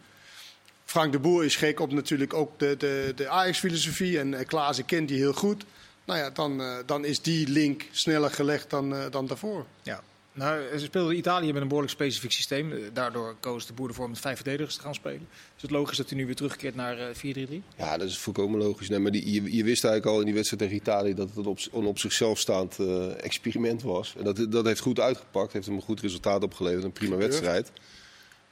Frank 0.85 1.13
de 1.13 1.19
Boer 1.19 1.45
is 1.45 1.57
gek 1.57 1.81
op 1.81 1.93
natuurlijk 1.93 2.35
ook 2.35 2.59
de, 2.59 2.75
de, 2.79 3.13
de 3.17 3.29
Ajax-filosofie. 3.29 4.19
En 4.19 4.35
eh, 4.35 4.47
Klaassen 4.47 4.85
kent 4.85 5.09
die 5.09 5.19
heel 5.19 5.33
goed. 5.33 5.65
Nou 6.07 6.19
ja, 6.19 6.31
dan, 6.31 6.61
eh, 6.61 6.77
dan 6.87 7.05
is 7.05 7.21
die 7.21 7.49
link 7.49 7.85
sneller 7.91 8.31
gelegd 8.31 8.71
dan, 8.71 8.95
eh, 8.95 9.05
dan 9.11 9.27
daarvoor. 9.27 9.67
Ja. 9.83 10.03
Nou, 10.33 10.79
ze 10.79 10.85
speelde 10.85 11.15
Italië 11.15 11.53
met 11.53 11.63
een 11.63 11.69
behoorlijk 11.69 11.93
specifiek 11.95 12.33
systeem. 12.33 12.73
Eh, 12.73 12.79
Daardoor 12.93 13.37
koos 13.41 13.67
de 13.67 13.73
boer 13.73 13.89
ervoor 13.89 14.05
om 14.05 14.11
met 14.11 14.21
vijf 14.21 14.37
verdedigers 14.37 14.75
te 14.77 14.81
gaan 14.83 14.95
spelen. 14.95 15.29
Is 15.57 15.63
het 15.63 15.71
logisch 15.71 15.97
dat 15.97 16.09
hij 16.09 16.19
nu 16.19 16.27
weer 16.27 16.35
terugkeert 16.35 16.75
naar 16.75 16.99
eh, 16.99 17.15
4-3-3? 17.15 17.63
Ja, 17.77 17.97
dat 17.99 18.09
is 18.09 18.19
volkomen 18.19 18.61
logisch. 18.61 18.89
Nee, 18.89 18.99
maar 18.99 19.11
die, 19.11 19.33
je, 19.33 19.57
je 19.57 19.65
wist 19.65 19.85
eigenlijk 19.85 20.15
al 20.15 20.19
in 20.21 20.27
die 20.27 20.35
wedstrijd 20.35 20.63
tegen 20.63 20.77
Italië 20.77 21.15
dat 21.15 21.29
het 21.35 21.47
op, 21.47 21.59
een 21.73 21.85
op 21.87 21.99
zichzelf 21.99 22.39
staand 22.39 22.79
eh, 22.79 23.25
experiment 23.25 23.83
was. 23.83 24.15
En 24.19 24.25
dat, 24.25 24.53
dat 24.53 24.65
heeft 24.67 24.81
goed 24.81 25.01
uitgepakt, 25.01 25.53
heeft 25.53 25.67
hem 25.67 25.75
een 25.75 25.83
goed 25.83 26.01
resultaat 26.01 26.43
opgeleverd, 26.43 26.85
een 26.85 26.93
prima 26.93 27.15
Gedurfd. 27.15 27.33
wedstrijd. 27.41 27.71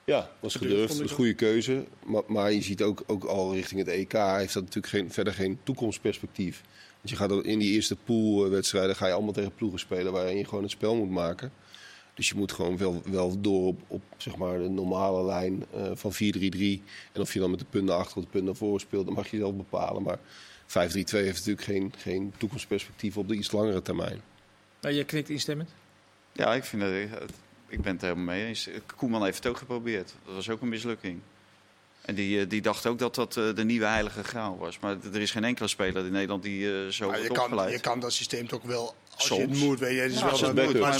Ja, 0.04 0.30
was 0.40 0.54
Gedurfd, 0.54 0.88
was 0.98 1.10
een 1.10 1.16
goede 1.16 1.34
keuze. 1.34 1.84
Maar, 2.06 2.22
maar 2.26 2.52
je 2.52 2.62
ziet 2.62 2.82
ook, 2.82 3.02
ook 3.06 3.24
al 3.24 3.54
richting 3.54 3.80
het 3.80 3.88
EK 3.88 4.12
heeft 4.12 4.54
dat 4.54 4.62
natuurlijk 4.62 4.86
geen, 4.92 5.12
verder 5.12 5.34
geen 5.34 5.58
toekomstperspectief. 5.62 6.62
Want 7.04 7.18
je 7.18 7.24
gaat 7.24 7.44
in 7.44 7.58
die 7.58 7.72
eerste 7.72 7.96
poolwedstrijden 7.96 8.96
ga 8.96 9.06
je 9.06 9.12
allemaal 9.12 9.32
tegen 9.32 9.54
ploegen 9.54 9.78
spelen 9.78 10.12
waarin 10.12 10.36
je 10.36 10.44
gewoon 10.44 10.62
het 10.62 10.72
spel 10.72 10.96
moet 10.96 11.10
maken. 11.10 11.52
Dus 12.14 12.28
je 12.28 12.34
moet 12.34 12.52
gewoon 12.52 12.76
wel, 12.76 13.02
wel 13.04 13.40
door 13.40 13.66
op, 13.66 13.80
op 13.86 14.02
zeg 14.16 14.36
maar 14.36 14.58
de 14.58 14.68
normale 14.68 15.24
lijn 15.24 15.64
eh, 15.72 15.90
van 15.94 16.12
4-3-3. 16.12 16.16
En 17.12 17.20
of 17.20 17.32
je 17.32 17.38
dan 17.40 17.50
met 17.50 17.58
de 17.58 17.64
punten 17.70 17.96
achter 17.96 18.16
of 18.16 18.22
de 18.22 18.30
punten 18.30 18.44
naar 18.44 18.58
voren 18.58 18.80
speelt, 18.80 19.06
dat 19.06 19.14
mag 19.14 19.28
je 19.28 19.36
zelf 19.36 19.54
bepalen. 19.54 20.02
Maar 20.02 20.18
5-3-2 20.18 20.22
heeft 20.72 21.06
natuurlijk 21.06 21.62
geen, 21.62 21.92
geen 21.96 22.32
toekomstperspectief 22.38 23.16
op 23.16 23.28
de 23.28 23.34
iets 23.34 23.52
langere 23.52 23.82
termijn. 23.82 24.20
Nou, 24.80 24.94
je 24.94 25.04
knikt 25.04 25.28
instemmend. 25.28 25.70
Ja, 26.32 26.54
ik, 26.54 26.64
vind 26.64 26.82
dat, 26.82 26.92
ik 27.68 27.82
ben 27.82 27.92
het 27.92 28.02
er 28.02 28.08
helemaal 28.08 28.34
mee 28.34 28.46
eens. 28.46 28.68
Koeman 28.96 29.24
heeft 29.24 29.36
het 29.36 29.46
ook 29.46 29.58
geprobeerd. 29.58 30.14
Dat 30.24 30.34
was 30.34 30.50
ook 30.50 30.60
een 30.60 30.68
mislukking. 30.68 31.20
En 32.04 32.14
die, 32.14 32.40
eh, 32.40 32.48
die 32.48 32.62
dacht 32.62 32.86
ook 32.86 32.98
dat 32.98 33.14
dat 33.14 33.36
eh, 33.36 33.54
de 33.54 33.64
nieuwe 33.64 33.86
heilige 33.86 34.24
graal 34.24 34.58
was. 34.58 34.78
Maar 34.78 34.96
er 35.12 35.20
is 35.20 35.30
geen 35.30 35.44
enkele 35.44 35.68
speler 35.68 36.04
in 36.06 36.12
Nederland 36.12 36.42
die 36.42 36.66
eh, 36.66 36.88
zo 36.88 37.06
Maar 37.08 37.20
je, 37.22 37.28
wordt 37.28 37.48
kan, 37.48 37.70
je 37.70 37.80
kan 37.80 38.00
dat 38.00 38.12
systeem 38.12 38.48
toch 38.48 38.62
wel, 38.62 38.94
als 39.16 39.28
je 39.28 39.40
het 39.40 39.54
moet. 39.56 39.78
Weet 39.78 39.94
je, 39.94 40.00
het 40.00 40.12
is 40.12 40.18
Ja, 40.18 40.24
wel 40.24 40.32
het 40.32 40.40
moet, 40.54 40.54
maar- 40.64 40.80
maar- 40.80 40.92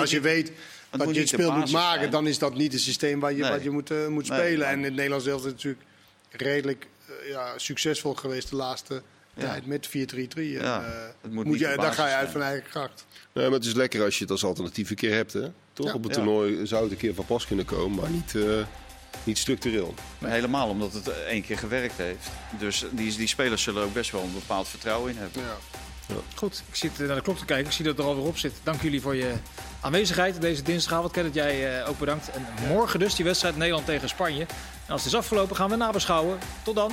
als 0.00 0.10
je 0.10 0.20
weet 0.20 0.52
Het 0.90 1.00
dat 1.00 1.14
je 1.14 1.20
het 1.20 1.28
spel 1.28 1.52
moet 1.52 1.70
maken, 1.72 1.98
zijn. 2.00 2.10
dan 2.10 2.26
is 2.26 2.38
dat 2.38 2.54
niet 2.54 2.72
het 2.72 2.80
systeem 2.82 3.20
waar 3.20 3.32
je, 3.32 3.42
Nee. 3.42 3.50
wat 3.50 3.62
je 3.62 3.70
moet, 3.70 4.08
moet 4.08 4.28
Nee, 4.28 4.38
spelen. 4.38 4.66
En 4.66 4.78
in 4.78 4.84
het 4.84 4.94
Nederlands 4.94 5.24
zelf 5.24 5.38
is 5.40 5.44
het 5.46 5.54
natuurlijk 5.54 5.84
redelijk 6.30 6.86
ja, 7.28 7.58
succesvol 7.58 8.14
geweest 8.14 8.50
de 8.50 8.56
laatste 8.56 9.02
tijd 9.38 9.66
met 9.66 9.86
4-3-3. 9.88 10.56
en, 10.58 10.64
Ja, 10.64 10.82
eh, 10.84 11.08
het 11.22 11.32
moet 11.32 11.58
je, 11.58 11.72
dan 11.76 11.92
ga 11.92 12.06
je 12.06 12.12
uit 12.14 12.18
zijn. 12.20 12.30
van 12.32 12.42
eigen 12.42 12.68
kracht. 12.70 13.06
Nee, 13.32 13.44
maar 13.44 13.58
het 13.58 13.64
is 13.64 13.72
lekker 13.74 14.02
als 14.04 14.14
je 14.16 14.22
het 14.22 14.30
als 14.32 14.44
alternatief 14.44 14.90
een 14.90 14.96
keer 14.96 15.14
hebt. 15.14 15.32
Hè? 15.32 15.46
Toch? 15.72 15.86
Ja. 15.86 15.92
Op 15.94 16.02
een 16.04 16.08
Ja. 16.10 16.14
toernooi 16.16 16.66
zou 16.66 16.82
het 16.82 16.92
een 16.92 16.98
keer 16.98 17.14
van 17.14 17.26
pas 17.26 17.46
kunnen 17.46 17.64
komen, 17.64 18.00
maar 18.00 18.10
niet, 18.10 18.34
eh, 18.34 18.42
niet 19.24 19.38
structureel. 19.38 19.94
Maar 20.18 20.30
helemaal 20.30 20.68
omdat 20.68 20.92
het 20.92 21.08
één 21.08 21.42
keer 21.42 21.58
gewerkt 21.58 21.96
heeft. 21.96 22.28
Dus 22.58 22.84
die, 22.90 23.16
die 23.16 23.28
spelers 23.28 23.62
zullen 23.62 23.80
er 23.80 23.86
ook 23.86 23.94
best 23.94 24.10
wel 24.10 24.22
een 24.22 24.34
bepaald 24.34 24.68
vertrouwen 24.68 25.10
in 25.10 25.18
hebben. 25.18 25.42
Ja. 25.42 25.56
Goed, 26.34 26.62
ik 26.68 26.76
zit 26.76 26.98
naar 26.98 27.16
de 27.16 27.22
klok 27.22 27.38
te 27.38 27.44
kijken. 27.44 27.66
Ik 27.66 27.72
zie 27.72 27.84
dat 27.84 27.96
het 27.96 28.04
er 28.04 28.10
alweer 28.10 28.26
op 28.26 28.38
zit. 28.38 28.52
Dank 28.62 28.82
jullie 28.82 29.00
voor 29.00 29.16
je 29.16 29.32
aanwezigheid 29.80 30.40
deze 30.40 30.62
dinsdagavond. 30.62 31.12
Ken 31.12 31.24
dat 31.24 31.34
jij 31.34 31.80
eh, 31.80 31.88
ook 31.88 31.98
bedankt. 31.98 32.30
En 32.30 32.46
morgen 32.68 32.98
dus 32.98 33.14
die 33.14 33.24
wedstrijd 33.24 33.56
Nederland 33.56 33.86
tegen 33.86 34.08
Spanje. 34.08 34.40
En 34.86 34.92
als 34.92 35.04
het 35.04 35.12
is 35.12 35.18
afgelopen 35.18 35.56
gaan 35.56 35.70
we 35.70 35.76
nabeschouwen. 35.76 36.38
Tot 36.62 36.74
dan. 36.74 36.92